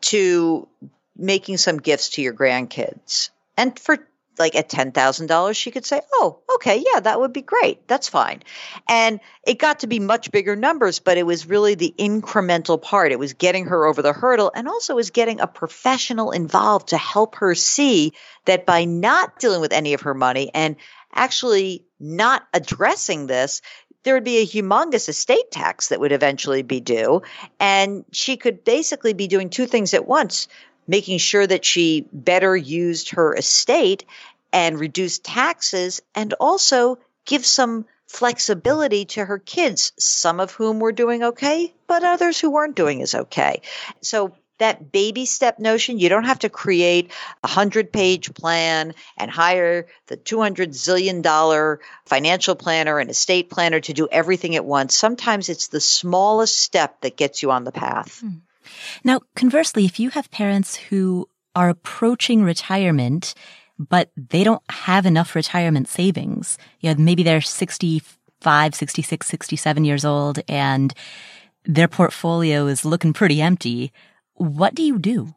to 0.00 0.68
making 1.16 1.56
some 1.56 1.78
gifts 1.78 2.10
to 2.10 2.22
your 2.22 2.34
grandkids. 2.34 3.30
And 3.56 3.78
for 3.78 3.98
like 4.38 4.54
at 4.54 4.68
$10,000, 4.68 5.56
she 5.56 5.70
could 5.70 5.86
say, 5.86 6.00
Oh, 6.12 6.40
okay, 6.56 6.84
yeah, 6.92 7.00
that 7.00 7.18
would 7.20 7.32
be 7.32 7.42
great. 7.42 7.88
That's 7.88 8.08
fine. 8.08 8.42
And 8.88 9.20
it 9.46 9.58
got 9.58 9.80
to 9.80 9.86
be 9.86 9.98
much 9.98 10.30
bigger 10.30 10.56
numbers, 10.56 10.98
but 10.98 11.16
it 11.16 11.24
was 11.24 11.46
really 11.46 11.74
the 11.74 11.94
incremental 11.98 12.80
part. 12.80 13.12
It 13.12 13.18
was 13.18 13.32
getting 13.32 13.66
her 13.66 13.86
over 13.86 14.02
the 14.02 14.12
hurdle 14.12 14.52
and 14.54 14.68
also 14.68 14.94
was 14.94 15.10
getting 15.10 15.40
a 15.40 15.46
professional 15.46 16.32
involved 16.32 16.88
to 16.88 16.98
help 16.98 17.36
her 17.36 17.54
see 17.54 18.12
that 18.44 18.66
by 18.66 18.84
not 18.84 19.38
dealing 19.38 19.60
with 19.60 19.72
any 19.72 19.94
of 19.94 20.02
her 20.02 20.14
money 20.14 20.50
and 20.52 20.76
actually 21.14 21.86
not 21.98 22.46
addressing 22.52 23.26
this, 23.26 23.62
there 24.06 24.14
would 24.14 24.22
be 24.22 24.38
a 24.38 24.46
humongous 24.46 25.08
estate 25.08 25.50
tax 25.50 25.88
that 25.88 25.98
would 25.98 26.12
eventually 26.12 26.62
be 26.62 26.78
due. 26.78 27.22
And 27.58 28.04
she 28.12 28.36
could 28.36 28.62
basically 28.62 29.14
be 29.14 29.26
doing 29.26 29.50
two 29.50 29.66
things 29.66 29.94
at 29.94 30.06
once 30.06 30.46
making 30.86 31.18
sure 31.18 31.44
that 31.44 31.64
she 31.64 32.06
better 32.12 32.56
used 32.56 33.10
her 33.10 33.34
estate 33.34 34.04
and 34.52 34.78
reduced 34.78 35.24
taxes 35.24 36.00
and 36.14 36.32
also 36.34 36.98
give 37.24 37.44
some 37.44 37.86
flexibility 38.06 39.04
to 39.04 39.24
her 39.24 39.38
kids, 39.38 39.92
some 39.98 40.38
of 40.38 40.52
whom 40.52 40.78
were 40.78 40.92
doing 40.92 41.24
okay, 41.24 41.74
but 41.88 42.04
others 42.04 42.38
who 42.40 42.50
weren't 42.50 42.76
doing 42.76 43.02
as 43.02 43.16
okay. 43.16 43.62
So 44.00 44.36
that 44.58 44.92
baby 44.92 45.26
step 45.26 45.58
notion, 45.58 45.98
you 45.98 46.08
don't 46.08 46.24
have 46.24 46.40
to 46.40 46.48
create 46.48 47.12
a 47.42 47.48
hundred 47.48 47.92
page 47.92 48.32
plan 48.34 48.94
and 49.16 49.30
hire 49.30 49.86
the 50.06 50.16
200 50.16 50.70
zillion 50.70 51.22
dollar 51.22 51.80
financial 52.06 52.54
planner 52.54 52.98
and 52.98 53.10
estate 53.10 53.50
planner 53.50 53.80
to 53.80 53.92
do 53.92 54.08
everything 54.10 54.56
at 54.56 54.64
once. 54.64 54.94
Sometimes 54.94 55.48
it's 55.48 55.68
the 55.68 55.80
smallest 55.80 56.56
step 56.56 57.00
that 57.02 57.16
gets 57.16 57.42
you 57.42 57.50
on 57.50 57.64
the 57.64 57.72
path. 57.72 58.20
Hmm. 58.20 58.38
Now, 59.04 59.20
conversely, 59.34 59.84
if 59.84 60.00
you 60.00 60.10
have 60.10 60.30
parents 60.30 60.76
who 60.76 61.28
are 61.54 61.68
approaching 61.68 62.42
retirement, 62.42 63.34
but 63.78 64.10
they 64.16 64.44
don't 64.44 64.62
have 64.70 65.06
enough 65.06 65.34
retirement 65.34 65.88
savings, 65.88 66.58
you 66.80 66.92
know, 66.92 67.00
maybe 67.00 67.22
they're 67.22 67.40
65, 67.40 68.74
66, 68.74 69.26
67 69.26 69.84
years 69.84 70.04
old 70.04 70.40
and 70.48 70.94
their 71.64 71.88
portfolio 71.88 72.66
is 72.66 72.84
looking 72.84 73.12
pretty 73.12 73.42
empty. 73.42 73.92
What 74.36 74.74
do 74.74 74.82
you 74.82 74.98
do? 74.98 75.34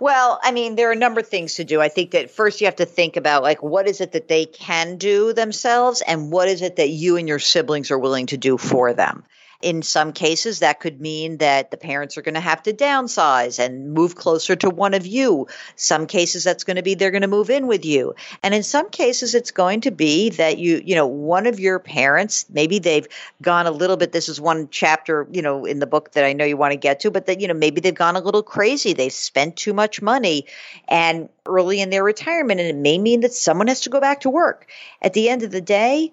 Well, 0.00 0.40
I 0.42 0.50
mean, 0.50 0.74
there 0.74 0.88
are 0.88 0.92
a 0.92 0.96
number 0.96 1.20
of 1.20 1.28
things 1.28 1.54
to 1.54 1.64
do. 1.64 1.80
I 1.80 1.88
think 1.88 2.10
that 2.10 2.32
first 2.32 2.60
you 2.60 2.66
have 2.66 2.76
to 2.76 2.86
think 2.86 3.16
about 3.16 3.44
like 3.44 3.62
what 3.62 3.86
is 3.86 4.00
it 4.00 4.12
that 4.12 4.26
they 4.26 4.46
can 4.46 4.96
do 4.96 5.32
themselves 5.32 6.02
and 6.04 6.32
what 6.32 6.48
is 6.48 6.60
it 6.60 6.76
that 6.76 6.88
you 6.88 7.16
and 7.16 7.28
your 7.28 7.38
siblings 7.38 7.92
are 7.92 7.98
willing 7.98 8.26
to 8.26 8.36
do 8.36 8.58
for 8.58 8.92
them. 8.94 9.24
In 9.62 9.82
some 9.82 10.12
cases, 10.12 10.58
that 10.58 10.80
could 10.80 11.00
mean 11.00 11.38
that 11.38 11.70
the 11.70 11.76
parents 11.76 12.18
are 12.18 12.22
going 12.22 12.34
to 12.34 12.40
have 12.40 12.62
to 12.64 12.72
downsize 12.72 13.58
and 13.58 13.92
move 13.92 14.16
closer 14.16 14.56
to 14.56 14.70
one 14.70 14.94
of 14.94 15.06
you. 15.06 15.46
Some 15.76 16.06
cases, 16.06 16.44
that's 16.44 16.64
going 16.64 16.76
to 16.76 16.82
be 16.82 16.94
they're 16.94 17.10
going 17.10 17.22
to 17.22 17.28
move 17.28 17.48
in 17.48 17.66
with 17.66 17.84
you. 17.84 18.14
And 18.42 18.54
in 18.54 18.62
some 18.62 18.90
cases, 18.90 19.34
it's 19.34 19.50
going 19.50 19.82
to 19.82 19.90
be 19.90 20.30
that 20.30 20.58
you, 20.58 20.82
you 20.84 20.94
know, 20.94 21.06
one 21.06 21.46
of 21.46 21.60
your 21.60 21.78
parents, 21.78 22.46
maybe 22.50 22.78
they've 22.78 23.06
gone 23.40 23.66
a 23.66 23.70
little 23.70 23.96
bit. 23.96 24.12
This 24.12 24.28
is 24.28 24.40
one 24.40 24.68
chapter, 24.70 25.26
you 25.30 25.42
know, 25.42 25.64
in 25.64 25.78
the 25.78 25.86
book 25.86 26.12
that 26.12 26.24
I 26.24 26.32
know 26.32 26.44
you 26.44 26.56
want 26.56 26.72
to 26.72 26.78
get 26.78 27.00
to, 27.00 27.10
but 27.10 27.26
that, 27.26 27.40
you 27.40 27.48
know, 27.48 27.54
maybe 27.54 27.80
they've 27.80 27.94
gone 27.94 28.16
a 28.16 28.20
little 28.20 28.42
crazy. 28.42 28.92
They've 28.92 29.12
spent 29.12 29.56
too 29.56 29.72
much 29.72 30.02
money 30.02 30.46
and 30.88 31.28
early 31.46 31.80
in 31.80 31.90
their 31.90 32.04
retirement. 32.04 32.60
And 32.60 32.68
it 32.68 32.76
may 32.76 32.98
mean 32.98 33.20
that 33.20 33.32
someone 33.32 33.68
has 33.68 33.82
to 33.82 33.90
go 33.90 34.00
back 34.00 34.20
to 34.20 34.30
work. 34.30 34.68
At 35.00 35.12
the 35.12 35.28
end 35.28 35.42
of 35.42 35.50
the 35.50 35.60
day, 35.60 36.12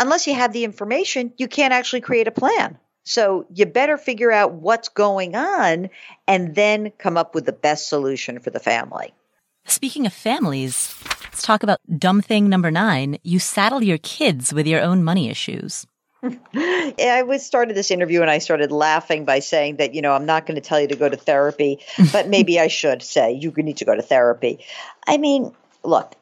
unless 0.00 0.26
you 0.26 0.34
have 0.34 0.52
the 0.52 0.64
information, 0.64 1.32
you 1.36 1.46
can't 1.46 1.72
actually 1.72 2.00
create 2.00 2.26
a 2.26 2.32
plan. 2.32 2.78
So 3.04 3.46
you 3.54 3.66
better 3.66 3.96
figure 3.96 4.32
out 4.32 4.54
what's 4.54 4.88
going 4.88 5.36
on 5.36 5.90
and 6.26 6.54
then 6.54 6.90
come 6.98 7.16
up 7.16 7.34
with 7.34 7.46
the 7.46 7.52
best 7.52 7.88
solution 7.88 8.40
for 8.40 8.50
the 8.50 8.60
family. 8.60 9.12
Speaking 9.66 10.06
of 10.06 10.12
families, 10.12 10.94
let's 11.24 11.42
talk 11.42 11.62
about 11.62 11.78
dumb 11.98 12.22
thing 12.22 12.48
number 12.48 12.70
nine. 12.70 13.18
You 13.22 13.38
saddle 13.38 13.82
your 13.82 13.98
kids 13.98 14.52
with 14.52 14.66
your 14.66 14.80
own 14.80 15.04
money 15.04 15.28
issues. 15.28 15.86
I 16.54 17.24
was 17.26 17.44
started 17.44 17.76
this 17.76 17.90
interview 17.90 18.20
and 18.20 18.30
I 18.30 18.38
started 18.38 18.72
laughing 18.72 19.24
by 19.24 19.38
saying 19.38 19.76
that, 19.76 19.94
you 19.94 20.02
know, 20.02 20.12
I'm 20.12 20.26
not 20.26 20.46
going 20.46 20.56
to 20.56 20.66
tell 20.66 20.80
you 20.80 20.88
to 20.88 20.96
go 20.96 21.08
to 21.08 21.16
therapy, 21.16 21.80
but 22.12 22.28
maybe 22.28 22.58
I 22.58 22.68
should 22.68 23.02
say 23.02 23.32
you 23.32 23.52
need 23.52 23.78
to 23.78 23.84
go 23.84 23.94
to 23.94 24.02
therapy. 24.02 24.64
I 25.06 25.18
mean, 25.18 25.52
look, 25.82 26.14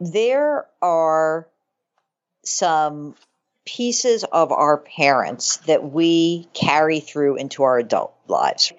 there 0.00 0.66
are 0.82 1.48
some 2.44 3.14
pieces 3.64 4.24
of 4.24 4.52
our 4.52 4.78
parents 4.78 5.56
that 5.66 5.90
we 5.90 6.48
carry 6.52 7.00
through 7.00 7.36
into 7.36 7.62
our 7.62 7.78
adult 7.78 8.14
lives. 8.28 8.72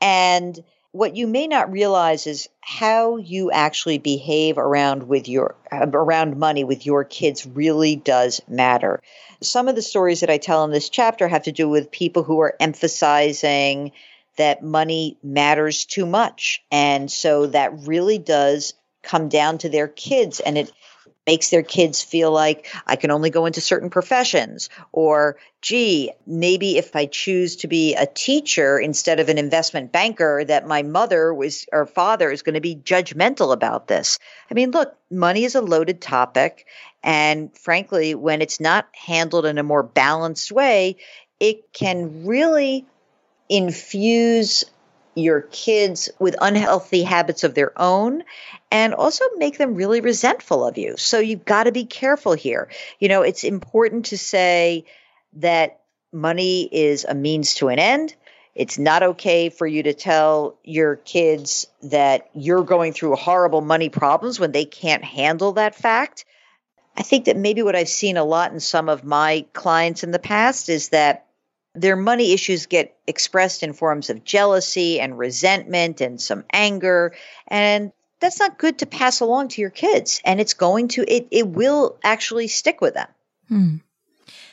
And 0.00 0.62
what 0.92 1.16
you 1.16 1.26
may 1.26 1.46
not 1.46 1.70
realize 1.70 2.26
is 2.26 2.48
how 2.60 3.16
you 3.16 3.50
actually 3.50 3.98
behave 3.98 4.58
around 4.58 5.04
with 5.08 5.28
your 5.28 5.54
uh, 5.70 5.86
around 5.92 6.38
money 6.38 6.64
with 6.64 6.86
your 6.86 7.04
kids 7.04 7.46
really 7.46 7.96
does 7.96 8.40
matter. 8.48 9.02
Some 9.40 9.68
of 9.68 9.76
the 9.76 9.82
stories 9.82 10.20
that 10.20 10.30
I 10.30 10.38
tell 10.38 10.64
in 10.64 10.70
this 10.70 10.88
chapter 10.88 11.28
have 11.28 11.44
to 11.44 11.52
do 11.52 11.68
with 11.68 11.90
people 11.90 12.22
who 12.22 12.40
are 12.40 12.56
emphasizing 12.58 13.92
that 14.36 14.62
money 14.62 15.18
matters 15.22 15.84
too 15.84 16.06
much. 16.06 16.62
And 16.70 17.10
so 17.10 17.46
that 17.48 17.86
really 17.86 18.18
does 18.18 18.74
come 19.02 19.28
down 19.28 19.58
to 19.58 19.68
their 19.68 19.88
kids 19.88 20.40
and 20.40 20.58
it 20.58 20.72
makes 21.28 21.50
their 21.50 21.62
kids 21.62 22.02
feel 22.02 22.32
like 22.32 22.74
I 22.86 22.96
can 22.96 23.10
only 23.10 23.28
go 23.28 23.44
into 23.44 23.60
certain 23.60 23.90
professions 23.90 24.70
or 24.92 25.36
gee, 25.60 26.10
maybe 26.26 26.78
if 26.78 26.96
I 26.96 27.04
choose 27.04 27.56
to 27.56 27.68
be 27.68 27.94
a 27.94 28.06
teacher 28.06 28.78
instead 28.78 29.20
of 29.20 29.28
an 29.28 29.36
investment 29.36 29.92
banker 29.92 30.42
that 30.46 30.66
my 30.66 30.82
mother 30.82 31.34
was 31.34 31.66
or 31.70 31.84
father 31.84 32.30
is 32.30 32.40
going 32.40 32.54
to 32.54 32.62
be 32.62 32.76
judgmental 32.76 33.52
about 33.52 33.88
this. 33.88 34.18
I 34.50 34.54
mean, 34.54 34.70
look, 34.70 34.96
money 35.10 35.44
is 35.44 35.54
a 35.54 35.60
loaded 35.60 36.00
topic 36.00 36.66
and 37.02 37.54
frankly, 37.54 38.14
when 38.14 38.40
it's 38.40 38.58
not 38.58 38.88
handled 38.94 39.44
in 39.44 39.58
a 39.58 39.62
more 39.62 39.82
balanced 39.82 40.50
way, 40.50 40.96
it 41.38 41.74
can 41.74 42.24
really 42.24 42.86
infuse 43.50 44.64
your 45.14 45.42
kids 45.42 46.08
with 46.18 46.36
unhealthy 46.40 47.02
habits 47.02 47.44
of 47.44 47.54
their 47.54 47.72
own 47.80 48.22
and 48.70 48.94
also 48.94 49.24
make 49.36 49.58
them 49.58 49.74
really 49.74 50.00
resentful 50.00 50.66
of 50.66 50.78
you. 50.78 50.96
So 50.96 51.18
you've 51.18 51.44
got 51.44 51.64
to 51.64 51.72
be 51.72 51.84
careful 51.84 52.34
here. 52.34 52.68
You 53.00 53.08
know, 53.08 53.22
it's 53.22 53.44
important 53.44 54.06
to 54.06 54.18
say 54.18 54.84
that 55.34 55.80
money 56.12 56.68
is 56.70 57.04
a 57.04 57.14
means 57.14 57.54
to 57.54 57.68
an 57.68 57.78
end. 57.78 58.14
It's 58.54 58.78
not 58.78 59.02
okay 59.02 59.50
for 59.50 59.66
you 59.66 59.84
to 59.84 59.94
tell 59.94 60.58
your 60.64 60.96
kids 60.96 61.66
that 61.82 62.28
you're 62.34 62.64
going 62.64 62.92
through 62.92 63.14
horrible 63.14 63.60
money 63.60 63.88
problems 63.88 64.40
when 64.40 64.52
they 64.52 64.64
can't 64.64 65.04
handle 65.04 65.52
that 65.52 65.76
fact. 65.76 66.24
I 66.96 67.02
think 67.02 67.26
that 67.26 67.36
maybe 67.36 67.62
what 67.62 67.76
I've 67.76 67.88
seen 67.88 68.16
a 68.16 68.24
lot 68.24 68.52
in 68.52 68.58
some 68.58 68.88
of 68.88 69.04
my 69.04 69.46
clients 69.52 70.02
in 70.02 70.10
the 70.10 70.18
past 70.18 70.68
is 70.68 70.88
that 70.88 71.27
their 71.74 71.96
money 71.96 72.32
issues 72.32 72.66
get 72.66 72.96
expressed 73.06 73.62
in 73.62 73.72
forms 73.72 74.10
of 74.10 74.24
jealousy 74.24 75.00
and 75.00 75.18
resentment 75.18 76.00
and 76.00 76.20
some 76.20 76.44
anger. 76.52 77.14
And 77.46 77.92
that's 78.20 78.40
not 78.40 78.58
good 78.58 78.78
to 78.78 78.86
pass 78.86 79.20
along 79.20 79.48
to 79.48 79.60
your 79.60 79.70
kids. 79.70 80.20
And 80.24 80.40
it's 80.40 80.54
going 80.54 80.88
to, 80.88 81.02
it, 81.02 81.28
it 81.30 81.46
will 81.46 81.96
actually 82.02 82.48
stick 82.48 82.80
with 82.80 82.94
them. 82.94 83.08
Hmm. 83.48 83.76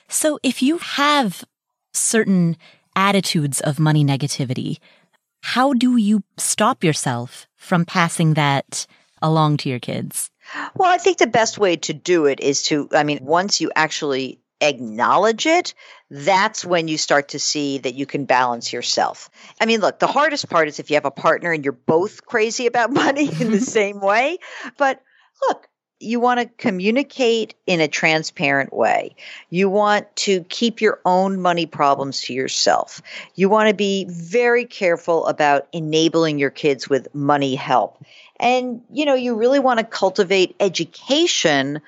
So 0.07 0.39
if 0.43 0.61
you 0.61 0.77
have 0.77 1.43
certain 1.93 2.57
attitudes 2.95 3.59
of 3.61 3.79
money 3.79 4.05
negativity, 4.05 4.77
how 5.41 5.73
do 5.73 5.97
you 5.97 6.23
stop 6.37 6.83
yourself 6.83 7.47
from 7.55 7.85
passing 7.85 8.35
that 8.35 8.85
along 9.21 9.57
to 9.57 9.69
your 9.69 9.79
kids? 9.79 10.29
Well, 10.75 10.91
I 10.91 10.97
think 10.97 11.17
the 11.17 11.27
best 11.27 11.57
way 11.57 11.77
to 11.77 11.93
do 11.93 12.25
it 12.25 12.39
is 12.39 12.63
to, 12.63 12.87
I 12.91 13.03
mean, 13.03 13.19
once 13.21 13.61
you 13.61 13.71
actually 13.75 14.39
acknowledge 14.61 15.45
it, 15.45 15.73
that's 16.09 16.63
when 16.63 16.87
you 16.87 16.97
start 16.97 17.29
to 17.29 17.39
see 17.39 17.79
that 17.79 17.95
you 17.95 18.05
can 18.05 18.25
balance 18.25 18.71
yourself. 18.71 19.29
I 19.59 19.65
mean, 19.65 19.81
look, 19.81 19.99
the 19.99 20.07
hardest 20.07 20.49
part 20.49 20.67
is 20.67 20.79
if 20.79 20.89
you 20.89 20.95
have 20.95 21.05
a 21.05 21.11
partner 21.11 21.51
and 21.51 21.63
you're 21.63 21.73
both 21.73 22.25
crazy 22.25 22.67
about 22.67 22.91
money 22.91 23.29
in 23.39 23.51
the 23.51 23.59
same 23.61 23.99
way. 23.99 24.37
But 24.77 25.01
look, 25.47 25.67
you 25.99 26.19
want 26.19 26.41
to 26.41 26.45
communicate 26.57 27.55
in 27.65 27.79
a 27.79 27.87
transparent 27.87 28.73
way. 28.73 29.15
You 29.49 29.69
want 29.69 30.13
to 30.17 30.43
keep 30.43 30.81
your 30.81 30.99
own 31.05 31.41
money 31.41 31.65
problems 31.65 32.21
to 32.23 32.33
yourself. 32.33 33.01
You 33.33 33.47
want 33.47 33.69
to 33.69 33.75
be 33.75 34.05
very 34.09 34.65
careful 34.65 35.25
about 35.25 35.67
enabling 35.71 36.37
your 36.37 36.49
kids 36.49 36.89
with 36.89 37.13
money 37.15 37.55
help. 37.55 38.03
And, 38.39 38.81
you 38.91 39.05
know, 39.05 39.15
you 39.15 39.35
really 39.35 39.59
want 39.59 39.79
to 39.79 39.85
cultivate 39.85 40.55
education 40.59 41.81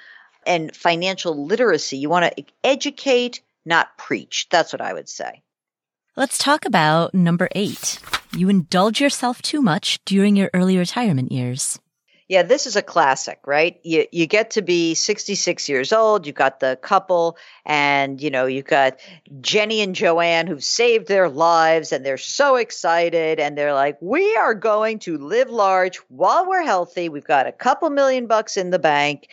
and 0.47 0.75
financial 0.75 1.45
literacy. 1.45 1.97
You 1.97 2.09
want 2.09 2.33
to 2.35 2.45
educate, 2.63 3.41
not 3.65 3.97
preach. 3.97 4.47
That's 4.49 4.73
what 4.73 4.81
I 4.81 4.93
would 4.93 5.09
say. 5.09 5.43
Let's 6.15 6.39
talk 6.39 6.65
about 6.65 7.13
number 7.13 7.47
eight. 7.53 7.99
You 8.35 8.49
indulge 8.49 8.99
yourself 8.99 9.41
too 9.41 9.61
much 9.61 9.99
during 10.05 10.35
your 10.35 10.49
early 10.53 10.77
retirement 10.77 11.31
years. 11.31 11.79
Yeah, 12.29 12.43
this 12.43 12.65
is 12.65 12.75
a 12.75 12.81
classic, 12.81 13.39
right? 13.45 13.79
You 13.83 14.05
you 14.11 14.27
get 14.27 14.51
to 14.51 14.61
be 14.61 14.95
66 14.95 15.69
years 15.69 15.93
old, 15.93 16.27
you've 16.27 16.35
got 16.35 16.59
the 16.59 16.77
couple 16.81 17.37
and 17.65 18.21
you 18.21 18.29
know, 18.29 18.47
you've 18.47 18.65
got 18.65 18.99
Jenny 19.39 19.79
and 19.79 19.95
Joanne 19.95 20.45
who've 20.45 20.63
saved 20.63 21.07
their 21.07 21.29
lives 21.29 21.93
and 21.93 22.05
they're 22.05 22.17
so 22.17 22.57
excited 22.57 23.39
and 23.39 23.57
they're 23.57 23.73
like, 23.73 23.97
"We 24.01 24.35
are 24.35 24.53
going 24.53 24.99
to 24.99 25.17
live 25.17 25.49
large 25.49 25.97
while 26.09 26.45
we're 26.45 26.63
healthy. 26.63 27.07
We've 27.07 27.23
got 27.23 27.47
a 27.47 27.53
couple 27.53 27.89
million 27.91 28.27
bucks 28.27 28.57
in 28.57 28.71
the 28.71 28.79
bank." 28.79 29.29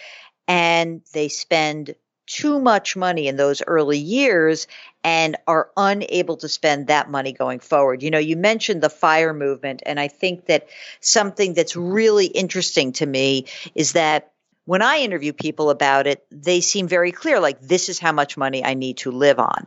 And 0.47 1.03
they 1.12 1.28
spend 1.28 1.95
too 2.26 2.59
much 2.59 2.97
money 2.97 3.28
in 3.28 3.36
those 3.36 3.62
early 3.66 3.99
years 3.99 4.66
and 5.03 5.36
are 5.47 5.70
unable 5.76 6.38
to 6.38 6.49
spend 6.49 6.86
that 6.86 7.11
money 7.11 7.32
going 7.32 7.61
forward. 7.61 8.03
You 8.03 8.11
know, 8.11 8.18
you 8.18 8.36
mentioned 8.36 8.82
the 8.82 8.88
fire 8.88 9.34
movement, 9.34 9.82
and 9.84 10.01
I 10.01 10.09
think 10.09 10.47
that 10.47 10.68
something 11.01 11.53
that's 11.53 11.76
really 11.76 12.26
interesting 12.26 12.92
to 12.95 13.07
me 13.07 13.47
is 13.74 13.92
that 13.92 14.32
when 14.64 14.80
I 14.80 14.99
interview 14.99 15.34
people 15.34 15.68
about 15.68 16.07
it, 16.07 16.24
they 16.30 16.62
seem 16.62 16.88
very 16.88 17.12
clear 17.12 17.38
like, 17.40 17.61
this 17.61 17.90
is 17.90 17.99
how 17.99 18.12
much 18.12 18.38
money 18.38 18.64
I 18.64 18.72
need 18.72 18.97
to 18.99 19.11
live 19.11 19.38
on. 19.38 19.66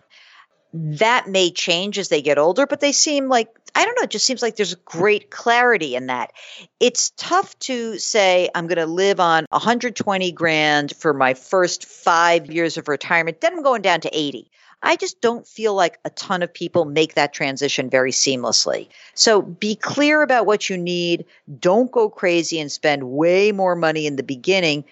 That 0.77 1.27
may 1.27 1.49
change 1.49 1.97
as 1.97 2.09
they 2.09 2.21
get 2.21 2.37
older, 2.37 2.67
but 2.67 2.79
they 2.79 2.91
seem 2.91 3.29
like, 3.29 3.49
I 3.73 3.83
don't 3.83 3.95
know, 3.95 4.03
it 4.03 4.11
just 4.11 4.25
seems 4.25 4.41
like 4.41 4.55
there's 4.55 4.75
great 4.75 5.31
clarity 5.31 5.95
in 5.95 6.07
that. 6.07 6.33
It's 6.79 7.11
tough 7.17 7.57
to 7.59 7.97
say, 7.97 8.49
I'm 8.53 8.67
going 8.67 8.77
to 8.77 8.85
live 8.85 9.19
on 9.19 9.45
120 9.49 10.31
grand 10.33 10.95
for 10.95 11.13
my 11.13 11.33
first 11.33 11.85
five 11.85 12.45
years 12.47 12.77
of 12.77 12.87
retirement, 12.87 13.41
then 13.41 13.53
I'm 13.53 13.63
going 13.63 13.81
down 13.81 14.01
to 14.01 14.15
80. 14.15 14.51
I 14.81 14.95
just 14.95 15.21
don't 15.21 15.47
feel 15.47 15.73
like 15.73 15.97
a 16.05 16.11
ton 16.11 16.43
of 16.43 16.53
people 16.53 16.85
make 16.85 17.15
that 17.15 17.33
transition 17.33 17.89
very 17.89 18.11
seamlessly. 18.11 18.89
So 19.15 19.41
be 19.41 19.75
clear 19.75 20.21
about 20.21 20.45
what 20.45 20.69
you 20.69 20.77
need. 20.77 21.25
Don't 21.59 21.91
go 21.91 22.09
crazy 22.09 22.59
and 22.59 22.71
spend 22.71 23.03
way 23.03 23.51
more 23.51 23.75
money 23.75 24.05
in 24.05 24.15
the 24.15 24.23
beginning 24.23 24.85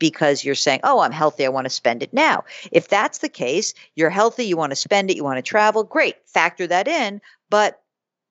because 0.00 0.44
you're 0.44 0.56
saying, 0.56 0.80
oh, 0.82 0.98
I'm 0.98 1.12
healthy. 1.12 1.46
I 1.46 1.50
want 1.50 1.66
to 1.66 1.70
spend 1.70 2.02
it 2.02 2.12
now. 2.12 2.44
If 2.72 2.88
that's 2.88 3.18
the 3.18 3.28
case, 3.28 3.74
you're 3.94 4.10
healthy, 4.10 4.46
you 4.46 4.56
want 4.56 4.70
to 4.70 4.76
spend 4.76 5.10
it, 5.10 5.16
you 5.16 5.22
want 5.22 5.38
to 5.38 5.42
travel, 5.42 5.84
great. 5.84 6.16
Factor 6.26 6.66
that 6.66 6.88
in. 6.88 7.20
But 7.48 7.80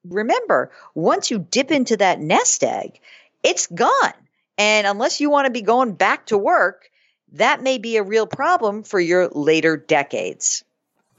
remember, 0.03 0.71
once 0.95 1.31
you 1.31 1.39
dip 1.39 1.71
into 1.71 1.95
that 1.97 2.19
nest 2.19 2.63
egg, 2.63 2.99
it's 3.43 3.67
gone. 3.67 4.13
And 4.57 4.85
unless 4.85 5.21
you 5.21 5.29
want 5.29 5.45
to 5.45 5.51
be 5.51 5.61
going 5.61 5.93
back 5.93 6.25
to 6.25 6.37
work, 6.37 6.89
that 7.33 7.63
may 7.63 7.77
be 7.77 7.95
a 7.95 8.03
real 8.03 8.27
problem 8.27 8.83
for 8.83 8.99
your 8.99 9.29
later 9.29 9.77
decades. 9.77 10.65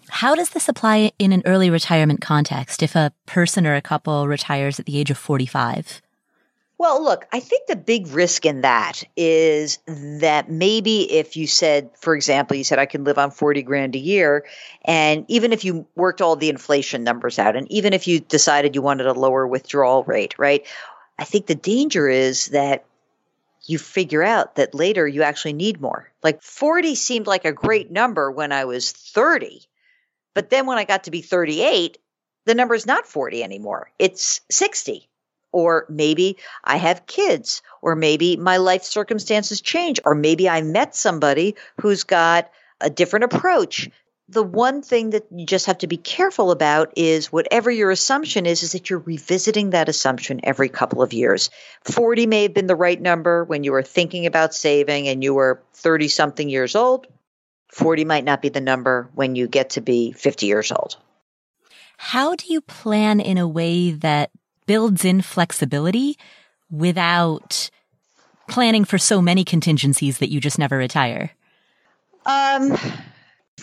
How 0.08 0.34
does 0.34 0.50
this 0.50 0.68
apply 0.68 1.12
in 1.18 1.32
an 1.32 1.42
early 1.46 1.70
retirement 1.70 2.20
context 2.20 2.82
if 2.82 2.96
a 2.96 3.12
person 3.26 3.66
or 3.66 3.76
a 3.76 3.80
couple 3.80 4.26
retires 4.26 4.80
at 4.80 4.86
the 4.86 4.98
age 4.98 5.10
of 5.10 5.18
45? 5.18 6.02
Well, 6.80 7.04
look, 7.04 7.28
I 7.30 7.40
think 7.40 7.66
the 7.66 7.76
big 7.76 8.06
risk 8.06 8.46
in 8.46 8.62
that 8.62 9.04
is 9.14 9.80
that 9.86 10.50
maybe 10.50 11.12
if 11.12 11.36
you 11.36 11.46
said, 11.46 11.90
for 12.00 12.14
example, 12.14 12.56
you 12.56 12.64
said 12.64 12.78
I 12.78 12.86
can 12.86 13.04
live 13.04 13.18
on 13.18 13.32
40 13.32 13.60
grand 13.64 13.96
a 13.96 13.98
year, 13.98 14.46
and 14.86 15.26
even 15.28 15.52
if 15.52 15.62
you 15.62 15.86
worked 15.94 16.22
all 16.22 16.36
the 16.36 16.48
inflation 16.48 17.04
numbers 17.04 17.38
out, 17.38 17.54
and 17.54 17.70
even 17.70 17.92
if 17.92 18.08
you 18.08 18.18
decided 18.18 18.74
you 18.74 18.80
wanted 18.80 19.06
a 19.06 19.12
lower 19.12 19.46
withdrawal 19.46 20.04
rate, 20.04 20.38
right? 20.38 20.66
I 21.18 21.24
think 21.24 21.44
the 21.44 21.54
danger 21.54 22.08
is 22.08 22.46
that 22.46 22.86
you 23.66 23.76
figure 23.76 24.22
out 24.22 24.54
that 24.54 24.74
later 24.74 25.06
you 25.06 25.22
actually 25.22 25.52
need 25.52 25.82
more. 25.82 26.10
Like 26.22 26.40
40 26.40 26.94
seemed 26.94 27.26
like 27.26 27.44
a 27.44 27.52
great 27.52 27.90
number 27.90 28.30
when 28.30 28.52
I 28.52 28.64
was 28.64 28.90
30. 28.90 29.60
But 30.32 30.48
then 30.48 30.64
when 30.64 30.78
I 30.78 30.84
got 30.84 31.04
to 31.04 31.10
be 31.10 31.20
38, 31.20 31.98
the 32.46 32.54
number 32.54 32.74
is 32.74 32.86
not 32.86 33.06
40 33.06 33.44
anymore. 33.44 33.90
It's 33.98 34.40
60 34.50 35.09
or 35.52 35.86
maybe 35.88 36.36
I 36.62 36.76
have 36.76 37.06
kids, 37.06 37.62
or 37.82 37.96
maybe 37.96 38.36
my 38.36 38.58
life 38.58 38.84
circumstances 38.84 39.60
change, 39.60 40.00
or 40.04 40.14
maybe 40.14 40.48
I 40.48 40.62
met 40.62 40.94
somebody 40.94 41.56
who's 41.80 42.04
got 42.04 42.50
a 42.80 42.90
different 42.90 43.24
approach. 43.24 43.90
The 44.28 44.42
one 44.44 44.80
thing 44.82 45.10
that 45.10 45.26
you 45.32 45.44
just 45.44 45.66
have 45.66 45.78
to 45.78 45.88
be 45.88 45.96
careful 45.96 46.52
about 46.52 46.92
is 46.96 47.32
whatever 47.32 47.68
your 47.70 47.90
assumption 47.90 48.46
is, 48.46 48.62
is 48.62 48.72
that 48.72 48.88
you're 48.88 49.00
revisiting 49.00 49.70
that 49.70 49.88
assumption 49.88 50.40
every 50.44 50.68
couple 50.68 51.02
of 51.02 51.12
years. 51.12 51.50
40 51.84 52.26
may 52.26 52.44
have 52.44 52.54
been 52.54 52.68
the 52.68 52.76
right 52.76 53.00
number 53.00 53.44
when 53.44 53.64
you 53.64 53.72
were 53.72 53.82
thinking 53.82 54.26
about 54.26 54.54
saving 54.54 55.08
and 55.08 55.24
you 55.24 55.34
were 55.34 55.62
30 55.74 56.06
something 56.08 56.48
years 56.48 56.76
old. 56.76 57.08
40 57.72 58.04
might 58.04 58.24
not 58.24 58.42
be 58.42 58.48
the 58.50 58.60
number 58.60 59.10
when 59.14 59.34
you 59.34 59.48
get 59.48 59.70
to 59.70 59.80
be 59.80 60.12
50 60.12 60.46
years 60.46 60.70
old. 60.70 60.96
How 61.96 62.34
do 62.34 62.46
you 62.48 62.60
plan 62.60 63.20
in 63.20 63.36
a 63.36 63.48
way 63.48 63.90
that 63.90 64.30
builds 64.70 65.04
in 65.04 65.20
flexibility 65.20 66.16
without 66.70 67.70
planning 68.48 68.84
for 68.84 68.98
so 68.98 69.20
many 69.20 69.42
contingencies 69.42 70.18
that 70.18 70.30
you 70.30 70.40
just 70.40 70.60
never 70.60 70.76
retire? 70.76 71.32
Um, 72.24 72.78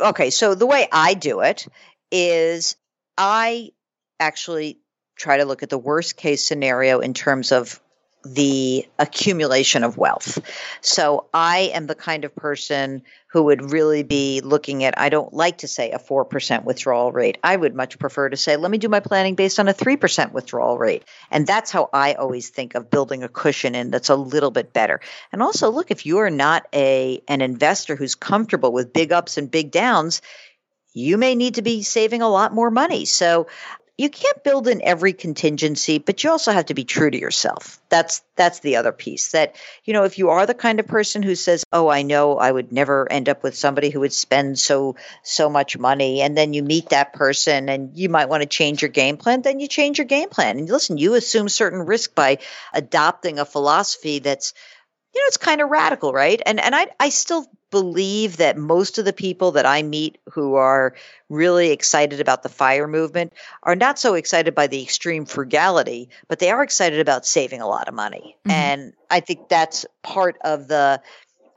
okay, 0.01 0.29
so 0.31 0.53
the 0.53 0.65
way 0.65 0.85
I 0.91 1.13
do 1.13 1.39
it 1.39 1.65
is 2.11 2.75
I 3.17 3.71
actually 4.19 4.79
try 5.15 5.37
to 5.37 5.45
look 5.45 5.63
at 5.63 5.69
the 5.69 5.77
worst 5.77 6.17
case 6.17 6.45
scenario 6.45 6.99
in 6.99 7.13
terms 7.13 7.53
of 7.53 7.79
the 8.33 8.87
accumulation 8.99 9.83
of 9.83 9.97
wealth. 9.97 10.39
So 10.81 11.25
I 11.33 11.71
am 11.73 11.87
the 11.87 11.95
kind 11.95 12.25
of 12.25 12.35
person 12.35 13.03
who 13.27 13.43
would 13.43 13.71
really 13.71 14.03
be 14.03 14.41
looking 14.41 14.83
at, 14.83 14.97
I 14.97 15.09
don't 15.09 15.33
like 15.33 15.59
to 15.59 15.67
say 15.67 15.91
a 15.91 15.99
4% 15.99 16.63
withdrawal 16.63 17.11
rate. 17.11 17.37
I 17.43 17.55
would 17.55 17.75
much 17.75 17.99
prefer 17.99 18.29
to 18.29 18.37
say, 18.37 18.55
let 18.55 18.71
me 18.71 18.77
do 18.77 18.89
my 18.89 18.99
planning 18.99 19.35
based 19.35 19.59
on 19.59 19.67
a 19.67 19.73
3% 19.73 20.31
withdrawal 20.31 20.77
rate. 20.77 21.03
And 21.29 21.45
that's 21.45 21.71
how 21.71 21.89
I 21.91 22.13
always 22.13 22.49
think 22.49 22.75
of 22.75 22.89
building 22.89 23.23
a 23.23 23.29
cushion 23.29 23.75
in 23.75 23.91
that's 23.91 24.09
a 24.09 24.15
little 24.15 24.51
bit 24.51 24.73
better. 24.73 25.01
And 25.31 25.43
also 25.43 25.69
look, 25.69 25.91
if 25.91 26.05
you 26.05 26.19
are 26.19 26.29
not 26.29 26.67
a, 26.73 27.21
an 27.27 27.41
investor 27.41 27.95
who's 27.95 28.15
comfortable 28.15 28.71
with 28.71 28.93
big 28.93 29.11
ups 29.11 29.37
and 29.37 29.51
big 29.51 29.71
downs, 29.71 30.21
you 30.93 31.17
may 31.17 31.35
need 31.35 31.55
to 31.55 31.61
be 31.61 31.83
saving 31.83 32.21
a 32.21 32.29
lot 32.29 32.53
more 32.53 32.71
money. 32.71 33.05
So 33.05 33.47
you 33.97 34.09
can't 34.09 34.43
build 34.43 34.67
in 34.67 34.81
every 34.83 35.13
contingency, 35.13 35.97
but 35.97 36.23
you 36.23 36.29
also 36.29 36.51
have 36.51 36.67
to 36.67 36.75
be 36.75 36.83
true 36.83 37.09
to 37.09 37.17
yourself. 37.19 37.81
That's 37.89 38.21
that's 38.35 38.59
the 38.59 38.75
other 38.75 38.91
piece. 38.91 39.31
That 39.31 39.55
you 39.85 39.93
know, 39.93 40.03
if 40.03 40.19
you 40.19 40.29
are 40.29 40.45
the 40.45 40.53
kind 40.53 40.79
of 40.79 40.87
person 40.87 41.23
who 41.23 41.33
says, 41.35 41.63
"Oh, 41.73 41.87
I 41.87 42.03
know 42.03 42.37
I 42.37 42.51
would 42.51 42.71
never 42.71 43.11
end 43.11 43.27
up 43.27 43.41
with 43.41 43.55
somebody 43.57 43.89
who 43.89 44.01
would 44.01 44.13
spend 44.13 44.59
so 44.59 44.95
so 45.23 45.49
much 45.49 45.77
money," 45.77 46.21
and 46.21 46.37
then 46.37 46.53
you 46.53 46.61
meet 46.61 46.89
that 46.89 47.13
person 47.13 47.69
and 47.69 47.97
you 47.97 48.09
might 48.09 48.29
want 48.29 48.41
to 48.43 48.47
change 48.47 48.81
your 48.83 48.89
game 48.89 49.17
plan, 49.17 49.41
then 49.41 49.59
you 49.59 49.67
change 49.67 49.97
your 49.97 50.05
game 50.05 50.29
plan. 50.29 50.59
And 50.59 50.69
listen, 50.69 50.97
you 50.97 51.15
assume 51.15 51.49
certain 51.49 51.79
risk 51.79 52.13
by 52.13 52.37
adopting 52.73 53.39
a 53.39 53.45
philosophy 53.45 54.19
that's 54.19 54.53
you 55.13 55.21
know, 55.21 55.27
it's 55.27 55.37
kind 55.37 55.61
of 55.61 55.69
radical, 55.69 56.13
right? 56.13 56.41
And 56.45 56.59
and 56.59 56.75
I 56.75 56.87
I 56.99 57.09
still 57.09 57.45
believe 57.69 58.37
that 58.37 58.57
most 58.57 58.97
of 58.97 59.05
the 59.05 59.13
people 59.13 59.51
that 59.51 59.65
I 59.65 59.83
meet 59.83 60.17
who 60.31 60.55
are 60.55 60.95
really 61.29 61.71
excited 61.71 62.21
about 62.21 62.43
the 62.43 62.49
fire 62.49 62.87
movement 62.87 63.33
are 63.63 63.75
not 63.75 63.99
so 63.99 64.13
excited 64.13 64.55
by 64.55 64.67
the 64.67 64.81
extreme 64.81 65.25
frugality, 65.25 66.09
but 66.27 66.39
they 66.39 66.51
are 66.51 66.63
excited 66.63 66.99
about 66.99 67.25
saving 67.25 67.61
a 67.61 67.67
lot 67.67 67.87
of 67.87 67.93
money. 67.93 68.37
Mm-hmm. 68.45 68.51
And 68.51 68.93
I 69.09 69.19
think 69.19 69.49
that's 69.49 69.85
part 70.01 70.37
of 70.41 70.67
the 70.67 71.01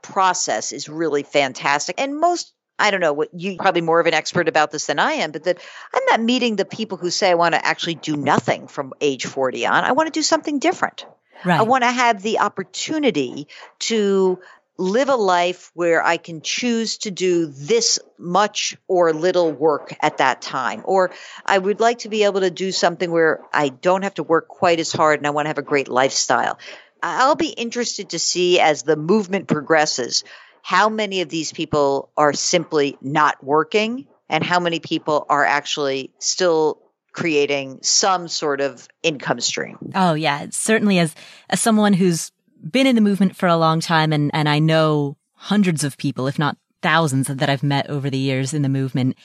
process 0.01 0.71
is 0.71 0.89
really 0.89 1.23
fantastic. 1.23 1.99
And 1.99 2.19
most 2.19 2.53
I 2.81 2.89
don't 2.89 2.99
know 2.99 3.13
what 3.13 3.29
you 3.33 3.57
probably 3.57 3.81
more 3.81 3.99
of 3.99 4.07
an 4.07 4.15
expert 4.15 4.47
about 4.47 4.71
this 4.71 4.87
than 4.87 4.97
I 4.97 5.13
am, 5.13 5.31
but 5.31 5.43
that 5.43 5.59
I'm 5.93 6.03
not 6.09 6.19
meeting 6.19 6.55
the 6.55 6.65
people 6.65 6.97
who 6.97 7.11
say 7.11 7.29
I 7.29 7.35
want 7.35 7.53
to 7.53 7.63
actually 7.63 7.95
do 7.95 8.17
nothing 8.17 8.67
from 8.67 8.93
age 8.99 9.27
40 9.27 9.67
on. 9.67 9.83
I 9.83 9.91
want 9.91 10.07
to 10.07 10.11
do 10.11 10.23
something 10.23 10.57
different. 10.57 11.05
Right. 11.45 11.59
I 11.59 11.63
want 11.63 11.83
to 11.83 11.91
have 11.91 12.21
the 12.21 12.39
opportunity 12.39 13.47
to 13.79 14.39
live 14.81 15.09
a 15.09 15.15
life 15.15 15.69
where 15.75 16.03
I 16.03 16.17
can 16.17 16.41
choose 16.41 16.97
to 16.99 17.11
do 17.11 17.45
this 17.45 17.99
much 18.17 18.75
or 18.87 19.13
little 19.13 19.51
work 19.51 19.95
at 20.01 20.17
that 20.17 20.41
time. 20.41 20.81
Or 20.85 21.11
I 21.45 21.57
would 21.57 21.79
like 21.79 21.99
to 21.99 22.09
be 22.09 22.23
able 22.23 22.41
to 22.41 22.49
do 22.49 22.71
something 22.71 23.11
where 23.11 23.41
I 23.53 23.69
don't 23.69 24.01
have 24.01 24.15
to 24.15 24.23
work 24.23 24.47
quite 24.47 24.79
as 24.79 24.91
hard 24.91 25.19
and 25.19 25.27
I 25.27 25.29
want 25.29 25.45
to 25.45 25.49
have 25.49 25.59
a 25.59 25.63
great 25.63 25.87
lifestyle. 25.87 26.57
I'll 27.03 27.35
be 27.35 27.49
interested 27.49 28.09
to 28.09 28.19
see 28.19 28.59
as 28.59 28.83
the 28.83 28.95
movement 28.95 29.47
progresses 29.47 30.23
how 30.63 30.89
many 30.89 31.21
of 31.21 31.29
these 31.29 31.53
people 31.53 32.09
are 32.17 32.33
simply 32.33 32.97
not 33.01 33.43
working 33.43 34.07
and 34.29 34.43
how 34.43 34.59
many 34.59 34.79
people 34.79 35.25
are 35.29 35.45
actually 35.45 36.11
still 36.19 36.81
creating 37.11 37.79
some 37.81 38.27
sort 38.27 38.61
of 38.61 38.87
income 39.03 39.41
stream. 39.41 39.77
Oh 39.93 40.13
yeah, 40.13 40.47
certainly 40.51 40.99
as 40.99 41.13
as 41.49 41.59
someone 41.59 41.93
who's 41.93 42.31
been 42.69 42.87
in 42.87 42.95
the 42.95 43.01
movement 43.01 43.35
for 43.35 43.47
a 43.47 43.57
long 43.57 43.79
time 43.79 44.13
and, 44.13 44.31
and 44.33 44.47
I 44.47 44.59
know 44.59 45.17
hundreds 45.33 45.83
of 45.83 45.97
people, 45.97 46.27
if 46.27 46.37
not 46.37 46.57
thousands 46.81 47.27
that 47.27 47.49
I've 47.49 47.63
met 47.63 47.89
over 47.89 48.09
the 48.09 48.17
years 48.17 48.53
in 48.53 48.61
the 48.61 48.69
movement. 48.69 49.17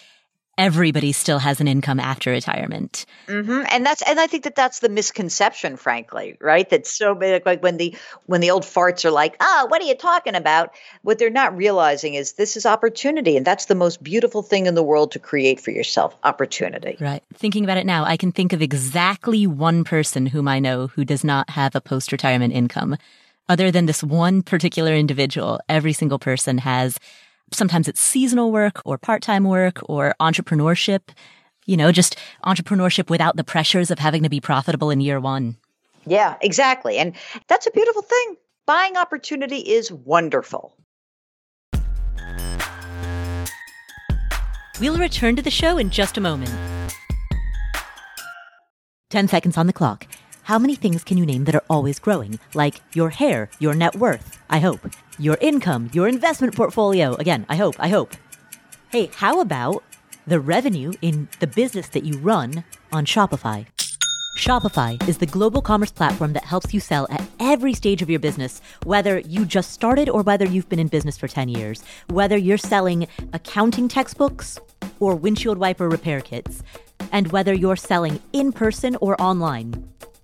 Everybody 0.58 1.12
still 1.12 1.38
has 1.38 1.60
an 1.60 1.68
income 1.68 2.00
after 2.00 2.30
retirement. 2.30 3.04
Mm-hmm. 3.26 3.64
And 3.68 3.84
that's, 3.84 4.00
and 4.00 4.18
I 4.18 4.26
think 4.26 4.44
that 4.44 4.54
that's 4.54 4.78
the 4.78 4.88
misconception, 4.88 5.76
frankly, 5.76 6.38
right? 6.40 6.66
That's 6.68 6.90
so 6.90 7.14
big. 7.14 7.44
Like 7.44 7.62
when 7.62 7.76
the, 7.76 7.94
when 8.24 8.40
the 8.40 8.52
old 8.52 8.62
farts 8.62 9.04
are 9.04 9.10
like, 9.10 9.36
ah, 9.38 9.64
oh, 9.64 9.66
what 9.66 9.82
are 9.82 9.84
you 9.84 9.94
talking 9.94 10.34
about? 10.34 10.70
What 11.02 11.18
they're 11.18 11.28
not 11.28 11.54
realizing 11.54 12.14
is 12.14 12.32
this 12.32 12.56
is 12.56 12.64
opportunity. 12.64 13.36
And 13.36 13.46
that's 13.46 13.66
the 13.66 13.74
most 13.74 14.02
beautiful 14.02 14.42
thing 14.42 14.64
in 14.64 14.74
the 14.74 14.82
world 14.82 15.12
to 15.12 15.18
create 15.18 15.60
for 15.60 15.72
yourself 15.72 16.16
opportunity. 16.24 16.96
Right. 16.98 17.22
Thinking 17.34 17.64
about 17.64 17.76
it 17.76 17.84
now, 17.84 18.04
I 18.04 18.16
can 18.16 18.32
think 18.32 18.54
of 18.54 18.62
exactly 18.62 19.46
one 19.46 19.84
person 19.84 20.24
whom 20.24 20.48
I 20.48 20.58
know 20.58 20.86
who 20.86 21.04
does 21.04 21.22
not 21.22 21.50
have 21.50 21.74
a 21.74 21.82
post 21.82 22.12
retirement 22.12 22.54
income 22.54 22.96
other 23.48 23.70
than 23.70 23.86
this 23.86 24.02
one 24.02 24.42
particular 24.42 24.94
individual. 24.94 25.60
Every 25.68 25.92
single 25.92 26.18
person 26.18 26.58
has 26.58 26.98
sometimes 27.52 27.88
it's 27.88 28.00
seasonal 28.00 28.50
work 28.52 28.82
or 28.84 28.98
part-time 28.98 29.44
work 29.44 29.78
or 29.88 30.14
entrepreneurship, 30.20 31.10
you 31.64 31.76
know, 31.76 31.92
just 31.92 32.16
entrepreneurship 32.44 33.08
without 33.10 33.36
the 33.36 33.44
pressures 33.44 33.90
of 33.90 33.98
having 33.98 34.22
to 34.22 34.28
be 34.28 34.40
profitable 34.40 34.90
in 34.90 35.00
year 35.00 35.20
one. 35.20 35.56
Yeah, 36.06 36.36
exactly. 36.40 36.98
And 36.98 37.14
that's 37.48 37.66
a 37.66 37.70
beautiful 37.70 38.02
thing. 38.02 38.36
Buying 38.66 38.96
opportunity 38.96 39.58
is 39.58 39.92
wonderful. 39.92 40.76
We'll 44.80 44.98
return 44.98 45.36
to 45.36 45.42
the 45.42 45.50
show 45.50 45.78
in 45.78 45.90
just 45.90 46.18
a 46.18 46.20
moment. 46.20 46.50
10 49.10 49.28
seconds 49.28 49.56
on 49.56 49.66
the 49.66 49.72
clock. 49.72 50.06
How 50.46 50.60
many 50.60 50.76
things 50.76 51.02
can 51.02 51.18
you 51.18 51.26
name 51.26 51.42
that 51.46 51.56
are 51.56 51.64
always 51.68 51.98
growing? 51.98 52.38
Like 52.54 52.80
your 52.94 53.10
hair, 53.10 53.50
your 53.58 53.74
net 53.74 53.96
worth, 53.96 54.38
I 54.48 54.60
hope. 54.60 54.88
Your 55.18 55.36
income, 55.40 55.90
your 55.92 56.06
investment 56.06 56.54
portfolio. 56.54 57.14
Again, 57.16 57.44
I 57.48 57.56
hope, 57.56 57.74
I 57.80 57.88
hope. 57.88 58.12
Hey, 58.90 59.10
how 59.12 59.40
about 59.40 59.82
the 60.24 60.38
revenue 60.38 60.92
in 61.02 61.28
the 61.40 61.48
business 61.48 61.88
that 61.88 62.04
you 62.04 62.18
run 62.18 62.62
on 62.92 63.06
Shopify? 63.06 63.66
Shopify 64.38 65.08
is 65.08 65.18
the 65.18 65.26
global 65.26 65.60
commerce 65.60 65.90
platform 65.90 66.32
that 66.34 66.44
helps 66.44 66.72
you 66.72 66.78
sell 66.78 67.08
at 67.10 67.28
every 67.40 67.74
stage 67.74 68.00
of 68.00 68.08
your 68.08 68.20
business, 68.20 68.62
whether 68.84 69.18
you 69.18 69.46
just 69.46 69.72
started 69.72 70.08
or 70.08 70.22
whether 70.22 70.44
you've 70.44 70.68
been 70.68 70.78
in 70.78 70.86
business 70.86 71.18
for 71.18 71.26
10 71.26 71.48
years. 71.48 71.82
Whether 72.10 72.36
you're 72.36 72.56
selling 72.56 73.08
accounting 73.32 73.88
textbooks 73.88 74.60
or 75.00 75.16
windshield 75.16 75.58
wiper 75.58 75.88
repair 75.88 76.20
kits, 76.20 76.62
and 77.10 77.32
whether 77.32 77.52
you're 77.52 77.74
selling 77.74 78.20
in 78.32 78.52
person 78.52 78.96
or 79.00 79.20
online. 79.20 79.88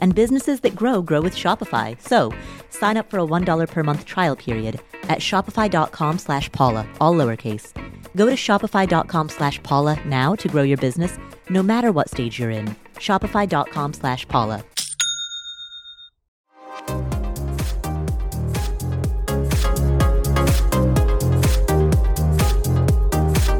and 0.00 0.14
businesses 0.14 0.60
that 0.60 0.74
grow 0.74 1.00
grow 1.02 1.20
with 1.20 1.34
Shopify. 1.34 1.98
So 2.00 2.32
sign 2.70 2.96
up 2.96 3.10
for 3.10 3.18
a 3.18 3.26
$1 3.26 3.68
per 3.68 3.82
month 3.82 4.04
trial 4.04 4.36
period 4.36 4.80
at 5.04 5.20
shopify.com 5.20 6.18
slash 6.18 6.50
Paula, 6.52 6.86
all 7.00 7.14
lowercase. 7.14 7.72
Go 8.16 8.26
to 8.26 8.34
shopify.com 8.34 9.28
slash 9.28 9.62
Paula 9.62 9.98
now 10.04 10.34
to 10.36 10.48
grow 10.48 10.62
your 10.62 10.78
business, 10.78 11.16
no 11.48 11.62
matter 11.62 11.92
what 11.92 12.10
stage 12.10 12.38
you're 12.38 12.50
in. 12.50 12.74
Shopify.com 12.96 13.92
slash 13.92 14.26
Paula. 14.28 14.64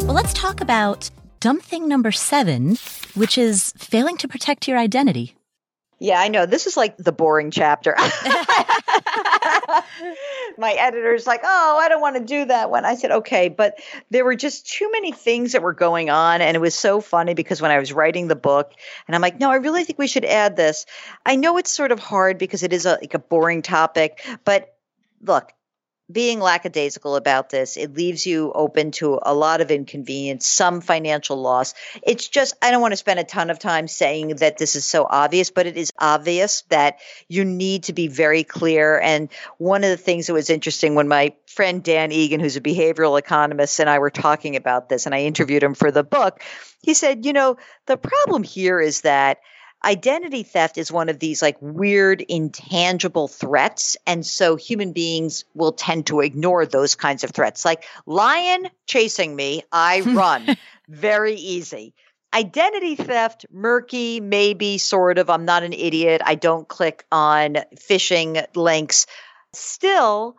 Well, 0.06 0.14
let's 0.14 0.32
talk 0.32 0.60
about 0.60 1.10
dumb 1.40 1.60
thing 1.60 1.88
number 1.88 2.10
seven, 2.12 2.76
which 3.14 3.36
is 3.36 3.72
failing 3.76 4.16
to 4.18 4.28
protect 4.28 4.66
your 4.66 4.78
identity. 4.78 5.35
Yeah, 5.98 6.20
I 6.20 6.28
know. 6.28 6.44
This 6.46 6.66
is 6.66 6.76
like 6.76 6.96
the 6.98 7.12
boring 7.12 7.50
chapter. 7.50 7.96
My 10.58 10.72
editor's 10.72 11.26
like, 11.26 11.40
oh, 11.44 11.78
I 11.80 11.88
don't 11.88 12.00
want 12.00 12.16
to 12.16 12.24
do 12.24 12.44
that 12.46 12.70
one. 12.70 12.84
I 12.84 12.94
said, 12.96 13.10
okay. 13.10 13.48
But 13.48 13.78
there 14.10 14.24
were 14.24 14.36
just 14.36 14.66
too 14.66 14.90
many 14.90 15.12
things 15.12 15.52
that 15.52 15.62
were 15.62 15.72
going 15.72 16.10
on. 16.10 16.40
And 16.40 16.54
it 16.56 16.60
was 16.60 16.74
so 16.74 17.00
funny 17.00 17.34
because 17.34 17.62
when 17.62 17.70
I 17.70 17.78
was 17.78 17.92
writing 17.92 18.28
the 18.28 18.36
book, 18.36 18.72
and 19.06 19.14
I'm 19.14 19.22
like, 19.22 19.40
no, 19.40 19.50
I 19.50 19.56
really 19.56 19.84
think 19.84 19.98
we 19.98 20.06
should 20.06 20.24
add 20.24 20.56
this. 20.56 20.86
I 21.24 21.36
know 21.36 21.58
it's 21.58 21.70
sort 21.70 21.92
of 21.92 21.98
hard 21.98 22.38
because 22.38 22.62
it 22.62 22.72
is 22.72 22.86
a, 22.86 22.98
like 23.00 23.14
a 23.14 23.18
boring 23.18 23.62
topic. 23.62 24.24
But 24.44 24.74
look, 25.22 25.52
being 26.10 26.38
lackadaisical 26.38 27.16
about 27.16 27.50
this, 27.50 27.76
it 27.76 27.94
leaves 27.94 28.24
you 28.26 28.52
open 28.52 28.92
to 28.92 29.18
a 29.22 29.34
lot 29.34 29.60
of 29.60 29.70
inconvenience, 29.72 30.46
some 30.46 30.80
financial 30.80 31.36
loss. 31.36 31.74
It's 32.02 32.28
just, 32.28 32.54
I 32.62 32.70
don't 32.70 32.80
want 32.80 32.92
to 32.92 32.96
spend 32.96 33.18
a 33.18 33.24
ton 33.24 33.50
of 33.50 33.58
time 33.58 33.88
saying 33.88 34.36
that 34.36 34.56
this 34.56 34.76
is 34.76 34.84
so 34.84 35.06
obvious, 35.08 35.50
but 35.50 35.66
it 35.66 35.76
is 35.76 35.90
obvious 35.98 36.62
that 36.68 37.00
you 37.28 37.44
need 37.44 37.84
to 37.84 37.92
be 37.92 38.06
very 38.06 38.44
clear. 38.44 39.00
And 39.00 39.28
one 39.58 39.82
of 39.82 39.90
the 39.90 39.96
things 39.96 40.28
that 40.28 40.32
was 40.32 40.48
interesting 40.48 40.94
when 40.94 41.08
my 41.08 41.34
friend 41.46 41.82
Dan 41.82 42.12
Egan, 42.12 42.38
who's 42.38 42.56
a 42.56 42.60
behavioral 42.60 43.18
economist, 43.18 43.80
and 43.80 43.90
I 43.90 43.98
were 43.98 44.10
talking 44.10 44.54
about 44.54 44.88
this, 44.88 45.06
and 45.06 45.14
I 45.14 45.22
interviewed 45.22 45.62
him 45.62 45.74
for 45.74 45.90
the 45.90 46.04
book, 46.04 46.42
he 46.82 46.94
said, 46.94 47.26
you 47.26 47.32
know, 47.32 47.56
the 47.86 47.96
problem 47.96 48.44
here 48.44 48.80
is 48.80 49.00
that 49.00 49.38
identity 49.84 50.42
theft 50.42 50.78
is 50.78 50.90
one 50.90 51.08
of 51.08 51.18
these 51.18 51.42
like 51.42 51.56
weird 51.60 52.20
intangible 52.20 53.28
threats 53.28 53.96
and 54.06 54.24
so 54.24 54.56
human 54.56 54.92
beings 54.92 55.44
will 55.54 55.72
tend 55.72 56.06
to 56.06 56.20
ignore 56.20 56.66
those 56.66 56.94
kinds 56.94 57.24
of 57.24 57.30
threats. 57.30 57.64
Like 57.64 57.84
lion 58.06 58.68
chasing 58.86 59.34
me 59.34 59.62
i 59.72 60.00
run. 60.06 60.56
Very 60.88 61.34
easy. 61.34 61.94
Identity 62.34 62.96
theft 62.96 63.46
murky 63.50 64.20
maybe 64.20 64.78
sort 64.78 65.18
of. 65.18 65.30
I'm 65.30 65.44
not 65.44 65.62
an 65.62 65.72
idiot. 65.72 66.20
I 66.24 66.34
don't 66.34 66.68
click 66.68 67.04
on 67.10 67.56
phishing 67.76 68.44
links. 68.54 69.06
Still 69.52 70.36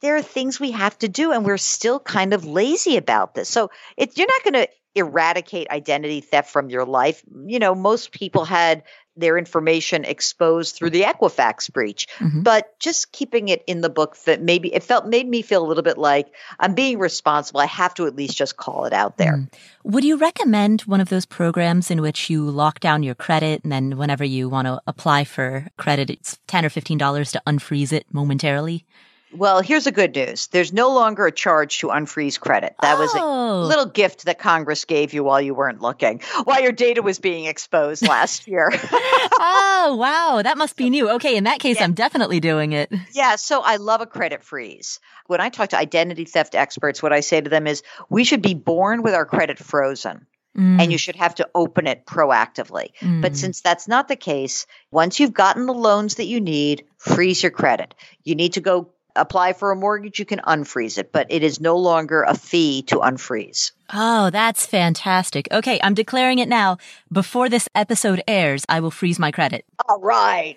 there 0.00 0.16
are 0.16 0.22
things 0.22 0.58
we 0.58 0.70
have 0.70 0.98
to 0.98 1.08
do 1.08 1.32
and 1.32 1.44
we're 1.44 1.58
still 1.58 2.00
kind 2.00 2.32
of 2.32 2.44
lazy 2.44 2.96
about 2.96 3.34
this 3.34 3.48
so 3.48 3.70
it, 3.96 4.16
you're 4.16 4.26
not 4.26 4.44
going 4.44 4.66
to 4.66 4.68
eradicate 4.94 5.70
identity 5.70 6.20
theft 6.20 6.50
from 6.50 6.68
your 6.68 6.84
life. 6.84 7.22
You 7.46 7.58
know, 7.58 7.74
most 7.74 8.12
people 8.12 8.44
had 8.44 8.82
their 9.16 9.36
information 9.36 10.04
exposed 10.04 10.76
through 10.76 10.90
the 10.90 11.02
Equifax 11.02 11.70
breach, 11.70 12.08
mm-hmm. 12.18 12.42
but 12.42 12.78
just 12.78 13.12
keeping 13.12 13.48
it 13.48 13.62
in 13.66 13.82
the 13.82 13.90
book 13.90 14.16
that 14.24 14.40
maybe 14.40 14.72
it 14.72 14.82
felt 14.82 15.06
made 15.06 15.28
me 15.28 15.42
feel 15.42 15.64
a 15.64 15.66
little 15.66 15.82
bit 15.82 15.98
like 15.98 16.32
I'm 16.58 16.74
being 16.74 16.98
responsible. 16.98 17.60
I 17.60 17.66
have 17.66 17.92
to 17.94 18.06
at 18.06 18.16
least 18.16 18.36
just 18.36 18.56
call 18.56 18.86
it 18.86 18.92
out 18.92 19.18
there. 19.18 19.36
Mm. 19.36 19.52
Would 19.84 20.04
you 20.04 20.16
recommend 20.16 20.82
one 20.82 21.00
of 21.00 21.08
those 21.08 21.26
programs 21.26 21.90
in 21.90 22.00
which 22.00 22.30
you 22.30 22.48
lock 22.48 22.80
down 22.80 23.02
your 23.02 23.14
credit 23.14 23.62
and 23.62 23.72
then 23.72 23.96
whenever 23.96 24.24
you 24.24 24.48
want 24.48 24.66
to 24.66 24.80
apply 24.86 25.24
for 25.24 25.66
credit, 25.76 26.08
it's 26.08 26.38
10 26.46 26.64
or 26.64 26.70
$15 26.70 27.32
to 27.32 27.42
unfreeze 27.46 27.92
it 27.92 28.06
momentarily? 28.12 28.86
Well, 29.32 29.60
here's 29.62 29.84
the 29.84 29.92
good 29.92 30.14
news. 30.14 30.48
There's 30.48 30.72
no 30.72 30.92
longer 30.92 31.26
a 31.26 31.32
charge 31.32 31.78
to 31.78 31.88
unfreeze 31.88 32.38
credit. 32.38 32.74
That 32.82 32.96
oh. 32.96 33.00
was 33.00 33.14
a 33.14 33.20
oh. 33.20 33.66
little 33.68 33.86
gift 33.86 34.24
that 34.24 34.38
Congress 34.38 34.84
gave 34.84 35.14
you 35.14 35.22
while 35.22 35.40
you 35.40 35.54
weren't 35.54 35.80
looking, 35.80 36.20
while 36.44 36.60
your 36.60 36.72
data 36.72 37.02
was 37.02 37.18
being 37.18 37.46
exposed 37.46 38.06
last 38.06 38.48
year. 38.48 38.70
oh, 38.82 39.96
wow. 39.98 40.40
That 40.42 40.58
must 40.58 40.76
be 40.76 40.90
new. 40.90 41.10
Okay, 41.10 41.36
in 41.36 41.44
that 41.44 41.60
case, 41.60 41.76
yeah. 41.76 41.84
I'm 41.84 41.94
definitely 41.94 42.40
doing 42.40 42.72
it. 42.72 42.92
Yeah, 43.12 43.36
so 43.36 43.60
I 43.60 43.76
love 43.76 44.00
a 44.00 44.06
credit 44.06 44.42
freeze. 44.42 44.98
When 45.26 45.40
I 45.40 45.48
talk 45.48 45.70
to 45.70 45.78
identity 45.78 46.24
theft 46.24 46.54
experts, 46.54 47.02
what 47.02 47.12
I 47.12 47.20
say 47.20 47.40
to 47.40 47.50
them 47.50 47.66
is 47.66 47.82
we 48.08 48.24
should 48.24 48.42
be 48.42 48.54
born 48.54 49.02
with 49.02 49.14
our 49.14 49.26
credit 49.26 49.58
frozen. 49.58 50.26
Mm. 50.58 50.82
And 50.82 50.92
you 50.92 50.98
should 50.98 51.14
have 51.14 51.36
to 51.36 51.48
open 51.54 51.86
it 51.86 52.04
proactively. 52.04 52.88
Mm. 53.00 53.22
But 53.22 53.36
since 53.36 53.60
that's 53.60 53.86
not 53.86 54.08
the 54.08 54.16
case, 54.16 54.66
once 54.90 55.20
you've 55.20 55.32
gotten 55.32 55.66
the 55.66 55.72
loans 55.72 56.16
that 56.16 56.24
you 56.24 56.40
need, 56.40 56.86
freeze 56.98 57.40
your 57.40 57.52
credit. 57.52 57.94
You 58.24 58.34
need 58.34 58.54
to 58.54 58.60
go 58.60 58.90
apply 59.16 59.52
for 59.52 59.70
a 59.70 59.76
mortgage, 59.76 60.18
you 60.18 60.24
can 60.24 60.40
unfreeze 60.40 60.98
it, 60.98 61.12
but 61.12 61.26
it 61.30 61.42
is 61.42 61.60
no 61.60 61.76
longer 61.76 62.22
a 62.22 62.34
fee 62.34 62.82
to 62.82 62.96
unfreeze. 62.96 63.72
Oh, 63.92 64.30
that's 64.30 64.66
fantastic. 64.66 65.48
Okay, 65.52 65.80
I'm 65.82 65.94
declaring 65.94 66.38
it 66.38 66.48
now. 66.48 66.78
Before 67.12 67.48
this 67.48 67.68
episode 67.74 68.22
airs, 68.28 68.64
I 68.68 68.80
will 68.80 68.90
freeze 68.90 69.18
my 69.18 69.30
credit. 69.30 69.64
All 69.88 70.00
right. 70.00 70.56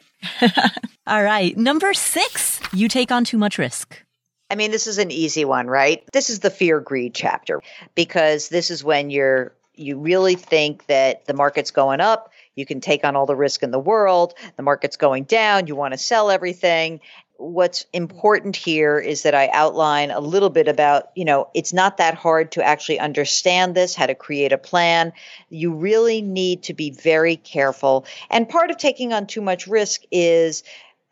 All 1.07 1.23
right. 1.23 1.55
Number 1.57 1.93
six, 1.93 2.59
you 2.73 2.87
take 2.87 3.11
on 3.11 3.23
too 3.23 3.37
much 3.37 3.57
risk. 3.57 4.03
I 4.49 4.55
mean, 4.55 4.71
this 4.71 4.87
is 4.87 4.99
an 4.99 5.09
easy 5.09 5.45
one, 5.45 5.67
right? 5.67 6.03
This 6.13 6.29
is 6.29 6.39
the 6.39 6.51
fear 6.51 6.79
greed 6.79 7.15
chapter 7.15 7.61
because 7.95 8.49
this 8.49 8.69
is 8.69 8.83
when 8.83 9.09
you're 9.09 9.53
you 9.75 9.97
really 9.97 10.35
think 10.35 10.85
that 10.85 11.25
the 11.25 11.33
market's 11.33 11.71
going 11.71 11.99
up, 11.99 12.31
you 12.55 12.65
can 12.65 12.79
take 12.79 13.03
on 13.03 13.15
all 13.15 13.25
the 13.25 13.35
risk 13.35 13.63
in 13.63 13.71
the 13.71 13.79
world, 13.79 14.35
the 14.55 14.63
market's 14.63 14.97
going 14.97 15.23
down, 15.23 15.67
you 15.67 15.75
want 15.75 15.93
to 15.93 15.97
sell 15.97 16.29
everything, 16.29 16.99
what's 17.43 17.85
important 17.91 18.55
here 18.55 18.97
is 18.97 19.23
that 19.23 19.35
I 19.35 19.49
outline 19.51 20.11
a 20.11 20.19
little 20.19 20.49
bit 20.49 20.67
about, 20.67 21.09
you 21.15 21.25
know, 21.25 21.49
it's 21.53 21.73
not 21.73 21.97
that 21.97 22.15
hard 22.15 22.53
to 22.53 22.63
actually 22.63 22.99
understand 22.99 23.75
this, 23.75 23.95
how 23.95 24.05
to 24.05 24.15
create 24.15 24.53
a 24.53 24.57
plan. 24.57 25.13
You 25.49 25.73
really 25.73 26.21
need 26.21 26.63
to 26.63 26.73
be 26.73 26.91
very 26.91 27.35
careful. 27.35 28.05
And 28.29 28.47
part 28.47 28.71
of 28.71 28.77
taking 28.77 29.13
on 29.13 29.27
too 29.27 29.41
much 29.41 29.67
risk 29.67 30.01
is 30.11 30.63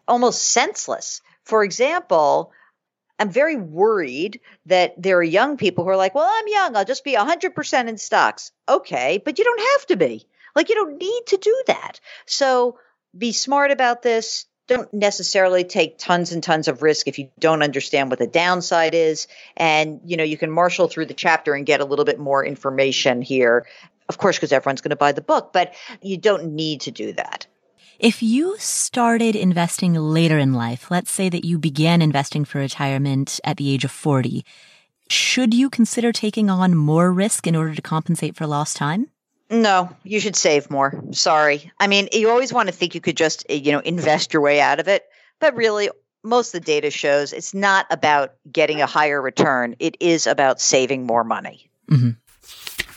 almost 0.07 0.43
senseless. 0.43 1.21
For 1.43 1.63
example, 1.63 2.51
I'm 3.19 3.29
very 3.29 3.57
worried 3.57 4.39
that 4.67 4.99
there 5.01 5.17
are 5.17 5.23
young 5.23 5.57
people 5.57 5.83
who 5.83 5.89
are 5.89 5.97
like, 5.97 6.15
well, 6.15 6.29
I'm 6.31 6.47
young. 6.47 6.75
I'll 6.75 6.85
just 6.85 7.03
be 7.03 7.15
100% 7.15 7.87
in 7.87 7.97
stocks. 7.97 8.51
Okay, 8.67 9.21
but 9.23 9.37
you 9.37 9.43
don't 9.43 9.61
have 9.73 9.85
to 9.87 9.97
be. 9.97 10.25
Like, 10.55 10.69
you 10.69 10.75
don't 10.75 10.97
need 10.97 11.23
to 11.27 11.37
do 11.37 11.63
that. 11.67 11.99
So 12.25 12.79
be 13.17 13.31
smart 13.31 13.71
about 13.71 14.01
this 14.01 14.45
don't 14.67 14.93
necessarily 14.93 15.63
take 15.63 15.97
tons 15.97 16.31
and 16.31 16.41
tons 16.41 16.67
of 16.67 16.81
risk 16.81 17.07
if 17.07 17.19
you 17.19 17.29
don't 17.39 17.61
understand 17.61 18.09
what 18.09 18.19
the 18.19 18.27
downside 18.27 18.93
is. 18.93 19.27
And 19.57 19.99
you 20.05 20.17
know 20.17 20.23
you 20.23 20.37
can 20.37 20.51
marshal 20.51 20.87
through 20.87 21.07
the 21.07 21.13
chapter 21.13 21.53
and 21.53 21.65
get 21.65 21.81
a 21.81 21.85
little 21.85 22.05
bit 22.05 22.19
more 22.19 22.45
information 22.45 23.21
here 23.21 23.65
of 24.09 24.17
course 24.17 24.37
because 24.37 24.51
everyone's 24.51 24.81
going 24.81 24.89
to 24.89 24.95
buy 24.95 25.11
the 25.11 25.21
book 25.21 25.53
but 25.53 25.73
you 26.01 26.17
don't 26.17 26.53
need 26.53 26.81
to 26.81 26.91
do 26.91 27.13
that. 27.13 27.47
If 27.99 28.23
you 28.23 28.55
started 28.57 29.35
investing 29.35 29.93
later 29.93 30.37
in 30.37 30.53
life 30.53 30.89
let's 30.91 31.11
say 31.11 31.29
that 31.29 31.45
you 31.45 31.57
began 31.57 32.01
investing 32.01 32.45
for 32.45 32.59
retirement 32.59 33.39
at 33.43 33.57
the 33.57 33.71
age 33.71 33.85
of 33.85 33.91
40 33.91 34.45
should 35.09 35.53
you 35.53 35.69
consider 35.69 36.13
taking 36.13 36.49
on 36.49 36.73
more 36.73 37.11
risk 37.11 37.45
in 37.45 37.55
order 37.55 37.75
to 37.75 37.81
compensate 37.81 38.35
for 38.35 38.47
lost 38.47 38.77
time 38.77 39.07
no, 39.51 39.89
you 40.03 40.19
should 40.19 40.35
save 40.35 40.71
more. 40.71 41.03
Sorry. 41.11 41.71
I 41.79 41.87
mean, 41.87 42.07
you 42.13 42.29
always 42.29 42.53
want 42.53 42.69
to 42.69 42.73
think 42.73 42.95
you 42.95 43.01
could 43.01 43.17
just, 43.17 43.45
eh, 43.49 43.55
you 43.55 43.71
know, 43.73 43.79
invest 43.79 44.33
your 44.33 44.41
way 44.41 44.61
out 44.61 44.79
of 44.79 44.87
it, 44.87 45.03
but 45.39 45.55
really 45.55 45.89
most 46.23 46.53
of 46.53 46.61
the 46.61 46.65
data 46.65 46.89
shows 46.89 47.33
it's 47.33 47.53
not 47.53 47.85
about 47.89 48.33
getting 48.51 48.81
a 48.81 48.85
higher 48.85 49.21
return. 49.21 49.75
It 49.79 49.97
is 49.99 50.25
about 50.25 50.61
saving 50.61 51.05
more 51.05 51.23
money. 51.23 51.69
Mm-hmm. 51.89 52.11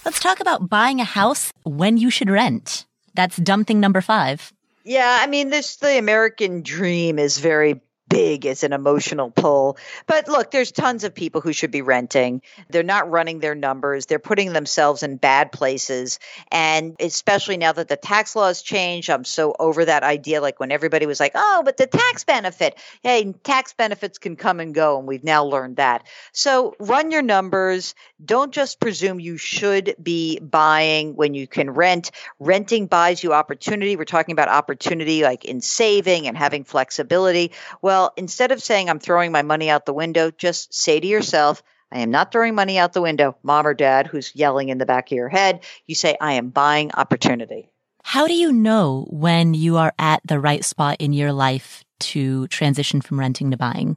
Let's 0.04 0.20
talk 0.20 0.40
about 0.40 0.68
buying 0.68 1.00
a 1.00 1.04
house 1.04 1.52
when 1.64 1.96
you 1.96 2.10
should 2.10 2.30
rent. 2.30 2.86
That's 3.14 3.36
dumb 3.36 3.64
thing 3.64 3.80
number 3.80 4.00
five. 4.00 4.52
Yeah, 4.84 5.18
I 5.20 5.26
mean, 5.26 5.48
this 5.48 5.76
the 5.76 5.98
American 5.98 6.62
dream 6.62 7.18
is 7.18 7.38
very 7.38 7.80
big 8.08 8.46
as 8.46 8.62
an 8.62 8.72
emotional 8.72 9.30
pull. 9.30 9.76
But 10.06 10.28
look, 10.28 10.50
there's 10.50 10.72
tons 10.72 11.04
of 11.04 11.14
people 11.14 11.40
who 11.40 11.52
should 11.52 11.70
be 11.70 11.82
renting. 11.82 12.42
They're 12.68 12.82
not 12.82 13.10
running 13.10 13.40
their 13.40 13.54
numbers. 13.54 14.06
They're 14.06 14.18
putting 14.18 14.52
themselves 14.52 15.02
in 15.02 15.16
bad 15.16 15.52
places. 15.52 16.18
And 16.52 16.96
especially 17.00 17.56
now 17.56 17.72
that 17.72 17.88
the 17.88 17.96
tax 17.96 18.36
laws 18.36 18.62
changed, 18.62 19.10
I'm 19.10 19.24
so 19.24 19.54
over 19.58 19.84
that 19.84 20.02
idea. 20.02 20.40
Like 20.40 20.60
when 20.60 20.70
everybody 20.70 21.06
was 21.06 21.20
like, 21.20 21.32
oh, 21.34 21.62
but 21.64 21.76
the 21.76 21.86
tax 21.86 22.24
benefit. 22.24 22.78
Hey, 23.02 23.32
tax 23.42 23.72
benefits 23.72 24.18
can 24.18 24.36
come 24.36 24.60
and 24.60 24.74
go. 24.74 24.98
And 24.98 25.08
we've 25.08 25.24
now 25.24 25.44
learned 25.44 25.76
that. 25.76 26.06
So 26.32 26.74
run 26.78 27.10
your 27.10 27.22
numbers. 27.22 27.94
Don't 28.24 28.52
just 28.52 28.80
presume 28.80 29.18
you 29.18 29.36
should 29.36 29.94
be 30.02 30.38
buying 30.40 31.16
when 31.16 31.34
you 31.34 31.46
can 31.46 31.70
rent. 31.70 32.10
Renting 32.38 32.86
buys 32.86 33.22
you 33.22 33.32
opportunity. 33.32 33.96
We're 33.96 34.04
talking 34.04 34.32
about 34.32 34.48
opportunity 34.48 35.22
like 35.22 35.44
in 35.44 35.60
saving 35.60 36.28
and 36.28 36.36
having 36.36 36.64
flexibility. 36.64 37.52
Well, 37.82 37.93
well, 37.94 38.12
instead 38.16 38.50
of 38.50 38.60
saying 38.60 38.90
I'm 38.90 38.98
throwing 38.98 39.30
my 39.30 39.42
money 39.42 39.70
out 39.70 39.86
the 39.86 39.92
window, 39.92 40.32
just 40.32 40.74
say 40.74 40.98
to 40.98 41.06
yourself, 41.06 41.62
I 41.92 42.00
am 42.00 42.10
not 42.10 42.32
throwing 42.32 42.56
money 42.56 42.76
out 42.76 42.92
the 42.92 43.00
window, 43.00 43.36
mom 43.44 43.68
or 43.68 43.74
dad 43.74 44.08
who's 44.08 44.34
yelling 44.34 44.68
in 44.68 44.78
the 44.78 44.84
back 44.84 45.12
of 45.12 45.16
your 45.16 45.28
head. 45.28 45.62
You 45.86 45.94
say, 45.94 46.16
I 46.20 46.32
am 46.32 46.48
buying 46.50 46.90
opportunity. 46.92 47.70
How 48.02 48.26
do 48.26 48.34
you 48.34 48.52
know 48.52 49.06
when 49.10 49.54
you 49.54 49.76
are 49.76 49.92
at 49.96 50.22
the 50.26 50.40
right 50.40 50.64
spot 50.64 50.96
in 50.98 51.12
your 51.12 51.32
life 51.32 51.84
to 52.00 52.48
transition 52.48 53.00
from 53.00 53.20
renting 53.20 53.52
to 53.52 53.56
buying? 53.56 53.96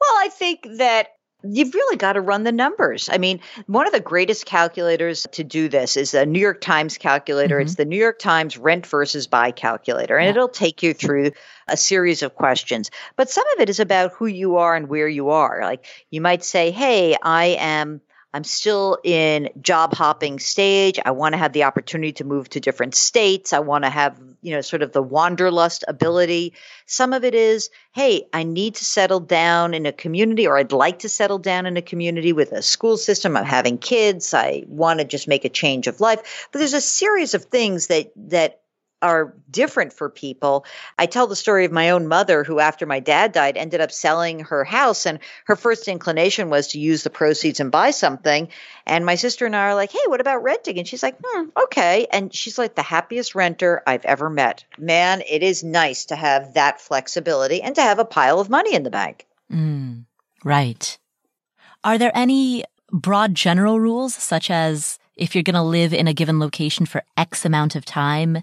Well, 0.00 0.14
I 0.18 0.28
think 0.28 0.64
that 0.76 1.08
you've 1.44 1.74
really 1.74 1.96
got 1.96 2.14
to 2.14 2.20
run 2.20 2.44
the 2.44 2.52
numbers. 2.52 3.08
I 3.10 3.18
mean, 3.18 3.40
one 3.66 3.86
of 3.86 3.92
the 3.92 4.00
greatest 4.00 4.46
calculators 4.46 5.26
to 5.32 5.44
do 5.44 5.68
this 5.68 5.96
is 5.96 6.12
the 6.12 6.26
New 6.26 6.40
York 6.40 6.60
Times 6.60 6.98
calculator. 6.98 7.56
Mm-hmm. 7.56 7.66
It's 7.66 7.74
the 7.74 7.84
New 7.84 7.98
York 7.98 8.18
Times 8.18 8.56
rent 8.58 8.86
versus 8.86 9.26
buy 9.26 9.50
calculator, 9.50 10.16
and 10.16 10.26
yeah. 10.26 10.30
it'll 10.30 10.48
take 10.48 10.82
you 10.82 10.94
through 10.94 11.32
a 11.68 11.76
series 11.76 12.22
of 12.22 12.34
questions. 12.34 12.90
But 13.16 13.30
some 13.30 13.44
of 13.54 13.60
it 13.60 13.70
is 13.70 13.80
about 13.80 14.12
who 14.12 14.26
you 14.26 14.56
are 14.56 14.74
and 14.74 14.88
where 14.88 15.08
you 15.08 15.30
are. 15.30 15.60
Like 15.62 15.86
you 16.10 16.20
might 16.20 16.44
say, 16.44 16.70
"Hey, 16.70 17.16
I 17.22 17.56
am 17.58 18.00
I'm 18.34 18.44
still 18.44 18.98
in 19.04 19.50
job 19.60 19.94
hopping 19.94 20.38
stage. 20.38 20.98
I 21.04 21.10
want 21.10 21.34
to 21.34 21.38
have 21.38 21.52
the 21.52 21.64
opportunity 21.64 22.12
to 22.14 22.24
move 22.24 22.48
to 22.50 22.60
different 22.60 22.94
states. 22.94 23.52
I 23.52 23.58
want 23.58 23.84
to 23.84 23.90
have, 23.90 24.18
you 24.40 24.54
know, 24.54 24.62
sort 24.62 24.82
of 24.82 24.92
the 24.92 25.02
wanderlust 25.02 25.84
ability. 25.86 26.54
Some 26.86 27.12
of 27.12 27.24
it 27.24 27.34
is, 27.34 27.68
hey, 27.92 28.24
I 28.32 28.44
need 28.44 28.76
to 28.76 28.84
settle 28.86 29.20
down 29.20 29.74
in 29.74 29.84
a 29.84 29.92
community 29.92 30.46
or 30.46 30.56
I'd 30.56 30.72
like 30.72 31.00
to 31.00 31.10
settle 31.10 31.38
down 31.38 31.66
in 31.66 31.76
a 31.76 31.82
community 31.82 32.32
with 32.32 32.52
a 32.52 32.62
school 32.62 32.96
system. 32.96 33.36
I'm 33.36 33.44
having 33.44 33.76
kids. 33.76 34.32
I 34.32 34.64
want 34.66 35.00
to 35.00 35.04
just 35.04 35.28
make 35.28 35.44
a 35.44 35.50
change 35.50 35.86
of 35.86 36.00
life. 36.00 36.48
But 36.52 36.60
there's 36.60 36.72
a 36.72 36.80
series 36.80 37.34
of 37.34 37.44
things 37.44 37.88
that 37.88 38.12
that 38.16 38.61
are 39.02 39.34
different 39.50 39.92
for 39.92 40.08
people. 40.08 40.64
I 40.98 41.06
tell 41.06 41.26
the 41.26 41.36
story 41.36 41.64
of 41.64 41.72
my 41.72 41.90
own 41.90 42.06
mother 42.08 42.44
who 42.44 42.60
after 42.60 42.86
my 42.86 43.00
dad 43.00 43.32
died 43.32 43.56
ended 43.56 43.80
up 43.80 43.92
selling 43.92 44.40
her 44.40 44.64
house 44.64 45.04
and 45.06 45.18
her 45.44 45.56
first 45.56 45.88
inclination 45.88 46.48
was 46.48 46.68
to 46.68 46.78
use 46.78 47.02
the 47.02 47.10
proceeds 47.10 47.60
and 47.60 47.70
buy 47.70 47.90
something 47.90 48.48
and 48.86 49.04
my 49.04 49.16
sister 49.16 49.46
and 49.46 49.54
I 49.54 49.68
are 49.68 49.74
like, 49.74 49.92
"Hey, 49.92 50.06
what 50.06 50.20
about 50.20 50.42
renting?" 50.42 50.78
and 50.78 50.86
she's 50.86 51.02
like, 51.02 51.16
"Hmm, 51.22 51.48
okay." 51.64 52.06
And 52.10 52.34
she's 52.34 52.58
like 52.58 52.74
the 52.74 52.82
happiest 52.82 53.34
renter 53.34 53.82
I've 53.86 54.04
ever 54.04 54.30
met. 54.30 54.64
Man, 54.78 55.22
it 55.28 55.42
is 55.42 55.62
nice 55.62 56.06
to 56.06 56.16
have 56.16 56.54
that 56.54 56.80
flexibility 56.80 57.62
and 57.62 57.74
to 57.74 57.82
have 57.82 57.98
a 57.98 58.04
pile 58.04 58.40
of 58.40 58.48
money 58.48 58.74
in 58.74 58.82
the 58.82 58.90
bank. 58.90 59.26
Mm, 59.52 60.04
right. 60.44 60.98
Are 61.84 61.98
there 61.98 62.12
any 62.14 62.64
broad 62.92 63.34
general 63.34 63.80
rules 63.80 64.14
such 64.14 64.50
as 64.50 64.98
if 65.16 65.34
you're 65.34 65.42
going 65.42 65.54
to 65.54 65.62
live 65.62 65.92
in 65.92 66.08
a 66.08 66.14
given 66.14 66.38
location 66.38 66.86
for 66.86 67.02
X 67.16 67.44
amount 67.44 67.76
of 67.76 67.84
time, 67.84 68.42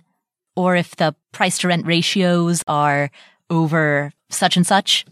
or 0.60 0.76
if 0.76 0.96
the 0.98 1.16
price 1.32 1.60
to 1.60 1.70
rent 1.70 1.86
ratios 1.86 2.64
are 2.68 3.10
over 3.50 4.12
such 4.30 4.58
and 4.58 4.68
such? 4.68 5.06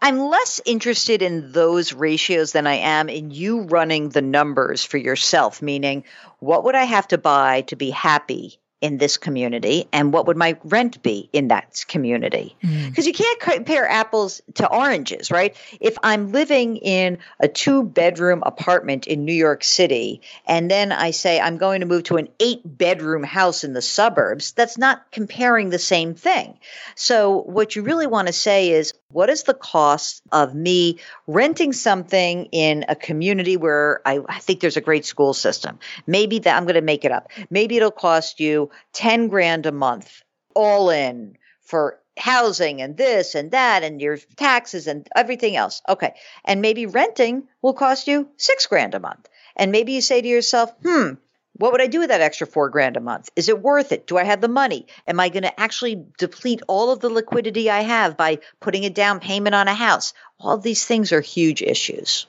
I'm 0.00 0.18
less 0.18 0.60
interested 0.64 1.22
in 1.22 1.52
those 1.52 1.92
ratios 1.92 2.52
than 2.52 2.66
I 2.66 2.74
am 2.74 3.08
in 3.08 3.30
you 3.32 3.62
running 3.62 4.08
the 4.08 4.22
numbers 4.22 4.84
for 4.84 4.98
yourself, 4.98 5.60
meaning 5.60 6.04
what 6.38 6.64
would 6.64 6.76
I 6.76 6.84
have 6.84 7.08
to 7.08 7.18
buy 7.18 7.62
to 7.62 7.76
be 7.76 7.90
happy 7.90 8.58
in 8.82 8.98
this 8.98 9.16
community 9.16 9.88
and 9.92 10.12
what 10.12 10.26
would 10.26 10.36
my 10.36 10.58
rent 10.64 11.02
be 11.02 11.30
in 11.32 11.48
that 11.48 11.84
community? 11.88 12.54
Because 12.60 13.04
mm. 13.04 13.06
you 13.06 13.12
can't 13.14 13.40
compare 13.40 13.88
apples 13.88 14.42
to 14.54 14.70
oranges 14.70 15.30
right? 15.30 15.56
If 15.80 15.96
i'm 16.02 16.32
living 16.32 16.76
in 16.76 17.18
a 17.40 17.48
two 17.48 17.82
bedroom 17.82 18.42
apartment 18.44 19.06
in 19.06 19.24
new 19.24 19.32
york 19.32 19.64
city 19.64 20.20
and 20.46 20.70
then 20.70 20.92
i 20.92 21.10
say 21.10 21.40
i'm 21.40 21.58
going 21.58 21.80
to 21.80 21.86
move 21.86 22.04
to 22.04 22.16
an 22.16 22.28
eight 22.40 22.60
bedroom 22.64 23.22
house 23.22 23.64
in 23.64 23.72
the 23.72 23.82
suburbs 23.82 24.52
that's 24.52 24.78
not 24.78 25.10
comparing 25.12 25.70
the 25.70 25.78
same 25.78 26.14
thing. 26.14 26.58
So 26.94 27.40
what 27.42 27.76
you 27.76 27.82
really 27.82 28.06
want 28.06 28.26
to 28.26 28.32
say 28.32 28.70
is 28.70 28.92
what 29.12 29.30
is 29.30 29.42
the 29.44 29.54
cost 29.54 30.22
of 30.32 30.54
me 30.54 30.98
renting 31.26 31.72
something 31.72 32.46
in 32.46 32.84
a 32.88 32.96
community 32.96 33.56
where 33.56 34.00
I, 34.04 34.20
I 34.28 34.38
think 34.38 34.60
there's 34.60 34.76
a 34.76 34.82
great 34.82 35.04
school 35.04 35.34
system? 35.34 35.78
Maybe 36.06 36.38
that 36.40 36.56
I'm 36.56 36.64
going 36.64 36.74
to 36.74 36.80
make 36.80 37.04
it 37.04 37.12
up. 37.12 37.30
Maybe 37.50 37.76
it'll 37.76 37.90
cost 37.90 38.40
you 38.40 38.70
10 38.94 39.28
grand 39.28 39.66
a 39.66 39.72
month 39.72 40.22
all 40.54 40.90
in 40.90 41.36
for 41.62 41.98
housing 42.18 42.82
and 42.82 42.96
this 42.96 43.34
and 43.34 43.52
that 43.52 43.82
and 43.82 44.00
your 44.00 44.18
taxes 44.36 44.86
and 44.86 45.08
everything 45.16 45.56
else. 45.56 45.82
Okay. 45.88 46.14
And 46.44 46.60
maybe 46.60 46.86
renting 46.86 47.44
will 47.62 47.72
cost 47.72 48.06
you 48.06 48.28
six 48.36 48.66
grand 48.66 48.94
a 48.94 49.00
month. 49.00 49.28
And 49.56 49.72
maybe 49.72 49.92
you 49.92 50.00
say 50.00 50.20
to 50.20 50.28
yourself, 50.28 50.72
hmm, 50.82 51.14
what 51.54 51.72
would 51.72 51.82
I 51.82 51.86
do 51.86 52.00
with 52.00 52.08
that 52.08 52.20
extra 52.20 52.46
four 52.46 52.70
grand 52.70 52.96
a 52.96 53.00
month? 53.00 53.30
Is 53.36 53.48
it 53.48 53.60
worth 53.60 53.92
it? 53.92 54.06
Do 54.06 54.16
I 54.16 54.24
have 54.24 54.40
the 54.40 54.48
money? 54.48 54.86
Am 55.06 55.20
I 55.20 55.28
going 55.28 55.42
to 55.42 55.60
actually 55.60 56.04
deplete 56.18 56.62
all 56.66 56.90
of 56.90 57.00
the 57.00 57.10
liquidity 57.10 57.68
I 57.68 57.80
have 57.80 58.16
by 58.16 58.38
putting 58.60 58.84
a 58.84 58.90
down 58.90 59.20
payment 59.20 59.54
on 59.54 59.68
a 59.68 59.74
house? 59.74 60.14
All 60.40 60.56
these 60.56 60.86
things 60.86 61.12
are 61.12 61.20
huge 61.20 61.62
issues. 61.62 62.26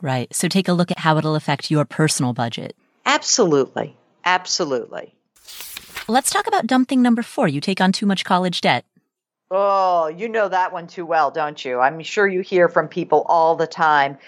Right. 0.00 0.34
So 0.34 0.48
take 0.48 0.68
a 0.68 0.72
look 0.72 0.90
at 0.90 0.98
how 0.98 1.18
it'll 1.18 1.34
affect 1.34 1.70
your 1.70 1.84
personal 1.84 2.32
budget. 2.32 2.76
Absolutely. 3.04 3.96
Absolutely. 4.24 5.14
Let's 6.06 6.30
talk 6.30 6.46
about 6.46 6.66
dumb 6.66 6.84
thing 6.84 7.02
number 7.02 7.22
four. 7.22 7.48
You 7.48 7.60
take 7.60 7.80
on 7.80 7.92
too 7.92 8.06
much 8.06 8.24
college 8.24 8.60
debt. 8.60 8.84
Oh, 9.50 10.08
you 10.08 10.28
know 10.28 10.48
that 10.48 10.72
one 10.72 10.86
too 10.86 11.06
well, 11.06 11.30
don't 11.30 11.62
you? 11.64 11.78
I'm 11.80 12.02
sure 12.02 12.26
you 12.26 12.40
hear 12.40 12.68
from 12.68 12.88
people 12.88 13.22
all 13.28 13.56
the 13.56 13.66
time 13.66 14.18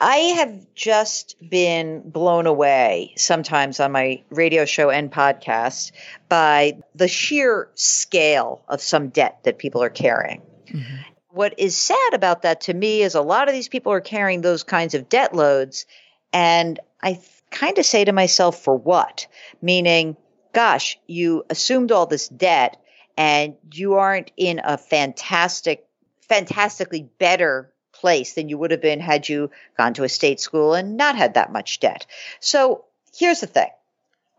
I 0.00 0.16
have 0.16 0.74
just 0.74 1.36
been 1.46 2.08
blown 2.08 2.46
away 2.46 3.12
sometimes 3.16 3.80
on 3.80 3.92
my 3.92 4.22
radio 4.30 4.64
show 4.64 4.88
and 4.88 5.12
podcast 5.12 5.92
by 6.28 6.78
the 6.94 7.06
sheer 7.06 7.68
scale 7.74 8.62
of 8.66 8.80
some 8.80 9.08
debt 9.08 9.40
that 9.44 9.58
people 9.58 9.82
are 9.82 9.90
carrying. 9.90 10.40
Mm-hmm. 10.68 10.96
What 11.28 11.54
is 11.58 11.76
sad 11.76 12.14
about 12.14 12.42
that 12.42 12.62
to 12.62 12.74
me 12.74 13.02
is 13.02 13.14
a 13.14 13.20
lot 13.20 13.48
of 13.48 13.54
these 13.54 13.68
people 13.68 13.92
are 13.92 14.00
carrying 14.00 14.40
those 14.40 14.62
kinds 14.62 14.94
of 14.94 15.08
debt 15.08 15.34
loads. 15.34 15.84
And 16.32 16.80
I 17.02 17.20
kind 17.50 17.78
of 17.78 17.84
say 17.84 18.04
to 18.04 18.12
myself, 18.12 18.62
for 18.64 18.74
what? 18.74 19.26
Meaning, 19.60 20.16
gosh, 20.54 20.98
you 21.06 21.44
assumed 21.50 21.92
all 21.92 22.06
this 22.06 22.28
debt 22.28 22.80
and 23.18 23.56
you 23.72 23.94
aren't 23.94 24.30
in 24.36 24.60
a 24.64 24.78
fantastic, 24.78 25.86
fantastically 26.22 27.08
better 27.18 27.69
place 28.00 28.32
than 28.34 28.48
you 28.48 28.58
would 28.58 28.70
have 28.70 28.80
been 28.80 29.00
had 29.00 29.28
you 29.28 29.50
gone 29.76 29.94
to 29.94 30.04
a 30.04 30.08
state 30.08 30.40
school 30.40 30.74
and 30.74 30.96
not 30.96 31.16
had 31.16 31.34
that 31.34 31.52
much 31.52 31.80
debt. 31.80 32.06
So 32.40 32.84
here's 33.16 33.40
the 33.40 33.46
thing. 33.46 33.68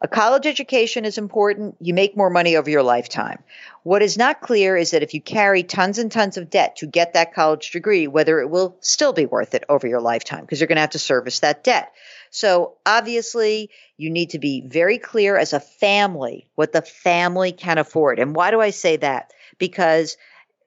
A 0.04 0.08
college 0.08 0.48
education 0.48 1.06
is 1.06 1.20
important. 1.20 1.76
You 1.80 1.94
make 1.94 2.18
more 2.18 2.32
money 2.32 2.56
over 2.56 2.72
your 2.72 2.82
lifetime. 2.82 3.44
What 3.84 4.02
is 4.02 4.18
not 4.18 4.42
clear 4.42 4.76
is 4.76 4.92
that 4.92 5.04
if 5.04 5.14
you 5.14 5.22
carry 5.22 5.62
tons 5.62 6.00
and 6.00 6.12
tons 6.12 6.38
of 6.38 6.50
debt 6.50 6.78
to 6.78 6.88
get 6.88 7.14
that 7.14 7.36
college 7.36 7.70
degree, 7.70 8.08
whether 8.08 8.40
it 8.40 8.50
will 8.50 8.76
still 8.80 9.14
be 9.14 9.28
worth 9.28 9.54
it 9.54 9.64
over 9.70 9.88
your 9.88 10.02
lifetime 10.02 10.42
because 10.42 10.60
you're 10.60 10.68
going 10.68 10.78
to 10.78 10.82
have 10.82 10.92
to 10.92 11.00
service 11.00 11.42
that 11.42 11.64
debt. 11.64 11.94
So 12.32 12.78
obviously, 12.84 13.70
you 13.96 14.10
need 14.10 14.32
to 14.32 14.40
be 14.40 14.62
very 14.66 14.98
clear 14.98 15.38
as 15.38 15.54
a 15.54 15.60
family 15.60 16.48
what 16.56 16.72
the 16.72 16.82
family 16.82 17.52
can 17.52 17.78
afford. 17.78 18.18
And 18.18 18.36
why 18.36 18.50
do 18.50 18.60
I 18.60 18.72
say 18.72 18.98
that? 18.98 19.32
Because 19.60 20.18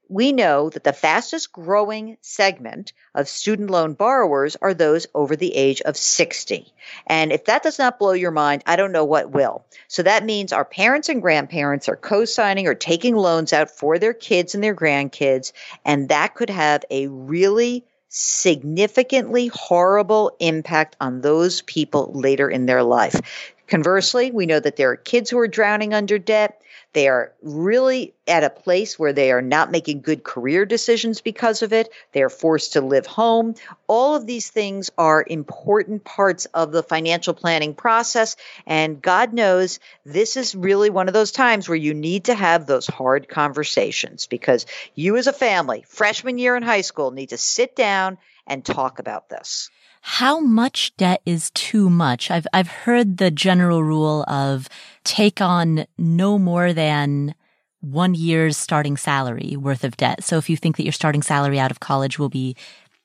we 0.08 0.32
know 0.32 0.70
that 0.70 0.84
the 0.84 0.92
fastest 0.92 1.52
growing 1.52 2.16
segment 2.20 2.92
of 3.14 3.28
student 3.28 3.70
loan 3.70 3.94
borrowers 3.94 4.56
are 4.60 4.74
those 4.74 5.06
over 5.14 5.36
the 5.36 5.54
age 5.54 5.80
of 5.82 5.96
60. 5.96 6.72
And 7.06 7.32
if 7.32 7.46
that 7.46 7.62
does 7.62 7.78
not 7.78 7.98
blow 7.98 8.12
your 8.12 8.30
mind, 8.30 8.62
I 8.66 8.76
don't 8.76 8.92
know 8.92 9.04
what 9.04 9.30
will. 9.30 9.64
So 9.88 10.02
that 10.02 10.24
means 10.24 10.52
our 10.52 10.64
parents 10.64 11.08
and 11.08 11.22
grandparents 11.22 11.88
are 11.88 11.96
co 11.96 12.24
signing 12.24 12.66
or 12.66 12.74
taking 12.74 13.16
loans 13.16 13.52
out 13.52 13.70
for 13.70 13.98
their 13.98 14.14
kids 14.14 14.54
and 14.54 14.62
their 14.62 14.74
grandkids. 14.74 15.52
And 15.84 16.08
that 16.08 16.34
could 16.34 16.50
have 16.50 16.84
a 16.90 17.08
really 17.08 17.84
significantly 18.08 19.48
horrible 19.48 20.36
impact 20.38 20.96
on 21.00 21.20
those 21.20 21.62
people 21.62 22.12
later 22.14 22.48
in 22.48 22.66
their 22.66 22.82
life. 22.84 23.20
Conversely, 23.66 24.30
we 24.30 24.46
know 24.46 24.60
that 24.60 24.76
there 24.76 24.90
are 24.90 24.96
kids 24.96 25.30
who 25.30 25.38
are 25.38 25.48
drowning 25.48 25.94
under 25.94 26.18
debt. 26.18 26.60
They 26.94 27.08
are 27.08 27.32
really 27.42 28.14
at 28.28 28.44
a 28.44 28.50
place 28.50 28.98
where 28.98 29.12
they 29.12 29.32
are 29.32 29.42
not 29.42 29.72
making 29.72 30.00
good 30.00 30.22
career 30.22 30.64
decisions 30.64 31.20
because 31.20 31.62
of 31.62 31.72
it. 31.72 31.90
They 32.12 32.22
are 32.22 32.30
forced 32.30 32.74
to 32.74 32.80
live 32.80 33.04
home. 33.04 33.56
All 33.88 34.14
of 34.14 34.26
these 34.26 34.48
things 34.48 34.90
are 34.96 35.24
important 35.26 36.04
parts 36.04 36.46
of 36.46 36.70
the 36.70 36.84
financial 36.84 37.34
planning 37.34 37.74
process. 37.74 38.36
And 38.64 39.02
God 39.02 39.32
knows 39.32 39.80
this 40.06 40.36
is 40.36 40.54
really 40.54 40.88
one 40.88 41.08
of 41.08 41.14
those 41.14 41.32
times 41.32 41.68
where 41.68 41.76
you 41.76 41.94
need 41.94 42.26
to 42.26 42.34
have 42.34 42.64
those 42.64 42.86
hard 42.86 43.28
conversations 43.28 44.28
because 44.28 44.64
you, 44.94 45.16
as 45.16 45.26
a 45.26 45.32
family, 45.32 45.84
freshman 45.88 46.38
year 46.38 46.56
in 46.56 46.62
high 46.62 46.82
school, 46.82 47.10
need 47.10 47.30
to 47.30 47.38
sit 47.38 47.74
down 47.74 48.18
and 48.46 48.64
talk 48.64 49.00
about 49.00 49.28
this 49.28 49.68
how 50.06 50.38
much 50.38 50.94
debt 50.98 51.22
is 51.24 51.50
too 51.52 51.88
much? 51.88 52.30
I've, 52.30 52.46
I've 52.52 52.68
heard 52.68 53.16
the 53.16 53.30
general 53.30 53.82
rule 53.82 54.22
of 54.28 54.68
take 55.02 55.40
on 55.40 55.86
no 55.96 56.38
more 56.38 56.74
than 56.74 57.34
one 57.80 58.14
year's 58.14 58.58
starting 58.58 58.98
salary 58.98 59.56
worth 59.56 59.82
of 59.82 59.96
debt. 59.96 60.22
So 60.22 60.36
if 60.36 60.50
you 60.50 60.58
think 60.58 60.76
that 60.76 60.82
your 60.82 60.92
starting 60.92 61.22
salary 61.22 61.58
out 61.58 61.70
of 61.70 61.80
college 61.80 62.18
will 62.18 62.28
be 62.28 62.54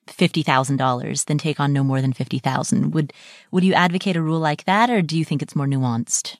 $50,000, 0.07 1.23
then 1.23 1.37
take 1.37 1.61
on 1.61 1.71
no 1.71 1.85
more 1.85 2.01
than 2.01 2.11
50,000. 2.11 2.93
Would, 2.93 3.13
would 3.49 3.63
you 3.63 3.73
advocate 3.73 4.17
a 4.17 4.21
rule 4.21 4.41
like 4.41 4.65
that 4.65 4.89
or 4.89 5.01
do 5.01 5.17
you 5.17 5.23
think 5.23 5.41
it's 5.41 5.55
more 5.55 5.67
nuanced? 5.67 6.35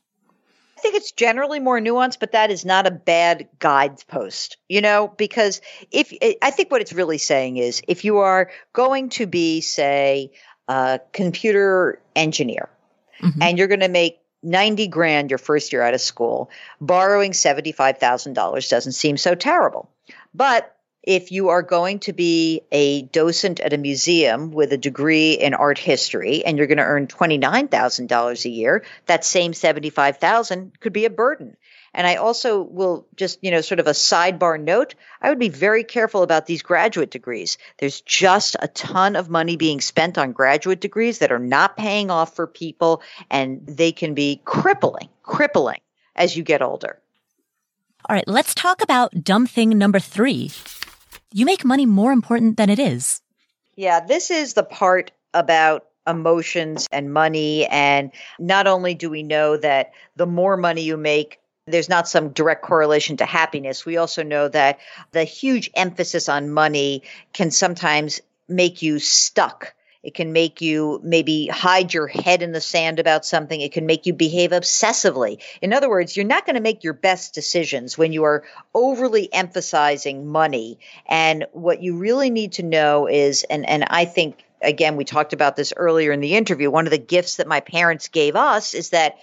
I 0.79 0.81
think 0.81 0.95
it's 0.95 1.11
generally 1.11 1.59
more 1.59 1.81
nuanced, 1.81 2.19
but 2.21 2.31
that 2.31 2.51
is 2.51 2.63
not 2.63 2.87
a 2.87 2.91
bad 2.91 3.49
guidepost, 3.59 4.55
you 4.69 4.79
know, 4.79 5.09
because 5.09 5.59
if 5.91 6.13
I 6.41 6.51
think 6.51 6.71
what 6.71 6.79
it's 6.79 6.93
really 6.93 7.17
saying 7.17 7.57
is 7.57 7.81
if 7.89 8.05
you 8.05 8.19
are 8.19 8.49
going 8.71 9.09
to 9.09 9.27
be, 9.27 9.59
say, 9.59 10.31
a 10.69 11.01
computer 11.11 11.99
engineer 12.15 12.69
mm-hmm. 13.21 13.41
and 13.41 13.57
you're 13.57 13.67
going 13.67 13.79
to 13.81 13.89
make 13.89 14.19
90 14.43 14.87
grand 14.87 15.31
your 15.31 15.37
first 15.37 15.73
year 15.73 15.81
out 15.81 15.93
of 15.93 15.99
school, 15.99 16.49
borrowing 16.79 17.31
$75,000 17.31 18.69
doesn't 18.69 18.93
seem 18.93 19.17
so 19.17 19.35
terrible. 19.35 19.89
But 20.33 20.75
if 21.03 21.31
you 21.31 21.49
are 21.49 21.61
going 21.61 21.99
to 21.99 22.13
be 22.13 22.61
a 22.71 23.03
docent 23.03 23.59
at 23.59 23.73
a 23.73 23.77
museum 23.77 24.51
with 24.51 24.71
a 24.71 24.77
degree 24.77 25.33
in 25.33 25.53
art 25.53 25.77
history 25.77 26.45
and 26.45 26.57
you're 26.57 26.67
going 26.67 26.77
to 26.77 26.83
earn 26.83 27.07
$29,000 27.07 28.45
a 28.45 28.49
year, 28.49 28.85
that 29.07 29.25
same 29.25 29.53
75,000 29.53 30.79
could 30.79 30.93
be 30.93 31.05
a 31.05 31.09
burden. 31.09 31.57
And 31.93 32.05
I 32.05 32.15
also 32.15 32.61
will 32.61 33.07
just, 33.15 33.39
you 33.41 33.51
know, 33.51 33.61
sort 33.61 33.79
of 33.79 33.87
a 33.87 33.91
sidebar 33.91 34.59
note, 34.61 34.95
I 35.21 35.29
would 35.29 35.39
be 35.39 35.49
very 35.49 35.83
careful 35.83 36.23
about 36.23 36.45
these 36.45 36.61
graduate 36.61 37.11
degrees. 37.11 37.57
There's 37.77 38.01
just 38.01 38.55
a 38.59 38.67
ton 38.67 39.15
of 39.15 39.29
money 39.29 39.55
being 39.55 39.81
spent 39.81 40.17
on 40.17 40.31
graduate 40.31 40.81
degrees 40.81 41.19
that 41.19 41.31
are 41.31 41.39
not 41.39 41.77
paying 41.77 42.11
off 42.11 42.35
for 42.35 42.47
people 42.47 43.01
and 43.29 43.65
they 43.65 43.91
can 43.91 44.13
be 44.13 44.41
crippling, 44.45 45.09
crippling 45.23 45.79
as 46.15 46.35
you 46.35 46.43
get 46.43 46.61
older. 46.61 46.99
All 48.07 48.15
right, 48.15 48.27
let's 48.27 48.55
talk 48.55 48.81
about 48.81 49.23
dumb 49.23 49.45
thing 49.45 49.77
number 49.77 49.99
three. 49.99 50.51
You 51.33 51.45
make 51.45 51.65
money 51.65 51.85
more 51.85 52.11
important 52.11 52.57
than 52.57 52.69
it 52.69 52.79
is. 52.79 53.21
Yeah, 53.75 53.99
this 53.99 54.31
is 54.31 54.53
the 54.53 54.63
part 54.63 55.11
about 55.33 55.85
emotions 56.07 56.87
and 56.91 57.13
money. 57.13 57.65
And 57.67 58.11
not 58.39 58.67
only 58.67 58.95
do 58.95 59.09
we 59.09 59.23
know 59.23 59.57
that 59.57 59.91
the 60.15 60.25
more 60.25 60.57
money 60.57 60.81
you 60.81 60.97
make, 60.97 61.39
there's 61.71 61.89
not 61.89 62.07
some 62.07 62.29
direct 62.29 62.63
correlation 62.63 63.17
to 63.17 63.25
happiness. 63.25 63.85
We 63.85 63.97
also 63.97 64.23
know 64.23 64.47
that 64.47 64.79
the 65.11 65.23
huge 65.23 65.69
emphasis 65.73 66.29
on 66.29 66.49
money 66.49 67.03
can 67.33 67.51
sometimes 67.51 68.21
make 68.47 68.81
you 68.81 68.99
stuck. 68.99 69.73
It 70.01 70.13
can 70.13 70.31
make 70.31 70.61
you 70.61 71.01
maybe 71.03 71.47
hide 71.47 71.93
your 71.93 72.07
head 72.07 72.41
in 72.41 72.53
the 72.53 72.61
sand 72.61 72.99
about 72.99 73.25
something. 73.25 73.59
It 73.59 73.73
can 73.73 73.85
make 73.85 74.05
you 74.05 74.13
behave 74.13 74.51
obsessively. 74.51 75.41
In 75.61 75.73
other 75.73 75.89
words, 75.89 76.15
you're 76.15 76.25
not 76.25 76.45
going 76.45 76.55
to 76.55 76.61
make 76.61 76.85
your 76.85 76.93
best 76.93 77.33
decisions 77.33 77.97
when 77.97 78.13
you 78.13 78.23
are 78.23 78.45
overly 78.73 79.31
emphasizing 79.33 80.25
money. 80.25 80.79
And 81.05 81.47
what 81.51 81.83
you 81.83 81.97
really 81.97 82.29
need 82.29 82.53
to 82.53 82.63
know 82.63 83.07
is, 83.07 83.43
and, 83.43 83.67
and 83.67 83.83
I 83.89 84.05
think, 84.05 84.41
again, 84.61 84.95
we 84.95 85.03
talked 85.03 85.33
about 85.33 85.57
this 85.57 85.73
earlier 85.75 86.13
in 86.13 86.21
the 86.21 86.35
interview, 86.35 86.71
one 86.71 86.87
of 86.87 86.91
the 86.91 86.97
gifts 86.97 87.35
that 87.35 87.47
my 87.47 87.59
parents 87.59 88.07
gave 88.07 88.37
us 88.37 88.73
is 88.73 88.91
that 88.91 89.17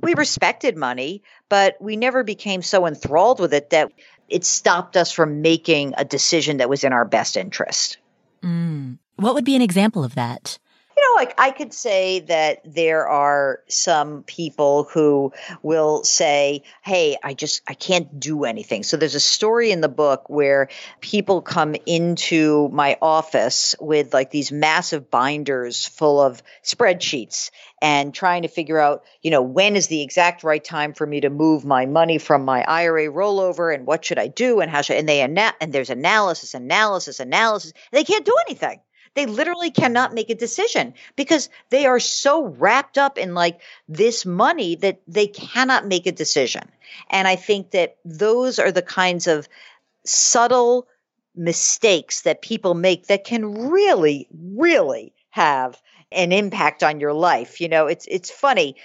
we 0.00 0.14
respected 0.14 0.76
money, 0.76 1.22
but 1.48 1.76
we 1.80 1.96
never 1.96 2.22
became 2.22 2.62
so 2.62 2.86
enthralled 2.86 3.40
with 3.40 3.52
it 3.52 3.70
that 3.70 3.92
it 4.28 4.44
stopped 4.44 4.96
us 4.96 5.10
from 5.10 5.42
making 5.42 5.94
a 5.96 6.04
decision 6.04 6.58
that 6.58 6.68
was 6.68 6.84
in 6.84 6.92
our 6.92 7.04
best 7.04 7.36
interest. 7.36 7.98
Mm. 8.42 8.98
What 9.16 9.34
would 9.34 9.44
be 9.44 9.56
an 9.56 9.62
example 9.62 10.04
of 10.04 10.14
that? 10.14 10.58
you 10.98 11.04
know, 11.04 11.20
like 11.20 11.34
I 11.38 11.52
could 11.52 11.72
say 11.72 12.20
that 12.20 12.60
there 12.64 13.06
are 13.06 13.60
some 13.68 14.24
people 14.24 14.88
who 14.92 15.32
will 15.62 16.02
say, 16.02 16.64
Hey, 16.82 17.16
I 17.22 17.34
just, 17.34 17.62
I 17.68 17.74
can't 17.74 18.18
do 18.18 18.44
anything. 18.44 18.82
So 18.82 18.96
there's 18.96 19.14
a 19.14 19.20
story 19.20 19.70
in 19.70 19.80
the 19.80 19.88
book 19.88 20.28
where 20.28 20.68
people 21.00 21.40
come 21.40 21.76
into 21.86 22.68
my 22.70 22.98
office 23.00 23.76
with 23.80 24.12
like 24.12 24.32
these 24.32 24.50
massive 24.50 25.08
binders 25.08 25.86
full 25.86 26.20
of 26.20 26.42
spreadsheets 26.64 27.52
and 27.80 28.12
trying 28.12 28.42
to 28.42 28.48
figure 28.48 28.78
out, 28.78 29.04
you 29.22 29.30
know, 29.30 29.42
when 29.42 29.76
is 29.76 29.86
the 29.86 30.02
exact 30.02 30.42
right 30.42 30.62
time 30.62 30.92
for 30.92 31.06
me 31.06 31.20
to 31.20 31.30
move 31.30 31.64
my 31.64 31.86
money 31.86 32.18
from 32.18 32.44
my 32.44 32.62
IRA 32.64 33.06
rollover 33.06 33.74
and 33.74 33.86
what 33.86 34.04
should 34.04 34.18
I 34.18 34.28
do 34.28 34.60
and 34.60 34.70
how 34.70 34.82
should, 34.82 34.96
and 34.96 35.08
they, 35.08 35.22
ana- 35.22 35.54
and 35.60 35.72
there's 35.72 35.90
analysis, 35.90 36.54
analysis, 36.54 37.20
analysis. 37.20 37.72
They 37.92 38.04
can't 38.04 38.24
do 38.24 38.36
anything. 38.48 38.80
They 39.14 39.26
literally 39.26 39.70
cannot 39.70 40.14
make 40.14 40.30
a 40.30 40.34
decision 40.34 40.94
because 41.16 41.48
they 41.70 41.86
are 41.86 42.00
so 42.00 42.44
wrapped 42.44 42.98
up 42.98 43.18
in 43.18 43.34
like 43.34 43.60
this 43.88 44.24
money 44.24 44.76
that 44.76 45.00
they 45.08 45.26
cannot 45.26 45.86
make 45.86 46.06
a 46.06 46.12
decision. 46.12 46.62
And 47.10 47.26
I 47.26 47.36
think 47.36 47.72
that 47.72 47.96
those 48.04 48.58
are 48.58 48.70
the 48.70 48.82
kinds 48.82 49.26
of 49.26 49.48
subtle 50.04 50.86
mistakes 51.34 52.22
that 52.22 52.42
people 52.42 52.74
make 52.74 53.06
that 53.06 53.24
can 53.24 53.70
really, 53.70 54.28
really 54.32 55.14
have 55.30 55.80
an 56.12 56.32
impact 56.32 56.82
on 56.82 57.00
your 57.00 57.12
life. 57.12 57.60
You 57.60 57.68
know, 57.68 57.86
it's 57.86 58.06
it's 58.06 58.30
funny. 58.30 58.76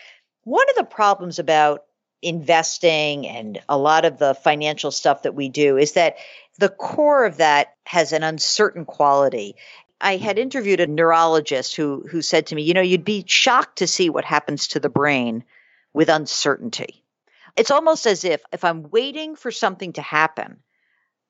One 0.44 0.70
of 0.70 0.76
the 0.76 0.84
problems 0.84 1.40
about 1.40 1.84
investing 2.22 3.28
and 3.28 3.62
a 3.68 3.78
lot 3.78 4.06
of 4.06 4.18
the 4.18 4.34
financial 4.34 4.92
stuff 4.92 5.24
that 5.24 5.36
we 5.36 5.50
do 5.50 5.78
is 5.78 5.94
that 5.94 6.16
the 6.58 6.70
core 6.70 7.26
of 7.26 7.38
that 7.38 7.76
has 7.86 8.14
an 8.14 8.24
uncertain 8.24 8.86
quality. 8.86 9.56
I 10.00 10.18
hmm. 10.18 10.24
had 10.24 10.40
interviewed 10.40 10.80
a 10.80 10.88
neurologist 10.88 11.76
who 11.76 12.06
who 12.10 12.22
said 12.22 12.48
to 12.48 12.56
me, 12.56 12.64
you 12.64 12.74
know, 12.74 12.82
you'd 12.82 13.06
be 13.06 13.24
shocked 13.28 13.78
to 13.78 13.88
see 13.88 14.10
what 14.10 14.26
happens 14.26 14.70
to 14.70 14.80
the 14.80 14.90
brain 14.90 15.44
with 15.94 16.10
uncertainty. 16.10 17.04
It's 17.56 17.72
almost 17.72 18.08
as 18.08 18.24
if 18.24 18.42
if 18.52 18.64
I'm 18.64 18.90
waiting 18.90 19.36
for 19.36 19.52
something 19.52 19.94
to 19.94 20.02
happen, 20.02 20.58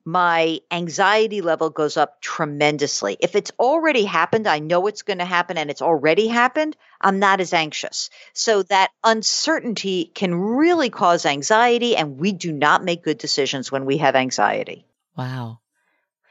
my 0.05 0.59
anxiety 0.69 1.41
level 1.41 1.69
goes 1.69 1.95
up 1.95 2.21
tremendously. 2.21 3.17
If 3.19 3.35
it's 3.35 3.51
already 3.57 4.03
happened, 4.03 4.47
I 4.47 4.59
know 4.59 4.87
it's 4.87 5.01
going 5.01 5.19
to 5.19 5.25
happen 5.25 5.57
and 5.57 5.69
it's 5.69 5.81
already 5.81 6.27
happened, 6.27 6.75
I'm 6.99 7.19
not 7.19 7.39
as 7.39 7.53
anxious. 7.53 8.09
So 8.33 8.63
that 8.63 8.91
uncertainty 9.03 10.11
can 10.13 10.35
really 10.35 10.89
cause 10.89 11.25
anxiety 11.25 11.95
and 11.95 12.17
we 12.17 12.33
do 12.33 12.51
not 12.51 12.83
make 12.83 13.03
good 13.03 13.17
decisions 13.17 13.71
when 13.71 13.85
we 13.85 13.97
have 13.97 14.15
anxiety. 14.15 14.85
Wow. 15.17 15.59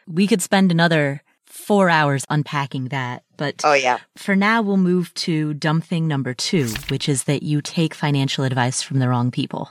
We 0.07 0.27
could 0.27 0.43
spend 0.43 0.71
another 0.71 1.23
four 1.47 1.89
hours 1.89 2.25
unpacking 2.29 2.87
that. 2.87 3.23
But 3.37 3.63
oh, 3.65 3.75
yeah. 3.75 3.99
for 4.17 4.37
now, 4.37 4.63
we'll 4.63 4.77
move 4.77 5.13
to 5.15 5.55
dumb 5.55 5.81
thing 5.81 6.07
number 6.09 6.35
two, 6.35 6.69
which 6.89 7.09
is 7.09 7.25
that 7.25 7.43
you 7.43 7.63
take 7.63 7.95
financial 7.95 8.45
advice 8.45 8.83
from 8.83 8.99
the 8.99 9.09
wrong 9.09 9.31
people. 9.31 9.71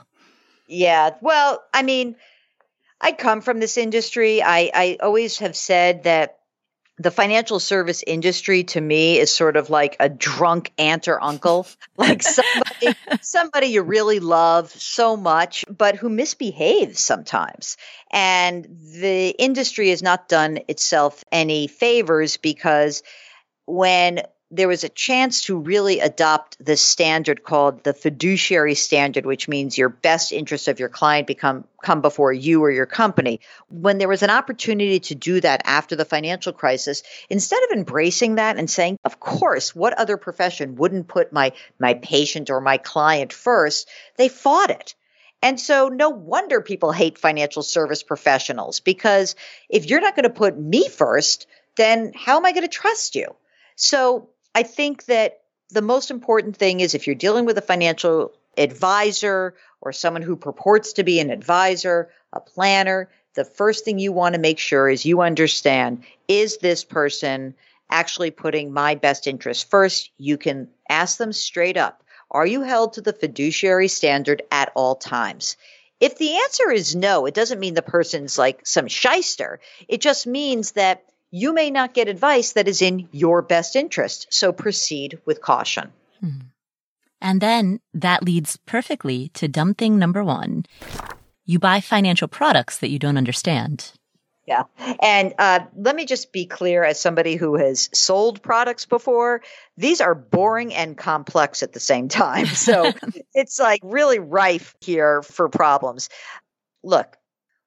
Yeah. 0.66 1.10
Well, 1.20 1.62
I 1.74 1.82
mean, 1.82 2.16
I 3.02 3.12
come 3.12 3.40
from 3.40 3.58
this 3.58 3.76
industry. 3.76 4.42
I, 4.42 4.70
I 4.72 4.96
always 5.00 5.40
have 5.40 5.56
said 5.56 6.04
that 6.04 6.38
the 6.98 7.10
financial 7.10 7.58
service 7.58 8.04
industry 8.06 8.64
to 8.64 8.80
me 8.80 9.18
is 9.18 9.30
sort 9.30 9.56
of 9.56 9.70
like 9.70 9.96
a 9.98 10.08
drunk 10.08 10.72
aunt 10.78 11.08
or 11.08 11.22
uncle, 11.22 11.66
like 11.96 12.22
somebody, 12.22 12.94
somebody 13.20 13.66
you 13.68 13.82
really 13.82 14.20
love 14.20 14.70
so 14.70 15.16
much, 15.16 15.64
but 15.68 15.96
who 15.96 16.08
misbehaves 16.08 17.02
sometimes. 17.02 17.76
And 18.12 18.64
the 18.64 19.30
industry 19.30 19.88
has 19.88 20.02
not 20.02 20.28
done 20.28 20.60
itself 20.68 21.24
any 21.32 21.66
favors 21.66 22.36
because 22.36 23.02
when 23.66 24.22
there 24.54 24.68
was 24.68 24.84
a 24.84 24.88
chance 24.90 25.40
to 25.40 25.58
really 25.58 26.00
adopt 26.00 26.62
the 26.62 26.76
standard 26.76 27.42
called 27.42 27.82
the 27.84 27.94
fiduciary 27.94 28.74
standard, 28.74 29.24
which 29.24 29.48
means 29.48 29.78
your 29.78 29.88
best 29.88 30.30
interests 30.30 30.68
of 30.68 30.78
your 30.78 30.90
client 30.90 31.26
become 31.26 31.64
come 31.82 32.02
before 32.02 32.34
you 32.34 32.62
or 32.62 32.70
your 32.70 32.84
company. 32.84 33.40
When 33.70 33.96
there 33.96 34.10
was 34.10 34.22
an 34.22 34.28
opportunity 34.28 35.00
to 35.00 35.14
do 35.14 35.40
that 35.40 35.62
after 35.64 35.96
the 35.96 36.04
financial 36.04 36.52
crisis, 36.52 37.02
instead 37.30 37.62
of 37.64 37.70
embracing 37.70 38.34
that 38.34 38.58
and 38.58 38.68
saying, 38.68 38.98
of 39.04 39.18
course, 39.18 39.74
what 39.74 39.98
other 39.98 40.18
profession 40.18 40.76
wouldn't 40.76 41.08
put 41.08 41.32
my 41.32 41.52
my 41.78 41.94
patient 41.94 42.50
or 42.50 42.60
my 42.60 42.76
client 42.76 43.32
first, 43.32 43.88
they 44.18 44.28
fought 44.28 44.70
it. 44.70 44.94
And 45.40 45.58
so 45.58 45.88
no 45.88 46.10
wonder 46.10 46.60
people 46.60 46.92
hate 46.92 47.16
financial 47.16 47.62
service 47.62 48.02
professionals 48.02 48.80
because 48.80 49.34
if 49.70 49.86
you're 49.86 50.02
not 50.02 50.14
going 50.14 50.24
to 50.24 50.30
put 50.30 50.58
me 50.58 50.88
first, 50.88 51.46
then 51.76 52.12
how 52.14 52.36
am 52.36 52.44
I 52.44 52.52
going 52.52 52.62
to 52.62 52.68
trust 52.68 53.14
you? 53.14 53.34
So 53.76 54.28
I 54.54 54.62
think 54.62 55.06
that 55.06 55.40
the 55.70 55.82
most 55.82 56.10
important 56.10 56.56
thing 56.56 56.80
is 56.80 56.94
if 56.94 57.06
you're 57.06 57.16
dealing 57.16 57.46
with 57.46 57.56
a 57.58 57.62
financial 57.62 58.32
advisor 58.58 59.54
or 59.80 59.92
someone 59.92 60.22
who 60.22 60.36
purports 60.36 60.94
to 60.94 61.04
be 61.04 61.18
an 61.20 61.30
advisor, 61.30 62.10
a 62.32 62.40
planner, 62.40 63.08
the 63.34 63.44
first 63.44 63.84
thing 63.84 63.98
you 63.98 64.12
want 64.12 64.34
to 64.34 64.40
make 64.40 64.58
sure 64.58 64.88
is 64.88 65.06
you 65.06 65.22
understand 65.22 66.04
is 66.28 66.58
this 66.58 66.84
person 66.84 67.54
actually 67.90 68.30
putting 68.30 68.72
my 68.72 68.94
best 68.94 69.26
interest 69.26 69.70
first? 69.70 70.10
You 70.18 70.36
can 70.36 70.68
ask 70.88 71.18
them 71.18 71.32
straight 71.32 71.76
up 71.76 72.02
Are 72.30 72.46
you 72.46 72.62
held 72.62 72.94
to 72.94 73.00
the 73.00 73.12
fiduciary 73.12 73.88
standard 73.88 74.42
at 74.50 74.72
all 74.74 74.96
times? 74.96 75.56
If 76.00 76.18
the 76.18 76.36
answer 76.36 76.70
is 76.70 76.96
no, 76.96 77.26
it 77.26 77.34
doesn't 77.34 77.60
mean 77.60 77.74
the 77.74 77.82
person's 77.82 78.36
like 78.36 78.66
some 78.66 78.88
shyster. 78.88 79.60
It 79.88 80.00
just 80.00 80.26
means 80.26 80.72
that 80.72 81.04
you 81.32 81.52
may 81.54 81.70
not 81.70 81.94
get 81.94 82.08
advice 82.08 82.52
that 82.52 82.68
is 82.68 82.82
in 82.82 83.08
your 83.10 83.42
best 83.42 83.74
interest. 83.74 84.26
So 84.30 84.52
proceed 84.52 85.18
with 85.24 85.40
caution. 85.40 85.90
Hmm. 86.20 86.40
And 87.20 87.40
then 87.40 87.80
that 87.94 88.22
leads 88.22 88.56
perfectly 88.66 89.30
to 89.34 89.48
dumb 89.48 89.74
thing 89.74 89.98
number 89.98 90.22
one. 90.22 90.66
You 91.46 91.58
buy 91.58 91.80
financial 91.80 92.28
products 92.28 92.78
that 92.78 92.90
you 92.90 92.98
don't 92.98 93.16
understand. 93.16 93.92
Yeah. 94.46 94.64
And 95.00 95.34
uh, 95.38 95.60
let 95.76 95.94
me 95.94 96.04
just 96.04 96.32
be 96.32 96.46
clear 96.46 96.82
as 96.84 97.00
somebody 97.00 97.36
who 97.36 97.56
has 97.56 97.88
sold 97.94 98.42
products 98.42 98.86
before, 98.86 99.40
these 99.76 100.00
are 100.00 100.16
boring 100.16 100.74
and 100.74 100.98
complex 100.98 101.62
at 101.62 101.72
the 101.72 101.80
same 101.80 102.08
time. 102.08 102.46
So 102.46 102.92
it's 103.34 103.58
like 103.58 103.80
really 103.84 104.18
rife 104.18 104.74
here 104.80 105.22
for 105.22 105.48
problems. 105.48 106.08
Look, 106.82 107.16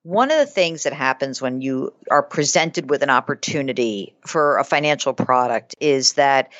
one 0.05 0.29
of 0.29 0.37
the 0.37 0.45
things 0.45 0.83
that 0.83 0.93
happens 0.93 1.41
when 1.41 1.61
you 1.61 1.91
are 2.11 2.21
presented 2.21 2.91
with 2.91 3.01
an 3.01 3.09
opportunity 3.09 4.13
for 4.23 4.59
a 4.59 4.63
financial 4.63 5.13
product 5.13 5.73
is 5.79 6.13
that 6.13 6.53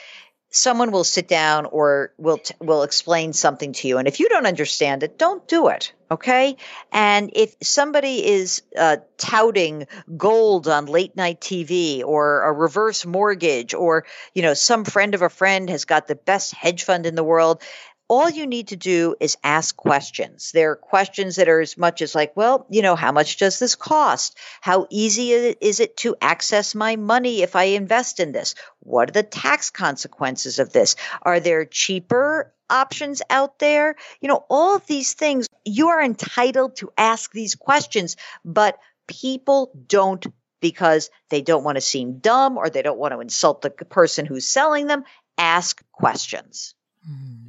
someone 0.50 0.90
will 0.90 1.04
sit 1.04 1.28
down 1.28 1.68
or 1.68 2.12
will 2.18 2.40
t- 2.40 2.56
will 2.60 2.82
explain 2.82 3.34
something 3.34 3.74
to 3.74 3.88
you. 3.88 4.00
And 4.00 4.08
if 4.08 4.20
you 4.20 4.30
don't 4.30 4.48
understand 4.48 5.04
it 5.04 5.20
don't 5.20 5.48
do 5.48 5.68
it 5.68 5.94
okay? 6.10 6.58
And 6.92 7.32
if 7.34 7.56
somebody 7.62 8.26
is 8.26 8.62
uh, 8.78 8.98
touting 9.18 9.88
gold 10.18 10.68
on 10.68 10.86
late 10.86 11.16
night 11.16 11.40
tv 11.42 12.04
or 12.04 12.44
a 12.44 12.52
reverse 12.52 13.06
mortgage 13.06 13.74
or 13.74 14.06
you 14.34 14.42
know 14.42 14.56
some 14.56 14.86
friend 14.86 15.14
of 15.14 15.22
a 15.22 15.30
friend 15.30 15.70
has 15.70 15.86
got 15.86 16.08
the 16.08 16.16
best 16.16 16.54
hedge 16.54 16.84
fund 16.84 17.06
in 17.06 17.16
the 17.16 17.24
world 17.24 17.62
all 18.08 18.30
you 18.30 18.46
need 18.46 18.68
to 18.68 18.76
do 18.76 19.16
is 19.20 19.38
ask 19.44 19.76
questions. 19.76 20.52
There 20.52 20.72
are 20.72 20.76
questions 20.76 21.38
that 21.38 21.50
are 21.50 21.60
as 21.60 21.78
much 21.78 22.02
as 22.02 22.14
like, 22.14 22.36
well, 22.38 22.68
you 22.70 22.82
know, 22.82 22.96
how 22.96 23.12
much 23.12 23.38
does 23.38 23.58
this 23.58 23.76
cost? 23.76 24.38
How 24.62 24.86
easy 24.92 25.32
is 25.32 25.80
it 25.80 25.98
to 25.98 26.16
access 26.22 26.76
my 26.76 26.98
money 26.98 27.42
if 27.42 27.56
I 27.56 27.64
invest 27.64 28.20
in 28.20 28.32
this? 28.32 28.54
What 28.80 29.10
are 29.10 29.14
the 29.14 29.24
tax 29.24 29.72
consequences 29.72 30.60
of 30.60 30.72
this? 30.72 30.96
Are 31.22 31.40
there 31.40 31.66
cheaper 31.66 32.54
options 32.70 33.24
out 33.30 33.58
there? 33.58 33.96
You 34.22 34.30
know, 34.30 34.46
all 34.50 34.76
of 34.76 34.86
these 34.86 35.14
things, 35.14 35.48
you 35.64 35.90
are 35.90 36.04
entitled 36.04 36.78
to 36.78 36.92
ask 36.98 37.32
these 37.32 37.56
questions, 37.56 38.18
but 38.44 38.78
people 39.08 39.72
don't 39.88 40.26
because 40.62 41.10
they 41.30 41.42
don't 41.42 41.64
want 41.64 41.76
to 41.76 41.82
seem 41.82 42.20
dumb 42.20 42.58
or 42.58 42.70
they 42.70 42.82
don't 42.82 43.00
want 43.00 43.14
to 43.14 43.20
insult 43.20 43.62
the 43.62 43.70
person 43.70 44.26
who's 44.26 44.48
selling 44.48 44.88
them. 44.88 45.04
Ask 45.38 45.84
questions. 45.92 46.76
Mm 47.08 47.45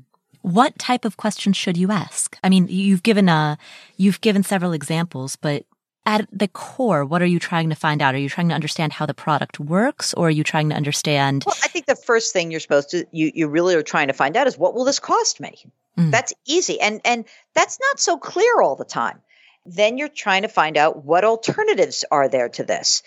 what 0.47 0.79
type 0.79 1.05
of 1.05 1.17
questions 1.17 1.57
should 1.57 1.77
you 1.77 1.91
ask? 1.91 2.39
I 2.45 2.49
mean, 2.49 2.69
you've 2.69 3.03
given 3.03 3.29
a, 3.29 3.59
you've 3.97 4.21
given 4.21 4.45
several 4.45 4.73
examples, 4.73 5.35
but 5.35 5.65
at 6.07 6.29
the 6.31 6.47
core, 6.47 7.05
what 7.05 7.21
are 7.21 7.27
you 7.27 7.41
trying 7.41 7.69
to 7.71 7.75
find 7.75 8.01
out? 8.01 8.15
Are 8.15 8.19
you 8.19 8.29
trying 8.29 8.49
to 8.51 8.55
understand 8.55 8.93
how 8.93 9.07
the 9.07 9.13
product 9.13 9.59
works 9.59 10.15
or 10.15 10.29
are 10.29 10.31
you 10.31 10.45
trying 10.45 10.69
to 10.69 10.77
understand? 10.77 11.43
Well, 11.45 11.57
I 11.65 11.67
think 11.67 11.87
the 11.87 11.97
first 11.97 12.33
thing 12.33 12.53
you're 12.53 12.61
supposed 12.61 12.91
to, 12.91 13.05
you, 13.11 13.33
you 13.35 13.49
really 13.49 13.75
are 13.75 13.83
trying 13.83 14.07
to 14.07 14.13
find 14.13 14.37
out 14.37 14.47
is 14.47 14.57
what 14.57 14.75
will 14.75 14.85
this 14.85 15.01
cost 15.01 15.41
me? 15.41 15.65
Mm. 15.99 16.13
That's 16.13 16.33
easy. 16.47 16.81
And, 16.81 17.01
and 17.05 17.25
that's 17.53 17.81
not 17.81 17.99
so 17.99 18.17
clear 18.17 18.61
all 18.63 18.77
the 18.77 18.85
time. 18.85 19.21
Then 19.65 19.99
you're 19.99 20.07
trying 20.09 20.43
to 20.43 20.49
find 20.49 20.77
out 20.77 21.05
what 21.05 21.25
alternatives 21.25 22.05
are 22.09 22.29
there 22.29 22.51
to 22.51 22.63
this. 22.63 23.03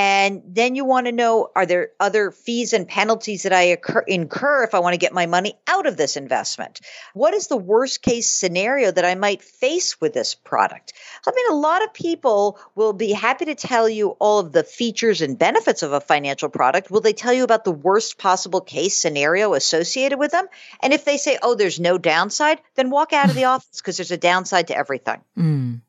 And 0.00 0.42
then 0.46 0.76
you 0.76 0.84
want 0.84 1.06
to 1.06 1.12
know 1.12 1.50
are 1.56 1.66
there 1.66 1.90
other 1.98 2.30
fees 2.30 2.72
and 2.72 2.86
penalties 2.86 3.42
that 3.42 3.52
I 3.52 3.62
occur, 3.62 4.04
incur 4.06 4.62
if 4.62 4.72
I 4.72 4.78
want 4.78 4.94
to 4.94 4.98
get 4.98 5.12
my 5.12 5.26
money 5.26 5.54
out 5.66 5.88
of 5.88 5.96
this 5.96 6.16
investment? 6.16 6.80
What 7.14 7.34
is 7.34 7.48
the 7.48 7.56
worst 7.56 8.00
case 8.00 8.30
scenario 8.30 8.92
that 8.92 9.04
I 9.04 9.16
might 9.16 9.42
face 9.42 10.00
with 10.00 10.12
this 10.12 10.36
product? 10.36 10.92
I 11.26 11.32
mean, 11.34 11.50
a 11.50 11.56
lot 11.56 11.82
of 11.82 11.92
people 11.92 12.60
will 12.76 12.92
be 12.92 13.10
happy 13.10 13.46
to 13.46 13.56
tell 13.56 13.88
you 13.88 14.10
all 14.20 14.38
of 14.38 14.52
the 14.52 14.62
features 14.62 15.20
and 15.20 15.36
benefits 15.36 15.82
of 15.82 15.92
a 15.92 16.00
financial 16.00 16.48
product. 16.48 16.92
Will 16.92 17.00
they 17.00 17.12
tell 17.12 17.32
you 17.32 17.42
about 17.42 17.64
the 17.64 17.72
worst 17.72 18.18
possible 18.18 18.60
case 18.60 18.96
scenario 18.96 19.54
associated 19.54 20.20
with 20.20 20.30
them? 20.30 20.46
And 20.80 20.92
if 20.92 21.04
they 21.04 21.16
say, 21.16 21.40
oh, 21.42 21.56
there's 21.56 21.80
no 21.80 21.98
downside, 21.98 22.60
then 22.76 22.90
walk 22.90 23.12
out 23.12 23.30
of 23.30 23.34
the 23.34 23.44
office 23.52 23.80
because 23.80 23.96
there's 23.96 24.12
a 24.12 24.16
downside 24.16 24.68
to 24.68 24.78
everything. 24.78 25.20
Mm. 25.36 25.80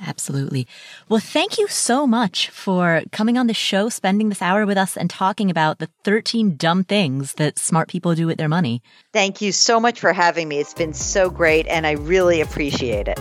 Absolutely. 0.00 0.66
Well, 1.08 1.20
thank 1.20 1.58
you 1.58 1.68
so 1.68 2.06
much 2.06 2.50
for 2.50 3.02
coming 3.12 3.38
on 3.38 3.46
the 3.46 3.54
show, 3.54 3.88
spending 3.88 4.28
this 4.28 4.42
hour 4.42 4.66
with 4.66 4.76
us 4.76 4.96
and 4.96 5.08
talking 5.08 5.50
about 5.50 5.78
the 5.78 5.88
13 6.04 6.56
dumb 6.56 6.84
things 6.84 7.34
that 7.34 7.58
smart 7.58 7.88
people 7.88 8.14
do 8.14 8.26
with 8.26 8.38
their 8.38 8.48
money. 8.48 8.82
Thank 9.12 9.40
you 9.40 9.52
so 9.52 9.80
much 9.80 10.00
for 10.00 10.12
having 10.12 10.48
me. 10.48 10.58
It's 10.58 10.74
been 10.74 10.92
so 10.92 11.30
great 11.30 11.66
and 11.66 11.86
I 11.86 11.92
really 11.92 12.40
appreciate 12.40 13.08
it. 13.08 13.18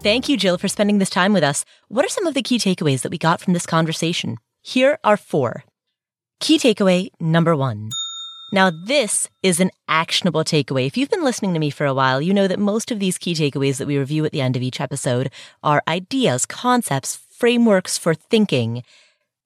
Thank 0.00 0.28
you, 0.28 0.36
Jill, 0.36 0.58
for 0.58 0.68
spending 0.68 0.98
this 0.98 1.10
time 1.10 1.32
with 1.32 1.42
us. 1.42 1.64
What 1.88 2.04
are 2.04 2.08
some 2.08 2.26
of 2.26 2.34
the 2.34 2.42
key 2.42 2.58
takeaways 2.58 3.02
that 3.02 3.10
we 3.10 3.18
got 3.18 3.40
from 3.40 3.52
this 3.52 3.66
conversation? 3.66 4.38
Here 4.62 4.98
are 5.02 5.16
four. 5.16 5.64
Key 6.40 6.58
takeaway 6.58 7.10
number 7.20 7.56
one. 7.56 7.90
Now, 8.50 8.70
this 8.70 9.28
is 9.42 9.60
an 9.60 9.70
actionable 9.88 10.42
takeaway. 10.42 10.86
If 10.86 10.96
you've 10.96 11.10
been 11.10 11.24
listening 11.24 11.52
to 11.52 11.60
me 11.60 11.68
for 11.68 11.84
a 11.84 11.92
while, 11.92 12.22
you 12.22 12.32
know 12.32 12.48
that 12.48 12.58
most 12.58 12.90
of 12.90 12.98
these 12.98 13.18
key 13.18 13.34
takeaways 13.34 13.76
that 13.76 13.86
we 13.86 13.98
review 13.98 14.24
at 14.24 14.32
the 14.32 14.40
end 14.40 14.56
of 14.56 14.62
each 14.62 14.80
episode 14.80 15.30
are 15.62 15.82
ideas, 15.86 16.46
concepts, 16.46 17.16
frameworks 17.16 17.98
for 17.98 18.14
thinking. 18.14 18.82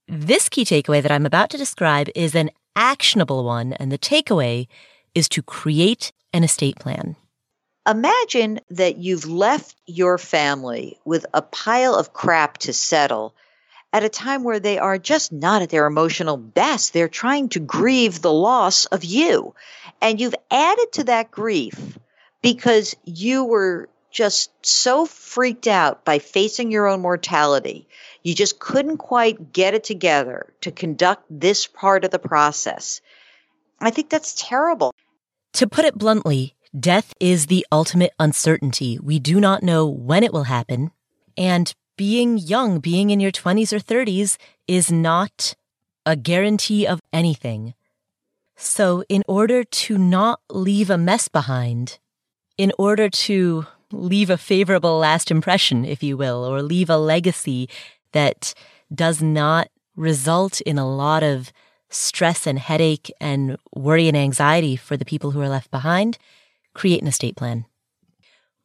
This 0.06 0.48
key 0.48 0.64
takeaway 0.64 1.02
that 1.02 1.10
I'm 1.10 1.26
about 1.26 1.50
to 1.50 1.58
describe 1.58 2.10
is 2.14 2.36
an 2.36 2.50
actionable 2.76 3.44
one, 3.44 3.72
and 3.72 3.90
the 3.90 3.98
takeaway 3.98 4.68
is 5.16 5.28
to 5.30 5.42
create 5.42 6.12
an 6.32 6.44
estate 6.44 6.76
plan. 6.76 7.16
Imagine 7.88 8.60
that 8.70 8.98
you've 8.98 9.28
left 9.28 9.74
your 9.86 10.16
family 10.16 11.00
with 11.04 11.26
a 11.34 11.42
pile 11.42 11.96
of 11.96 12.12
crap 12.12 12.58
to 12.58 12.72
settle 12.72 13.34
at 13.92 14.04
a 14.04 14.08
time 14.08 14.42
where 14.42 14.60
they 14.60 14.78
are 14.78 14.98
just 14.98 15.32
not 15.32 15.62
at 15.62 15.70
their 15.70 15.86
emotional 15.86 16.36
best. 16.36 16.92
They're 16.92 17.08
trying 17.08 17.50
to 17.50 17.60
grieve 17.60 18.22
the 18.22 18.32
loss 18.32 18.86
of 18.86 19.04
you. 19.04 19.54
And 20.00 20.20
you've 20.20 20.34
added 20.50 20.92
to 20.92 21.04
that 21.04 21.30
grief 21.30 21.98
because 22.40 22.96
you 23.04 23.44
were 23.44 23.88
just 24.10 24.50
so 24.64 25.06
freaked 25.06 25.66
out 25.66 26.04
by 26.04 26.18
facing 26.18 26.70
your 26.70 26.86
own 26.86 27.00
mortality. 27.00 27.88
You 28.22 28.34
just 28.34 28.58
couldn't 28.58 28.98
quite 28.98 29.52
get 29.52 29.74
it 29.74 29.84
together 29.84 30.52
to 30.60 30.70
conduct 30.70 31.24
this 31.30 31.66
part 31.66 32.04
of 32.04 32.10
the 32.10 32.18
process. 32.18 33.00
I 33.80 33.90
think 33.90 34.10
that's 34.10 34.34
terrible. 34.34 34.92
To 35.54 35.66
put 35.66 35.84
it 35.84 35.98
bluntly, 35.98 36.54
death 36.78 37.12
is 37.20 37.46
the 37.46 37.66
ultimate 37.72 38.12
uncertainty. 38.18 38.98
We 38.98 39.18
do 39.18 39.40
not 39.40 39.62
know 39.62 39.86
when 39.86 40.22
it 40.22 40.32
will 40.32 40.44
happen. 40.44 40.92
And 41.36 41.72
being 42.02 42.36
young, 42.36 42.80
being 42.80 43.10
in 43.10 43.20
your 43.20 43.30
20s 43.30 43.72
or 43.72 43.78
30s 43.78 44.36
is 44.66 44.90
not 44.90 45.54
a 46.04 46.16
guarantee 46.16 46.84
of 46.84 46.98
anything. 47.12 47.74
So, 48.56 49.04
in 49.08 49.22
order 49.28 49.62
to 49.62 49.96
not 49.98 50.40
leave 50.50 50.90
a 50.90 50.98
mess 50.98 51.28
behind, 51.28 52.00
in 52.58 52.72
order 52.76 53.08
to 53.08 53.66
leave 53.92 54.30
a 54.30 54.36
favorable 54.36 54.98
last 54.98 55.30
impression, 55.30 55.84
if 55.84 56.02
you 56.02 56.16
will, 56.16 56.44
or 56.44 56.60
leave 56.60 56.90
a 56.90 56.96
legacy 56.96 57.68
that 58.10 58.52
does 58.92 59.22
not 59.22 59.68
result 59.94 60.60
in 60.62 60.78
a 60.78 60.92
lot 61.04 61.22
of 61.22 61.52
stress 61.88 62.48
and 62.48 62.58
headache 62.58 63.12
and 63.20 63.56
worry 63.76 64.08
and 64.08 64.16
anxiety 64.16 64.74
for 64.74 64.96
the 64.96 65.04
people 65.04 65.30
who 65.30 65.40
are 65.40 65.54
left 65.56 65.70
behind, 65.70 66.18
create 66.74 67.00
an 67.00 67.06
estate 67.06 67.36
plan. 67.36 67.64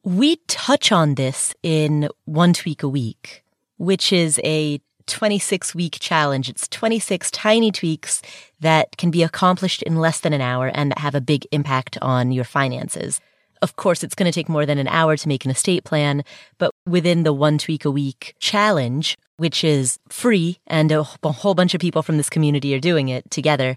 We 0.04 0.36
touch 0.46 0.92
on 0.92 1.16
this 1.16 1.54
in 1.62 2.08
One 2.24 2.52
Tweak 2.52 2.82
a 2.82 2.88
Week, 2.88 3.42
which 3.78 4.12
is 4.12 4.40
a 4.44 4.80
26 5.06 5.74
week 5.74 5.96
challenge. 5.98 6.48
It's 6.48 6.68
26 6.68 7.30
tiny 7.32 7.72
tweaks 7.72 8.22
that 8.60 8.96
can 8.96 9.10
be 9.10 9.22
accomplished 9.22 9.82
in 9.82 9.96
less 9.96 10.20
than 10.20 10.32
an 10.32 10.40
hour 10.40 10.70
and 10.72 10.90
that 10.90 10.98
have 10.98 11.14
a 11.14 11.20
big 11.20 11.46
impact 11.50 11.98
on 12.00 12.30
your 12.30 12.44
finances. 12.44 13.20
Of 13.60 13.74
course, 13.74 14.04
it's 14.04 14.14
going 14.14 14.30
to 14.30 14.34
take 14.34 14.48
more 14.48 14.64
than 14.64 14.78
an 14.78 14.86
hour 14.86 15.16
to 15.16 15.28
make 15.28 15.44
an 15.44 15.50
estate 15.50 15.82
plan, 15.82 16.22
but 16.58 16.70
within 16.86 17.24
the 17.24 17.32
one 17.32 17.58
tweak 17.58 17.84
a 17.84 17.90
week 17.90 18.36
challenge, 18.38 19.18
which 19.36 19.64
is 19.64 19.98
free 20.08 20.60
and 20.68 20.92
a, 20.92 21.00
a 21.00 21.32
whole 21.32 21.54
bunch 21.54 21.74
of 21.74 21.80
people 21.80 22.02
from 22.02 22.18
this 22.18 22.30
community 22.30 22.72
are 22.72 22.80
doing 22.80 23.08
it 23.08 23.28
together, 23.32 23.76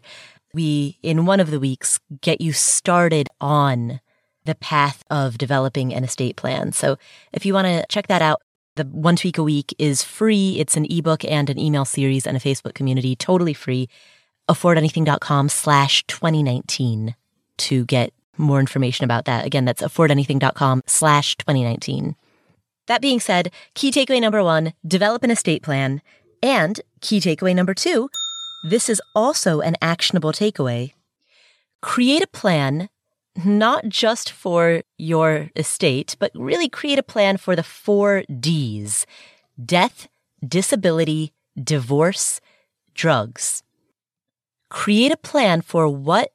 we, 0.53 0.99
in 1.01 1.26
one 1.26 1.39
of 1.39 1.49
the 1.49 1.59
weeks, 1.59 1.99
get 2.22 2.41
you 2.41 2.53
started 2.53 3.28
on 3.39 4.01
the 4.45 4.55
path 4.55 5.03
of 5.09 5.37
developing 5.37 5.93
an 5.93 6.03
estate 6.03 6.35
plan. 6.35 6.71
So 6.71 6.97
if 7.31 7.45
you 7.45 7.53
want 7.53 7.67
to 7.67 7.85
check 7.89 8.07
that 8.07 8.21
out, 8.21 8.41
the 8.75 8.85
one 8.85 9.15
tweak 9.15 9.37
a 9.37 9.43
week 9.43 9.73
is 9.77 10.03
free. 10.03 10.57
It's 10.57 10.77
an 10.77 10.87
ebook 10.89 11.25
and 11.25 11.49
an 11.49 11.59
email 11.59 11.85
series 11.85 12.25
and 12.25 12.37
a 12.37 12.39
Facebook 12.39 12.73
community, 12.73 13.15
totally 13.15 13.53
free. 13.53 13.89
affordanything.com 14.49 15.49
slash 15.49 16.03
2019 16.07 17.15
to 17.57 17.85
get 17.85 18.13
more 18.37 18.59
information 18.59 19.03
about 19.05 19.25
that. 19.25 19.45
Again, 19.45 19.65
that's 19.65 19.81
affordanything.com 19.81 20.81
slash 20.87 21.35
2019. 21.37 22.15
That 22.87 23.01
being 23.01 23.19
said, 23.19 23.51
key 23.75 23.91
takeaway 23.91 24.19
number 24.19 24.43
one, 24.43 24.73
develop 24.85 25.23
an 25.23 25.31
estate 25.31 25.63
plan. 25.63 26.01
And 26.41 26.81
key 27.01 27.19
takeaway 27.19 27.55
number 27.55 27.73
two, 27.73 28.09
this 28.63 28.89
is 28.89 29.01
also 29.15 29.61
an 29.61 29.75
actionable 29.81 30.31
takeaway. 30.31 30.93
Create 31.81 32.23
a 32.23 32.27
plan 32.27 32.89
not 33.45 33.88
just 33.88 34.32
for 34.32 34.84
your 34.97 35.49
estate, 35.55 36.15
but 36.19 36.32
really 36.36 36.69
create 36.69 36.99
a 36.99 37.03
plan 37.03 37.38
for 37.38 37.55
the 37.55 37.63
four 37.63 38.23
D's 38.39 39.05
death, 39.63 40.07
disability, 40.45 41.34
divorce, 41.61 42.41
drugs. 42.93 43.63
Create 44.69 45.11
a 45.11 45.17
plan 45.17 45.61
for 45.61 45.88
what 45.88 46.32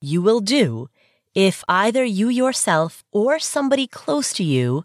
you 0.00 0.22
will 0.22 0.40
do 0.40 0.88
if 1.34 1.62
either 1.68 2.04
you 2.04 2.28
yourself 2.28 3.04
or 3.12 3.38
somebody 3.38 3.86
close 3.86 4.32
to 4.32 4.44
you 4.44 4.84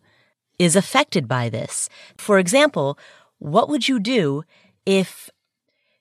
is 0.60 0.76
affected 0.76 1.28
by 1.28 1.50
this. 1.50 1.90
For 2.18 2.40
example, 2.40 2.98
what 3.40 3.70
would 3.70 3.88
you 3.88 4.00
do 4.00 4.44
if 4.86 5.30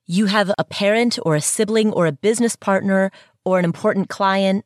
you 0.07 0.27
have 0.27 0.53
a 0.59 0.65
parent 0.65 1.19
or 1.25 1.35
a 1.35 1.41
sibling 1.41 1.93
or 1.93 2.07
a 2.07 2.13
business 2.13 2.57
partner 2.57 3.11
or 3.45 3.59
an 3.59 3.65
important 3.65 4.09
client 4.09 4.65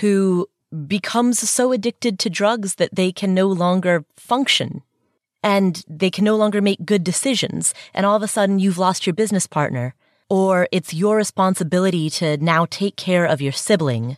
who 0.00 0.48
becomes 0.86 1.38
so 1.38 1.72
addicted 1.72 2.18
to 2.20 2.30
drugs 2.30 2.76
that 2.76 2.94
they 2.94 3.10
can 3.10 3.34
no 3.34 3.48
longer 3.48 4.04
function 4.16 4.82
and 5.42 5.84
they 5.88 6.10
can 6.10 6.24
no 6.24 6.36
longer 6.36 6.60
make 6.60 6.84
good 6.84 7.02
decisions. 7.02 7.74
And 7.94 8.06
all 8.06 8.16
of 8.16 8.22
a 8.22 8.28
sudden 8.28 8.58
you've 8.58 8.78
lost 8.78 9.06
your 9.06 9.14
business 9.14 9.46
partner 9.46 9.94
or 10.28 10.68
it's 10.70 10.94
your 10.94 11.16
responsibility 11.16 12.08
to 12.10 12.36
now 12.36 12.66
take 12.70 12.96
care 12.96 13.24
of 13.24 13.40
your 13.40 13.52
sibling. 13.52 14.16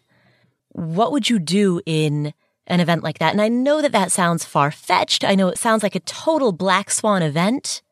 What 0.69 1.13
would 1.13 1.31
you 1.31 1.39
do 1.39 1.81
in 1.87 2.35
an 2.67 2.81
event 2.81 3.03
like 3.03 3.19
that? 3.19 3.33
And 3.33 3.41
I 3.41 3.49
know 3.49 3.81
that 3.81 3.93
that 3.93 4.13
sounds 4.13 4.45
far 4.45 4.71
fetched. 4.71 5.25
I 5.25 5.35
know 5.35 5.49
it 5.49 5.59
sounds 5.59 5.83
like 5.83 5.95
a 5.95 6.01
total 6.01 6.53
black 6.53 6.91
swan 6.91 7.23
event. 7.23 7.83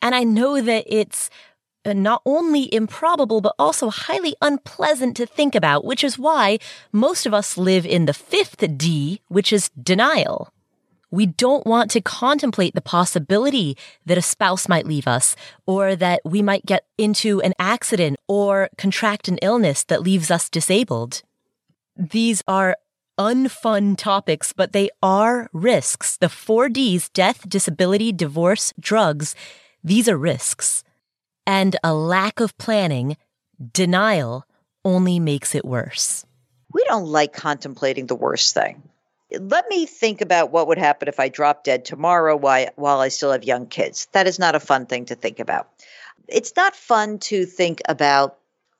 And 0.00 0.14
I 0.14 0.24
know 0.24 0.60
that 0.60 0.84
it's 0.88 1.30
Uh, 1.84 1.92
not 1.92 2.22
only 2.24 2.72
improbable, 2.72 3.40
but 3.40 3.54
also 3.58 3.90
highly 3.90 4.36
unpleasant 4.40 5.16
to 5.16 5.26
think 5.26 5.54
about, 5.54 5.84
which 5.84 6.04
is 6.04 6.18
why 6.18 6.58
most 6.92 7.26
of 7.26 7.34
us 7.34 7.58
live 7.58 7.84
in 7.84 8.06
the 8.06 8.14
fifth 8.14 8.64
D, 8.78 9.20
which 9.28 9.52
is 9.52 9.70
denial. 9.70 10.52
We 11.10 11.26
don't 11.26 11.66
want 11.66 11.90
to 11.90 12.00
contemplate 12.00 12.74
the 12.74 12.80
possibility 12.80 13.76
that 14.06 14.16
a 14.16 14.22
spouse 14.22 14.68
might 14.68 14.86
leave 14.86 15.08
us, 15.08 15.34
or 15.66 15.96
that 15.96 16.20
we 16.24 16.40
might 16.40 16.64
get 16.64 16.86
into 16.96 17.42
an 17.42 17.52
accident 17.58 18.18
or 18.28 18.70
contract 18.78 19.26
an 19.26 19.38
illness 19.42 19.82
that 19.84 20.02
leaves 20.02 20.30
us 20.30 20.48
disabled. 20.48 21.22
These 21.96 22.42
are 22.46 22.76
unfun 23.18 23.98
topics, 23.98 24.52
but 24.52 24.72
they 24.72 24.88
are 25.02 25.50
risks. 25.52 26.16
The 26.16 26.28
four 26.28 26.68
Ds 26.68 27.08
death, 27.08 27.48
disability, 27.48 28.12
divorce, 28.12 28.72
drugs 28.78 29.34
these 29.84 30.08
are 30.08 30.16
risks 30.16 30.84
and 31.46 31.76
a 31.82 31.94
lack 31.94 32.40
of 32.40 32.56
planning, 32.58 33.16
denial, 33.72 34.46
only 34.84 35.20
makes 35.20 35.54
it 35.54 35.64
worse. 35.64 36.24
We 36.72 36.84
don't 36.84 37.06
like 37.06 37.32
contemplating 37.32 38.06
the 38.06 38.14
worst 38.14 38.54
thing. 38.54 38.82
Let 39.38 39.68
me 39.68 39.86
think 39.86 40.20
about 40.20 40.50
what 40.50 40.68
would 40.68 40.78
happen 40.78 41.08
if 41.08 41.18
I 41.20 41.28
drop 41.28 41.64
dead 41.64 41.84
tomorrow 41.84 42.36
while, 42.36 42.68
while 42.76 43.00
I 43.00 43.08
still 43.08 43.32
have 43.32 43.44
young 43.44 43.66
kids. 43.66 44.08
That 44.12 44.26
is 44.26 44.38
not 44.38 44.54
a 44.54 44.60
fun 44.60 44.86
thing 44.86 45.06
to 45.06 45.14
think 45.14 45.40
about. 45.40 45.68
It's 46.28 46.54
not 46.56 46.76
fun 46.76 47.18
to 47.20 47.46
think 47.46 47.80
about, 47.88 48.38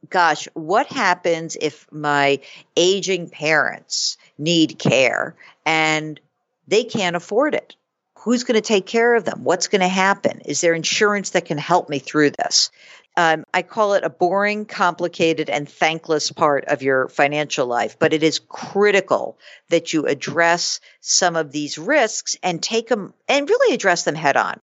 gosh, 0.09 0.49
what 0.55 0.87
happens 0.87 1.57
if 1.61 1.91
my 1.91 2.41
aging 2.77 3.31
parents 3.31 4.19
need 4.39 4.79
care 4.79 5.35
and 5.65 6.21
they 6.69 6.85
can't 6.85 7.17
afford 7.17 7.55
it? 7.55 7.77
Who's 8.23 8.45
going 8.45 8.55
to 8.55 8.61
take 8.61 8.87
care 8.87 9.17
of 9.17 9.25
them? 9.25 9.43
What's 9.43 9.67
going 9.67 9.81
to 9.81 9.89
happen? 9.89 10.43
Is 10.45 10.61
there 10.61 10.75
insurance 10.75 11.31
that 11.31 11.47
can 11.47 11.59
help 11.59 11.89
me 11.89 11.99
through 11.99 12.31
this? 12.31 12.71
Um, 13.17 13.45
I 13.53 13.63
call 13.63 13.95
it 13.95 14.05
a 14.05 14.11
boring, 14.11 14.65
complicated, 14.65 15.51
and 15.51 15.69
thankless 15.69 16.31
part 16.31 16.65
of 16.67 16.83
your 16.83 17.09
financial 17.09 17.67
life, 17.67 17.99
but 17.99 18.13
it 18.13 18.23
is 18.23 18.39
critical 18.39 19.39
that 19.71 19.93
you 19.93 20.07
address 20.07 20.79
some 21.01 21.35
of 21.35 21.51
these 21.51 21.79
risks 21.79 22.37
and 22.45 22.63
take 22.63 22.89
them 22.89 23.13
and 23.29 23.49
really 23.49 23.75
address 23.75 24.05
them 24.05 24.15
head 24.15 24.37
on. 24.37 24.61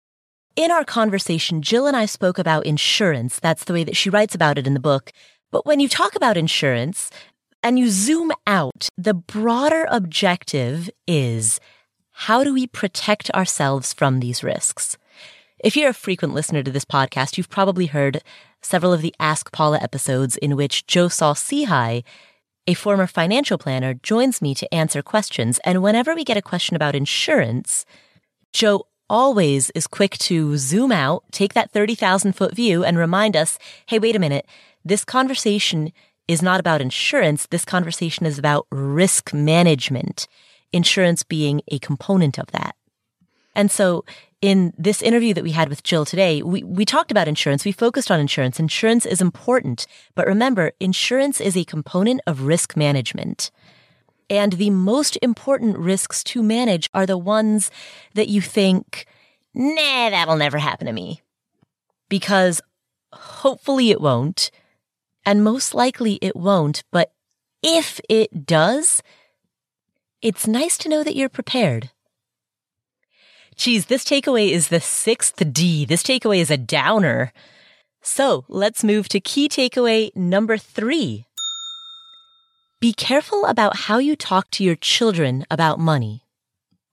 In 0.56 0.72
our 0.72 0.86
conversation, 0.86 1.62
Jill 1.62 1.86
and 1.86 1.98
I 1.98 2.06
spoke 2.06 2.40
about 2.40 2.66
insurance. 2.66 3.40
That's 3.40 3.66
the 3.66 3.74
way 3.74 3.84
that 3.84 3.98
she 3.98 4.10
writes 4.10 4.34
about 4.34 4.58
it 4.58 4.68
in 4.68 4.74
the 4.74 4.80
book. 4.80 5.12
But 5.52 5.66
when 5.66 5.82
you 5.82 5.90
talk 5.90 6.16
about 6.16 6.38
insurance 6.38 7.12
and 7.62 7.78
you 7.78 7.90
zoom 7.90 8.32
out, 8.48 8.88
the 8.98 9.14
broader 9.14 9.86
objective 9.92 10.90
is 11.06 11.60
how 12.24 12.44
do 12.44 12.54
we 12.54 12.68
protect 12.68 13.32
ourselves 13.32 13.94
from 13.94 14.20
these 14.20 14.44
risks? 14.44 14.98
If 15.58 15.78
you're 15.78 15.92
a 15.92 15.94
frequent 15.94 16.34
listener 16.34 16.62
to 16.62 16.70
this 16.70 16.84
podcast, 16.84 17.38
you've 17.38 17.50
probably 17.50 17.86
heard 17.86 18.22
several 18.62 18.92
of 18.92 19.02
the 19.02 19.16
Ask 19.22 19.54
Paula 19.54 19.80
episodes 19.80 20.36
in 20.36 20.58
which 20.58 20.86
Joe 20.86 21.08
Saul 21.08 21.34
Sehy, 21.34 22.04
a 22.68 22.74
former 22.74 23.08
financial 23.08 23.58
planner, 23.58 23.94
joins 23.94 24.42
me 24.42 24.54
to 24.56 24.74
answer 24.74 25.02
questions. 25.02 25.62
And 25.64 25.82
whenever 25.82 26.14
we 26.14 26.26
get 26.26 26.36
a 26.36 26.42
question 26.42 26.76
about 26.76 26.94
insurance, 26.94 27.86
Joe 28.52 28.88
always 29.10 29.70
is 29.70 29.88
quick 29.88 30.18
to 30.18 30.58
zoom 30.58 30.92
out, 30.92 31.24
take 31.32 31.54
that 31.54 31.72
30,000 31.72 32.34
foot 32.34 32.54
view 32.54 32.84
and 32.84 32.98
remind 32.98 33.38
us, 33.38 33.58
hey, 33.86 33.98
wait 33.98 34.18
a 34.18 34.20
minute. 34.20 34.46
This 34.84 35.06
conversation 35.06 35.94
is 36.28 36.42
not 36.42 36.60
about 36.60 36.82
insurance. 36.82 37.48
This 37.48 37.64
conversation 37.64 38.26
is 38.26 38.38
about 38.38 38.68
risk 38.72 39.34
management 39.34 40.28
insurance 40.72 41.24
being 41.24 41.62
a 41.68 41.80
component 41.80 42.38
of 42.38 42.48
that. 42.52 42.76
And 43.56 43.72
so 43.72 44.06
in 44.42 44.74
this 44.78 45.02
interview 45.02 45.34
that 45.34 45.44
we 45.44 45.52
had 45.52 45.70
with 45.70 45.84
Jill 45.84 46.06
today, 46.06 46.42
we, 46.42 46.64
we 46.64 46.86
talked 46.86 47.12
about 47.12 47.28
insurance. 47.28 47.66
We 47.66 47.72
focused 47.72 48.10
on 48.10 48.20
insurance. 48.20 48.60
Insurance 48.60 49.06
is 49.06 49.22
important. 49.22 49.86
But 50.16 50.28
remember, 50.28 50.72
insurance 50.80 51.42
is 51.42 51.58
a 51.58 51.66
component 51.66 52.22
of 52.26 52.44
risk 52.44 52.78
management. 52.78 53.52
And 54.30 54.54
the 54.54 54.70
most 54.70 55.18
important 55.22 55.78
risks 55.78 56.24
to 56.26 56.44
manage 56.44 56.90
are 56.94 57.06
the 57.06 57.18
ones 57.18 57.72
that 58.14 58.30
you 58.30 58.42
think, 58.42 59.08
nah, 59.54 60.10
that'll 60.10 60.38
never 60.38 60.60
happen 60.60 60.88
to 60.88 60.94
me. 60.94 61.22
Because 62.08 62.62
hopefully 63.12 63.90
it 63.90 64.00
won't. 64.00 64.52
And 65.26 65.44
most 65.44 65.74
likely 65.74 66.18
it 66.22 66.36
won't. 66.36 66.84
But 66.92 67.12
if 67.62 68.00
it 68.08 68.46
does, 68.46 69.02
it's 70.22 70.48
nice 70.48 70.78
to 70.80 70.90
know 70.90 71.04
that 71.04 71.16
you're 71.16 71.30
prepared. 71.30 71.92
Geez, 73.56 73.86
this 73.86 74.04
takeaway 74.04 74.52
is 74.52 74.68
the 74.70 74.80
sixth 74.80 75.42
D. 75.54 75.86
This 75.86 76.04
takeaway 76.04 76.40
is 76.40 76.52
a 76.52 76.58
downer. 76.58 77.34
So 78.02 78.46
let's 78.48 78.84
move 78.84 79.10
to 79.10 79.20
key 79.20 79.50
takeaway 79.50 80.16
number 80.16 80.58
three. 80.58 81.26
Be 82.80 82.94
careful 82.94 83.46
about 83.46 83.76
how 83.76 83.98
you 83.98 84.16
talk 84.16 84.50
to 84.52 84.64
your 84.64 84.76
children 84.76 85.46
about 85.52 85.80
money. 85.80 86.24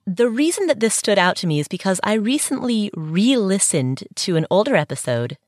The 0.05 0.29
reason 0.29 0.67
that 0.67 0.81
this 0.81 0.95
stood 0.95 1.19
out 1.19 1.37
to 1.37 1.47
me 1.47 1.61
is 1.61 1.69
because 1.69 2.01
I 2.03 2.15
recently 2.15 2.91
re 2.97 3.37
listened 3.37 4.05
to 4.17 4.37
an 4.37 4.47
older 4.51 4.75
episode, 4.75 5.39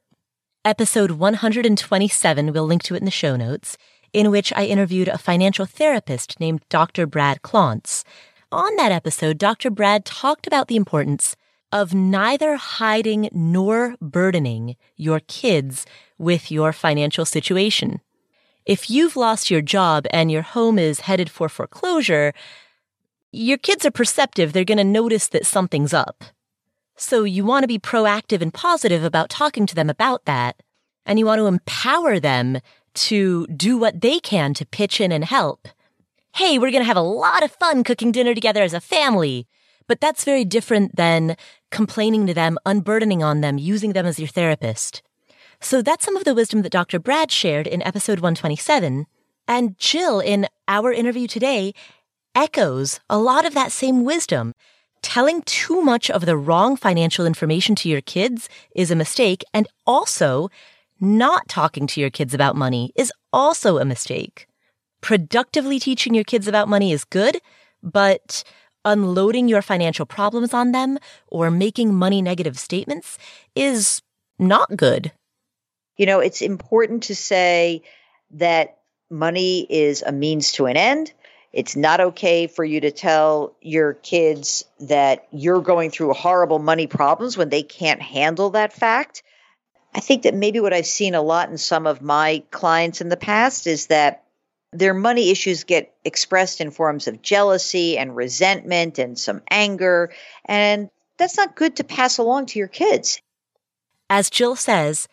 episode 0.64 1.12
127. 1.12 2.52
We'll 2.52 2.66
link 2.66 2.82
to 2.84 2.94
it 2.94 2.98
in 2.98 3.04
the 3.04 3.10
show 3.10 3.36
notes 3.36 3.76
in 4.12 4.30
which 4.30 4.52
I 4.54 4.64
interviewed 4.64 5.08
a 5.08 5.18
financial 5.18 5.66
therapist 5.66 6.38
named 6.40 6.62
Dr. 6.68 7.06
Brad 7.06 7.42
Klontz. 7.42 8.04
On 8.50 8.76
that 8.76 8.92
episode, 8.92 9.38
Dr. 9.38 9.70
Brad 9.70 10.04
talked 10.04 10.46
about 10.46 10.68
the 10.68 10.76
importance 10.76 11.36
of 11.70 11.94
neither 11.94 12.56
hiding 12.56 13.28
nor 13.32 13.96
burdening 14.00 14.76
your 14.96 15.20
kids 15.20 15.84
with 16.16 16.50
your 16.50 16.72
financial 16.72 17.24
situation. 17.24 18.00
If 18.64 18.90
you've 18.90 19.16
lost 19.16 19.50
your 19.50 19.62
job 19.62 20.06
and 20.10 20.30
your 20.30 20.42
home 20.42 20.78
is 20.78 21.00
headed 21.00 21.30
for 21.30 21.48
foreclosure, 21.48 22.32
your 23.32 23.58
kids 23.58 23.84
are 23.84 23.90
perceptive. 23.90 24.52
They're 24.52 24.64
going 24.64 24.78
to 24.78 24.84
notice 24.84 25.28
that 25.28 25.46
something's 25.46 25.92
up. 25.92 26.24
So 26.96 27.24
you 27.24 27.44
want 27.44 27.62
to 27.62 27.68
be 27.68 27.78
proactive 27.78 28.40
and 28.40 28.52
positive 28.52 29.04
about 29.04 29.30
talking 29.30 29.66
to 29.66 29.74
them 29.74 29.88
about 29.88 30.24
that. 30.24 30.62
And 31.06 31.18
you 31.18 31.26
want 31.26 31.38
to 31.38 31.46
empower 31.46 32.18
them 32.18 32.58
to 32.94 33.46
do 33.48 33.76
what 33.76 34.00
they 34.00 34.18
can 34.18 34.54
to 34.54 34.66
pitch 34.66 35.00
in 35.00 35.12
and 35.12 35.24
help. 35.24 35.68
Hey, 36.34 36.58
we're 36.58 36.70
going 36.70 36.82
to 36.82 36.88
have 36.88 36.96
a 36.96 37.00
lot 37.00 37.42
of 37.42 37.50
fun 37.52 37.84
cooking 37.84 38.12
dinner 38.12 38.34
together 38.34 38.62
as 38.62 38.74
a 38.74 38.80
family. 38.80 39.46
But 39.86 40.00
that's 40.00 40.24
very 40.24 40.44
different 40.44 40.96
than 40.96 41.36
complaining 41.70 42.26
to 42.26 42.34
them, 42.34 42.58
unburdening 42.66 43.22
on 43.22 43.40
them, 43.40 43.58
using 43.58 43.94
them 43.94 44.06
as 44.06 44.18
your 44.18 44.28
therapist. 44.28 45.02
So 45.60 45.82
that's 45.82 46.04
some 46.04 46.16
of 46.16 46.24
the 46.24 46.34
wisdom 46.34 46.62
that 46.62 46.72
Dr. 46.72 46.98
Brad 46.98 47.32
shared 47.32 47.66
in 47.66 47.82
episode 47.82 48.20
127. 48.20 49.06
And 49.48 49.78
Jill, 49.78 50.20
in 50.20 50.46
our 50.68 50.92
interview 50.92 51.26
today, 51.26 51.74
echoes 52.34 53.00
a 53.08 53.18
lot 53.18 53.46
of 53.46 53.54
that 53.54 53.72
same 53.72 54.04
wisdom. 54.04 54.54
Telling 55.00 55.42
too 55.42 55.80
much 55.80 56.10
of 56.10 56.26
the 56.26 56.36
wrong 56.36 56.76
financial 56.76 57.24
information 57.24 57.74
to 57.76 57.88
your 57.88 58.00
kids 58.00 58.48
is 58.74 58.90
a 58.90 58.96
mistake, 58.96 59.42
and 59.54 59.66
also 59.86 60.50
not 61.00 61.48
talking 61.48 61.86
to 61.88 62.00
your 62.00 62.10
kids 62.10 62.34
about 62.34 62.56
money 62.56 62.92
is 62.96 63.12
also 63.32 63.78
a 63.78 63.84
mistake. 63.84 64.46
Productively 65.00 65.78
teaching 65.78 66.14
your 66.14 66.24
kids 66.24 66.48
about 66.48 66.68
money 66.68 66.92
is 66.92 67.04
good, 67.04 67.38
but 67.82 68.42
unloading 68.84 69.48
your 69.48 69.62
financial 69.62 70.06
problems 70.06 70.54
on 70.54 70.72
them 70.72 70.98
or 71.28 71.50
making 71.50 71.94
money 71.94 72.22
negative 72.22 72.58
statements 72.58 73.18
is 73.54 74.02
not 74.38 74.76
good. 74.76 75.12
You 75.96 76.06
know, 76.06 76.20
it's 76.20 76.42
important 76.42 77.04
to 77.04 77.16
say 77.16 77.82
that 78.32 78.78
money 79.10 79.66
is 79.68 80.02
a 80.02 80.12
means 80.12 80.52
to 80.52 80.66
an 80.66 80.76
end. 80.76 81.12
It's 81.52 81.76
not 81.76 82.00
okay 82.00 82.46
for 82.46 82.64
you 82.64 82.80
to 82.82 82.90
tell 82.90 83.56
your 83.60 83.94
kids 83.94 84.64
that 84.80 85.26
you're 85.32 85.62
going 85.62 85.90
through 85.90 86.12
horrible 86.12 86.58
money 86.58 86.86
problems 86.86 87.36
when 87.36 87.48
they 87.48 87.62
can't 87.62 88.02
handle 88.02 88.50
that 88.50 88.72
fact. 88.72 89.22
I 89.94 90.00
think 90.00 90.22
that 90.22 90.34
maybe 90.34 90.60
what 90.60 90.72
I've 90.72 90.86
seen 90.86 91.14
a 91.14 91.22
lot 91.22 91.50
in 91.50 91.58
some 91.58 91.86
of 91.86 92.02
my 92.02 92.42
clients 92.50 93.00
in 93.00 93.08
the 93.08 93.16
past 93.16 93.66
is 93.66 93.86
that 93.86 94.24
their 94.72 94.94
money 94.94 95.30
issues 95.30 95.64
get 95.64 95.94
expressed 96.04 96.60
in 96.60 96.70
forms 96.70 97.08
of 97.08 97.22
jealousy 97.22 97.96
and 97.96 98.14
resentment 98.14 98.98
and 98.98 99.18
some 99.18 99.42
anger. 99.50 100.12
And 100.44 100.90
that's 101.16 101.36
not 101.36 101.56
good 101.56 101.76
to 101.76 101.84
pass 101.84 102.18
along 102.18 102.46
to 102.46 102.58
your 102.58 102.68
kids. 102.68 103.20
As 104.10 104.30
Jill 104.30 104.56
says, 104.56 105.08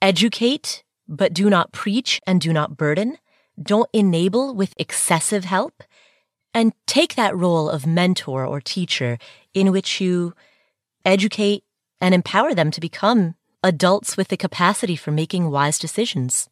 educate, 0.00 0.82
but 1.08 1.32
do 1.32 1.48
not 1.48 1.72
preach 1.72 2.20
and 2.26 2.40
do 2.40 2.52
not 2.52 2.76
burden. 2.76 3.18
Don't 3.60 3.88
enable 3.92 4.54
with 4.54 4.74
excessive 4.76 5.44
help. 5.44 5.82
And 6.54 6.72
take 6.86 7.14
that 7.14 7.36
role 7.36 7.70
of 7.70 7.86
mentor 7.86 8.44
or 8.44 8.60
teacher 8.60 9.16
in 9.54 9.72
which 9.72 10.00
you 10.00 10.34
educate 11.04 11.64
and 12.00 12.14
empower 12.14 12.54
them 12.54 12.70
to 12.72 12.80
become 12.80 13.36
adults 13.62 14.16
with 14.16 14.28
the 14.28 14.36
capacity 14.36 14.96
for 14.96 15.10
making 15.10 15.50
wise 15.50 15.78
decisions. 15.78 16.48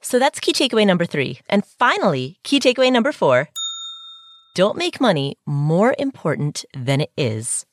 So 0.00 0.18
that's 0.18 0.40
key 0.40 0.52
takeaway 0.52 0.86
number 0.86 1.06
three. 1.06 1.40
And 1.48 1.64
finally, 1.64 2.38
key 2.44 2.60
takeaway 2.60 2.92
number 2.92 3.12
four 3.12 3.48
don't 4.54 4.78
make 4.78 5.00
money 5.00 5.36
more 5.44 5.94
important 5.98 6.64
than 6.74 7.00
it 7.02 7.10
is. 7.16 7.66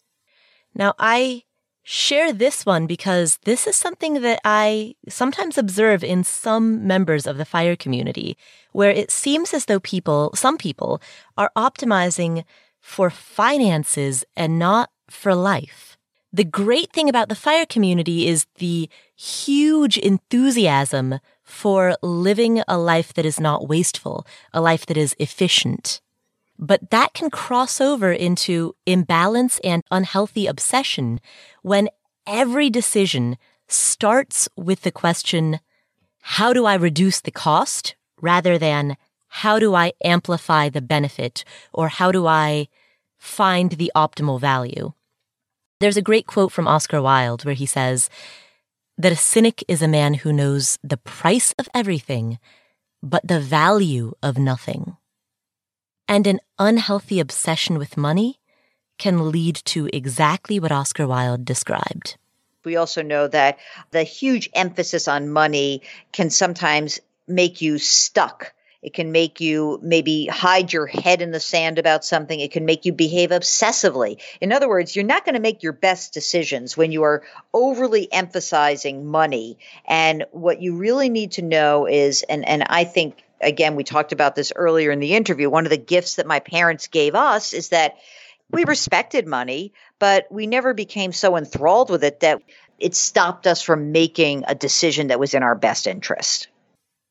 Now, 0.75 0.93
I 0.99 1.43
share 1.83 2.33
this 2.33 2.65
one 2.65 2.87
because 2.87 3.39
this 3.45 3.67
is 3.67 3.75
something 3.75 4.21
that 4.21 4.39
I 4.43 4.95
sometimes 5.07 5.57
observe 5.57 6.03
in 6.03 6.23
some 6.23 6.87
members 6.87 7.27
of 7.27 7.37
the 7.37 7.45
fire 7.45 7.75
community, 7.75 8.37
where 8.71 8.89
it 8.89 9.11
seems 9.11 9.53
as 9.53 9.65
though 9.65 9.79
people, 9.79 10.31
some 10.33 10.57
people, 10.57 11.01
are 11.37 11.51
optimizing 11.55 12.43
for 12.79 13.09
finances 13.09 14.25
and 14.35 14.57
not 14.59 14.89
for 15.09 15.35
life. 15.35 15.92
The 16.35 16.43
great 16.43 16.91
thing 16.91 17.09
about 17.09 17.29
the 17.29 17.35
fire 17.35 17.67
community 17.67 18.27
is 18.27 18.47
the 18.55 18.89
huge 19.15 19.99
enthusiasm 19.99 21.19
for 21.43 21.95
living 22.01 22.63
a 22.67 22.79
life 22.79 23.13
that 23.13 23.25
is 23.25 23.39
not 23.39 23.67
wasteful, 23.67 24.25
a 24.51 24.59
life 24.59 24.87
that 24.87 24.97
is 24.97 25.15
efficient. 25.19 26.01
But 26.57 26.89
that 26.89 27.13
can 27.13 27.29
cross 27.29 27.79
over 27.79 28.11
into 28.11 28.75
imbalance 28.87 29.59
and 29.63 29.83
unhealthy 29.91 30.47
obsession 30.47 31.19
when 31.61 31.87
every 32.25 32.71
decision 32.71 33.37
starts 33.67 34.49
with 34.57 34.81
the 34.81 34.91
question, 34.91 35.59
how 36.21 36.51
do 36.51 36.65
I 36.65 36.73
reduce 36.73 37.21
the 37.21 37.31
cost 37.31 37.95
rather 38.19 38.57
than 38.57 38.97
how 39.27 39.59
do 39.59 39.75
I 39.75 39.93
amplify 40.03 40.69
the 40.69 40.81
benefit 40.81 41.43
or 41.71 41.89
how 41.89 42.11
do 42.11 42.25
I 42.25 42.69
find 43.19 43.73
the 43.73 43.91
optimal 43.95 44.39
value? 44.39 44.93
There's 45.83 45.97
a 45.97 46.01
great 46.01 46.27
quote 46.27 46.53
from 46.53 46.65
Oscar 46.65 47.01
Wilde 47.01 47.43
where 47.43 47.53
he 47.53 47.65
says 47.65 48.09
that 48.97 49.11
a 49.11 49.17
cynic 49.17 49.65
is 49.67 49.81
a 49.81 49.87
man 49.89 50.13
who 50.13 50.31
knows 50.31 50.79
the 50.81 50.95
price 50.95 51.53
of 51.59 51.67
everything, 51.73 52.39
but 53.01 53.27
the 53.27 53.41
value 53.41 54.13
of 54.23 54.37
nothing. 54.37 54.95
And 56.07 56.25
an 56.25 56.39
unhealthy 56.57 57.19
obsession 57.19 57.77
with 57.77 57.97
money 57.97 58.39
can 58.97 59.29
lead 59.29 59.57
to 59.65 59.89
exactly 59.91 60.57
what 60.57 60.71
Oscar 60.71 61.05
Wilde 61.05 61.43
described. 61.43 62.15
We 62.63 62.77
also 62.77 63.01
know 63.01 63.27
that 63.27 63.59
the 63.91 64.03
huge 64.03 64.49
emphasis 64.53 65.09
on 65.09 65.27
money 65.27 65.81
can 66.13 66.29
sometimes 66.29 67.01
make 67.27 67.59
you 67.59 67.77
stuck 67.77 68.53
it 68.83 68.93
can 68.93 69.13
make 69.13 69.39
you 69.39 69.79
maybe 69.81 70.25
hide 70.25 70.73
your 70.73 70.85
head 70.85 71.21
in 71.21 71.31
the 71.31 71.39
sand 71.39 71.79
about 71.79 72.03
something. 72.03 72.37
It 72.37 72.51
can 72.51 72.65
make 72.65 72.83
you 72.83 72.91
behave 72.91 73.29
obsessively. 73.29 74.21
In 74.41 74.51
other 74.51 74.67
words, 74.67 74.93
you're 74.93 75.05
not 75.05 75.23
going 75.23 75.35
to 75.35 75.41
make 75.41 75.63
your 75.63 75.71
best 75.71 76.13
decisions 76.13 76.75
when 76.75 76.91
you 76.91 77.03
are 77.03 77.23
overly 77.53 78.11
emphasizing 78.11 79.05
money. 79.05 79.57
And 79.85 80.25
what 80.31 80.61
you 80.61 80.75
really 80.75 81.09
need 81.09 81.31
to 81.33 81.41
know 81.41 81.87
is, 81.87 82.23
and, 82.23 82.45
and 82.45 82.63
I 82.69 82.83
think, 82.83 83.23
again, 83.39 83.77
we 83.77 83.85
talked 83.85 84.11
about 84.11 84.35
this 84.35 84.51
earlier 84.53 84.91
in 84.91 84.99
the 84.99 85.15
interview, 85.15 85.49
one 85.49 85.65
of 85.65 85.69
the 85.69 85.77
gifts 85.77 86.15
that 86.15 86.27
my 86.27 86.41
parents 86.41 86.87
gave 86.87 87.15
us 87.15 87.53
is 87.53 87.69
that 87.69 87.95
we 88.51 88.65
respected 88.65 89.25
money, 89.25 89.73
but 89.97 90.27
we 90.29 90.45
never 90.45 90.73
became 90.73 91.13
so 91.13 91.37
enthralled 91.37 91.89
with 91.89 92.03
it 92.03 92.19
that 92.19 92.41
it 92.79 92.95
stopped 92.95 93.47
us 93.47 93.61
from 93.61 93.93
making 93.93 94.43
a 94.45 94.55
decision 94.55 95.07
that 95.07 95.19
was 95.19 95.33
in 95.33 95.41
our 95.41 95.55
best 95.55 95.87
interest. 95.87 96.49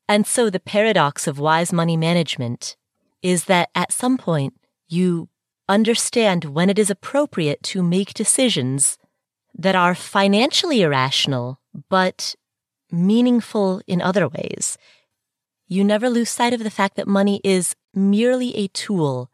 And 0.07 0.27
so 0.27 0.49
the 0.49 0.59
paradox 0.59 1.27
of 1.27 1.39
wise 1.39 1.71
money 1.71 1.97
management 1.97 2.75
is 3.21 3.45
that 3.45 3.69
at 3.73 3.91
some 3.91 4.17
point 4.17 4.53
you 4.87 5.29
understand 5.69 6.45
when 6.45 6.69
it 6.69 6.77
is 6.77 6.89
appropriate 6.89 7.63
to 7.63 7.81
make 7.81 8.13
decisions 8.13 8.97
that 9.57 9.75
are 9.75 9.95
financially 9.95 10.81
irrational, 10.81 11.59
but 11.89 12.35
meaningful 12.91 13.81
in 13.87 14.01
other 14.01 14.27
ways. 14.27 14.77
You 15.67 15.83
never 15.83 16.09
lose 16.09 16.29
sight 16.29 16.53
of 16.53 16.63
the 16.63 16.69
fact 16.69 16.95
that 16.97 17.07
money 17.07 17.41
is 17.43 17.75
merely 17.93 18.55
a 18.55 18.67
tool 18.67 19.31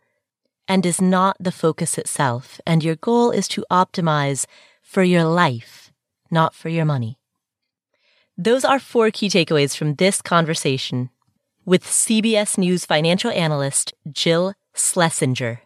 and 0.68 0.86
is 0.86 1.02
not 1.02 1.36
the 1.40 1.52
focus 1.52 1.98
itself. 1.98 2.62
And 2.66 2.84
your 2.84 2.96
goal 2.96 3.32
is 3.32 3.48
to 3.50 3.66
optimize 3.72 4.46
for 4.82 5.04
your 5.04 5.26
life, 5.26 5.92
not 6.32 6.54
for 6.54 6.70
your 6.70 6.86
money. 6.86 7.19
Those 8.42 8.64
are 8.64 8.80
four 8.80 9.12
key 9.12 9.28
takeaways 9.28 9.76
from 9.76 9.96
this 9.96 10.22
conversation 10.22 11.10
with 11.66 11.84
CBS 11.84 12.58
News 12.58 12.86
financial 12.86 13.32
analyst 13.32 13.94
Jill 14.10 14.54
Schlesinger. 14.74 15.60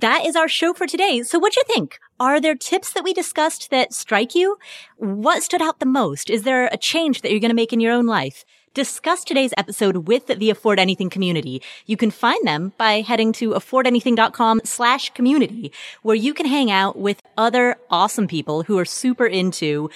That 0.00 0.24
is 0.24 0.34
our 0.34 0.48
show 0.48 0.72
for 0.72 0.86
today. 0.86 1.22
So 1.22 1.38
what'd 1.38 1.56
you 1.56 1.62
think? 1.66 1.98
Are 2.18 2.40
there 2.40 2.54
tips 2.54 2.94
that 2.94 3.04
we 3.04 3.12
discussed 3.12 3.68
that 3.70 3.92
strike 3.92 4.34
you? 4.34 4.56
What 4.96 5.42
stood 5.42 5.60
out 5.60 5.78
the 5.78 5.84
most? 5.84 6.30
Is 6.30 6.44
there 6.44 6.70
a 6.72 6.78
change 6.78 7.20
that 7.20 7.30
you're 7.30 7.38
going 7.38 7.50
to 7.50 7.54
make 7.54 7.74
in 7.74 7.80
your 7.80 7.92
own 7.92 8.06
life? 8.06 8.46
Discuss 8.72 9.22
today's 9.22 9.52
episode 9.58 10.08
with 10.08 10.28
the 10.28 10.48
Afford 10.48 10.80
Anything 10.80 11.10
community. 11.10 11.60
You 11.84 11.98
can 11.98 12.10
find 12.10 12.46
them 12.46 12.72
by 12.78 13.02
heading 13.02 13.34
to 13.34 13.50
affordanything.com 13.50 14.62
slash 14.64 15.10
community, 15.10 15.70
where 16.00 16.16
you 16.16 16.32
can 16.32 16.46
hang 16.46 16.70
out 16.70 16.96
with 16.96 17.20
other 17.36 17.76
awesome 17.90 18.26
people 18.26 18.62
who 18.62 18.78
are 18.78 18.86
super 18.86 19.26
into 19.26 19.90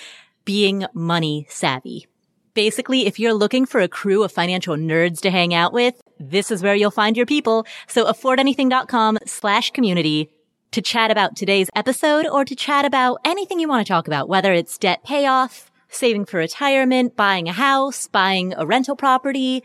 being 0.47 0.87
money 0.95 1.47
savvy. 1.51 2.07
Basically, 2.55 3.07
if 3.07 3.19
you're 3.19 3.35
looking 3.35 3.67
for 3.67 3.83
a 3.83 3.89
crew 3.89 4.23
of 4.23 4.33
financial 4.33 4.77
nerds 4.77 5.21
to 5.21 5.31
hang 5.31 5.53
out 5.53 5.75
with, 5.75 6.01
this 6.19 6.51
is 6.51 6.63
where 6.63 6.75
you'll 6.75 6.91
find 6.91 7.15
your 7.15 7.27
people. 7.27 7.67
So 7.87 8.11
affordanything.com 8.11 9.19
slash 9.27 9.73
community 9.73 10.31
to 10.71 10.81
chat 10.81 11.11
about 11.11 11.37
today's 11.37 11.69
episode 11.77 12.27
or 12.27 12.47
to 12.47 12.57
chat 12.57 12.87
about 12.87 13.19
anything 13.27 13.61
you 13.61 13.69
want 13.69 13.87
to 13.87 13.93
talk 13.93 14.07
about, 14.07 14.31
whether 14.31 14.55
it's 14.55 14.79
debt 14.79 15.05
payoff, 15.05 15.71
saving 15.89 16.25
for 16.25 16.39
retirement, 16.39 17.15
buying 17.15 17.47
a 17.49 17.53
house, 17.53 18.09
buying 18.09 18.55
a 18.57 18.65
rental 18.65 18.97
property, 18.97 19.63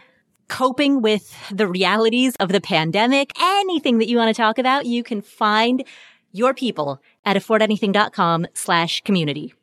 coping 0.50 1.02
with 1.02 1.34
the 1.50 1.68
realities 1.68 2.36
of 2.42 2.50
the 2.50 2.60
pandemic, 2.60 3.32
anything 3.42 4.00
that 4.00 4.10
you 4.10 4.18
want 4.18 4.36
to 4.36 4.42
talk 4.42 4.58
about, 4.58 4.86
you 4.86 5.02
can 5.02 5.22
find 5.22 5.86
your 6.34 6.54
people 6.54 7.02
at 7.24 7.38
affordanything.com 7.38 8.48
slash 8.54 9.02
community. 9.02 9.54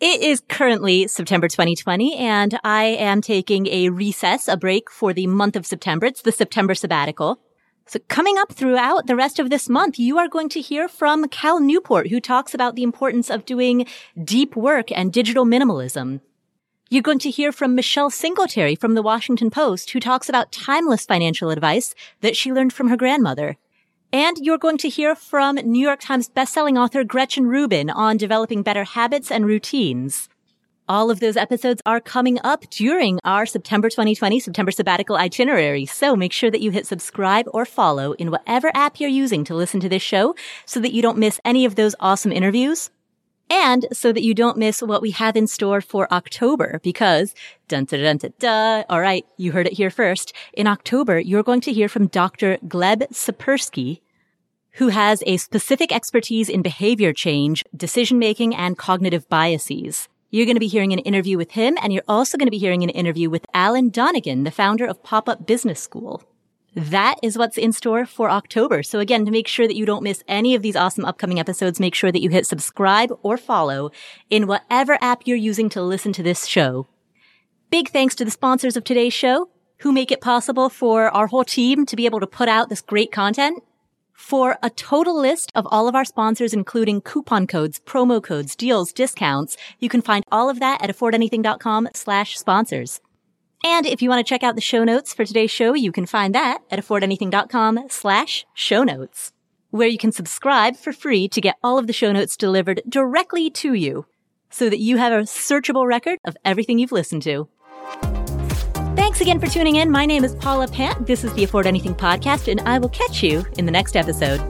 It 0.00 0.22
is 0.22 0.40
currently 0.48 1.08
September 1.08 1.46
2020 1.46 2.16
and 2.16 2.58
I 2.64 2.84
am 2.84 3.20
taking 3.20 3.66
a 3.66 3.90
recess, 3.90 4.48
a 4.48 4.56
break 4.56 4.90
for 4.90 5.12
the 5.12 5.26
month 5.26 5.56
of 5.56 5.66
September. 5.66 6.06
It's 6.06 6.22
the 6.22 6.32
September 6.32 6.74
sabbatical. 6.74 7.38
So 7.84 7.98
coming 8.08 8.38
up 8.38 8.50
throughout 8.50 9.08
the 9.08 9.14
rest 9.14 9.38
of 9.38 9.50
this 9.50 9.68
month, 9.68 9.98
you 9.98 10.16
are 10.16 10.26
going 10.26 10.48
to 10.50 10.62
hear 10.62 10.88
from 10.88 11.28
Cal 11.28 11.60
Newport, 11.60 12.08
who 12.08 12.18
talks 12.18 12.54
about 12.54 12.76
the 12.76 12.82
importance 12.82 13.28
of 13.28 13.44
doing 13.44 13.84
deep 14.24 14.56
work 14.56 14.90
and 14.90 15.12
digital 15.12 15.44
minimalism. 15.44 16.22
You're 16.88 17.02
going 17.02 17.18
to 17.18 17.30
hear 17.30 17.52
from 17.52 17.74
Michelle 17.74 18.08
Singletary 18.08 18.76
from 18.76 18.94
the 18.94 19.02
Washington 19.02 19.50
Post, 19.50 19.90
who 19.90 20.00
talks 20.00 20.30
about 20.30 20.50
timeless 20.50 21.04
financial 21.04 21.50
advice 21.50 21.94
that 22.22 22.38
she 22.38 22.54
learned 22.54 22.72
from 22.72 22.88
her 22.88 22.96
grandmother. 22.96 23.58
And 24.12 24.38
you're 24.38 24.58
going 24.58 24.78
to 24.78 24.88
hear 24.88 25.14
from 25.14 25.54
New 25.54 25.80
York 25.80 26.00
Times 26.00 26.28
bestselling 26.28 26.76
author 26.76 27.04
Gretchen 27.04 27.46
Rubin 27.46 27.90
on 27.90 28.16
developing 28.16 28.64
better 28.64 28.82
habits 28.82 29.30
and 29.30 29.46
routines. 29.46 30.28
All 30.88 31.12
of 31.12 31.20
those 31.20 31.36
episodes 31.36 31.80
are 31.86 32.00
coming 32.00 32.40
up 32.42 32.68
during 32.70 33.20
our 33.22 33.46
September 33.46 33.88
2020 33.88 34.40
September 34.40 34.72
sabbatical 34.72 35.14
itinerary. 35.14 35.86
So 35.86 36.16
make 36.16 36.32
sure 36.32 36.50
that 36.50 36.60
you 36.60 36.72
hit 36.72 36.88
subscribe 36.88 37.46
or 37.52 37.64
follow 37.64 38.14
in 38.14 38.32
whatever 38.32 38.72
app 38.74 38.98
you're 38.98 39.08
using 39.08 39.44
to 39.44 39.54
listen 39.54 39.78
to 39.78 39.88
this 39.88 40.02
show 40.02 40.34
so 40.66 40.80
that 40.80 40.92
you 40.92 41.02
don't 41.02 41.16
miss 41.16 41.38
any 41.44 41.64
of 41.64 41.76
those 41.76 41.94
awesome 42.00 42.32
interviews. 42.32 42.90
And 43.50 43.86
so 43.92 44.12
that 44.12 44.22
you 44.22 44.32
don't 44.32 44.56
miss 44.56 44.80
what 44.80 45.02
we 45.02 45.10
have 45.10 45.36
in 45.36 45.48
store 45.48 45.80
for 45.80 46.10
October 46.12 46.80
because 46.84 47.34
dun 47.66 47.84
dun 47.84 48.00
dun 48.00 48.16
dun, 48.18 48.32
dun. 48.38 48.84
All 48.88 49.00
right. 49.00 49.26
You 49.36 49.50
heard 49.50 49.66
it 49.66 49.72
here 49.72 49.90
first. 49.90 50.32
In 50.52 50.68
October, 50.68 51.18
you're 51.18 51.42
going 51.42 51.60
to 51.62 51.72
hear 51.72 51.88
from 51.88 52.06
Dr. 52.06 52.58
Gleb 52.58 53.10
Tsipursky, 53.10 54.00
who 54.74 54.88
has 54.88 55.24
a 55.26 55.36
specific 55.36 55.90
expertise 55.92 56.48
in 56.48 56.62
behavior 56.62 57.12
change, 57.12 57.64
decision 57.76 58.20
making, 58.20 58.54
and 58.54 58.78
cognitive 58.78 59.28
biases. 59.28 60.08
You're 60.30 60.46
going 60.46 60.54
to 60.54 60.60
be 60.60 60.68
hearing 60.68 60.92
an 60.92 61.00
interview 61.00 61.36
with 61.36 61.50
him, 61.50 61.76
and 61.82 61.92
you're 61.92 62.04
also 62.06 62.38
going 62.38 62.46
to 62.46 62.52
be 62.52 62.58
hearing 62.58 62.84
an 62.84 62.90
interview 62.90 63.28
with 63.28 63.46
Alan 63.52 63.88
Donegan, 63.88 64.44
the 64.44 64.52
founder 64.52 64.86
of 64.86 65.02
Pop 65.02 65.28
Up 65.28 65.44
Business 65.44 65.80
School. 65.80 66.22
That 66.74 67.16
is 67.22 67.36
what's 67.36 67.58
in 67.58 67.72
store 67.72 68.06
for 68.06 68.30
October. 68.30 68.82
So 68.84 69.00
again, 69.00 69.24
to 69.24 69.32
make 69.32 69.48
sure 69.48 69.66
that 69.66 69.76
you 69.76 69.84
don't 69.84 70.04
miss 70.04 70.22
any 70.28 70.54
of 70.54 70.62
these 70.62 70.76
awesome 70.76 71.04
upcoming 71.04 71.40
episodes, 71.40 71.80
make 71.80 71.96
sure 71.96 72.12
that 72.12 72.22
you 72.22 72.30
hit 72.30 72.46
subscribe 72.46 73.12
or 73.22 73.36
follow 73.36 73.90
in 74.28 74.46
whatever 74.46 74.96
app 75.00 75.26
you're 75.26 75.36
using 75.36 75.68
to 75.70 75.82
listen 75.82 76.12
to 76.12 76.22
this 76.22 76.46
show. 76.46 76.86
Big 77.70 77.88
thanks 77.88 78.14
to 78.16 78.24
the 78.24 78.30
sponsors 78.30 78.76
of 78.76 78.84
today's 78.84 79.12
show 79.12 79.48
who 79.78 79.92
make 79.92 80.12
it 80.12 80.20
possible 80.20 80.68
for 80.68 81.08
our 81.10 81.26
whole 81.26 81.44
team 81.44 81.86
to 81.86 81.96
be 81.96 82.06
able 82.06 82.20
to 82.20 82.26
put 82.26 82.48
out 82.48 82.68
this 82.68 82.80
great 82.80 83.10
content. 83.10 83.62
For 84.12 84.58
a 84.62 84.70
total 84.70 85.18
list 85.18 85.50
of 85.54 85.66
all 85.70 85.88
of 85.88 85.94
our 85.94 86.04
sponsors, 86.04 86.52
including 86.52 87.00
coupon 87.00 87.46
codes, 87.46 87.80
promo 87.84 88.22
codes, 88.22 88.54
deals, 88.54 88.92
discounts, 88.92 89.56
you 89.80 89.88
can 89.88 90.02
find 90.02 90.24
all 90.30 90.50
of 90.50 90.60
that 90.60 90.82
at 90.82 90.90
affordanything.com 90.90 91.88
slash 91.94 92.38
sponsors. 92.38 93.00
And 93.62 93.86
if 93.86 94.00
you 94.00 94.08
want 94.08 94.24
to 94.24 94.28
check 94.28 94.42
out 94.42 94.54
the 94.54 94.60
show 94.60 94.84
notes 94.84 95.12
for 95.12 95.24
today's 95.24 95.50
show, 95.50 95.74
you 95.74 95.92
can 95.92 96.06
find 96.06 96.34
that 96.34 96.62
at 96.70 96.78
affordanything.com 96.78 97.86
slash 97.88 98.46
show 98.54 98.82
notes, 98.82 99.32
where 99.70 99.88
you 99.88 99.98
can 99.98 100.12
subscribe 100.12 100.76
for 100.76 100.92
free 100.92 101.28
to 101.28 101.40
get 101.40 101.56
all 101.62 101.78
of 101.78 101.86
the 101.86 101.92
show 101.92 102.12
notes 102.12 102.36
delivered 102.36 102.82
directly 102.88 103.50
to 103.50 103.74
you 103.74 104.06
so 104.48 104.68
that 104.70 104.80
you 104.80 104.96
have 104.96 105.12
a 105.12 105.22
searchable 105.24 105.86
record 105.86 106.18
of 106.24 106.36
everything 106.44 106.78
you've 106.78 106.92
listened 106.92 107.22
to. 107.22 107.48
Thanks 108.96 109.20
again 109.20 109.38
for 109.38 109.46
tuning 109.46 109.76
in. 109.76 109.90
My 109.90 110.06
name 110.06 110.24
is 110.24 110.34
Paula 110.36 110.66
Pant. 110.66 111.06
This 111.06 111.24
is 111.24 111.32
the 111.34 111.44
Afford 111.44 111.66
Anything 111.66 111.94
podcast, 111.94 112.50
and 112.50 112.60
I 112.62 112.78
will 112.78 112.88
catch 112.88 113.22
you 113.22 113.44
in 113.58 113.66
the 113.66 113.72
next 113.72 113.96
episode. 113.96 114.40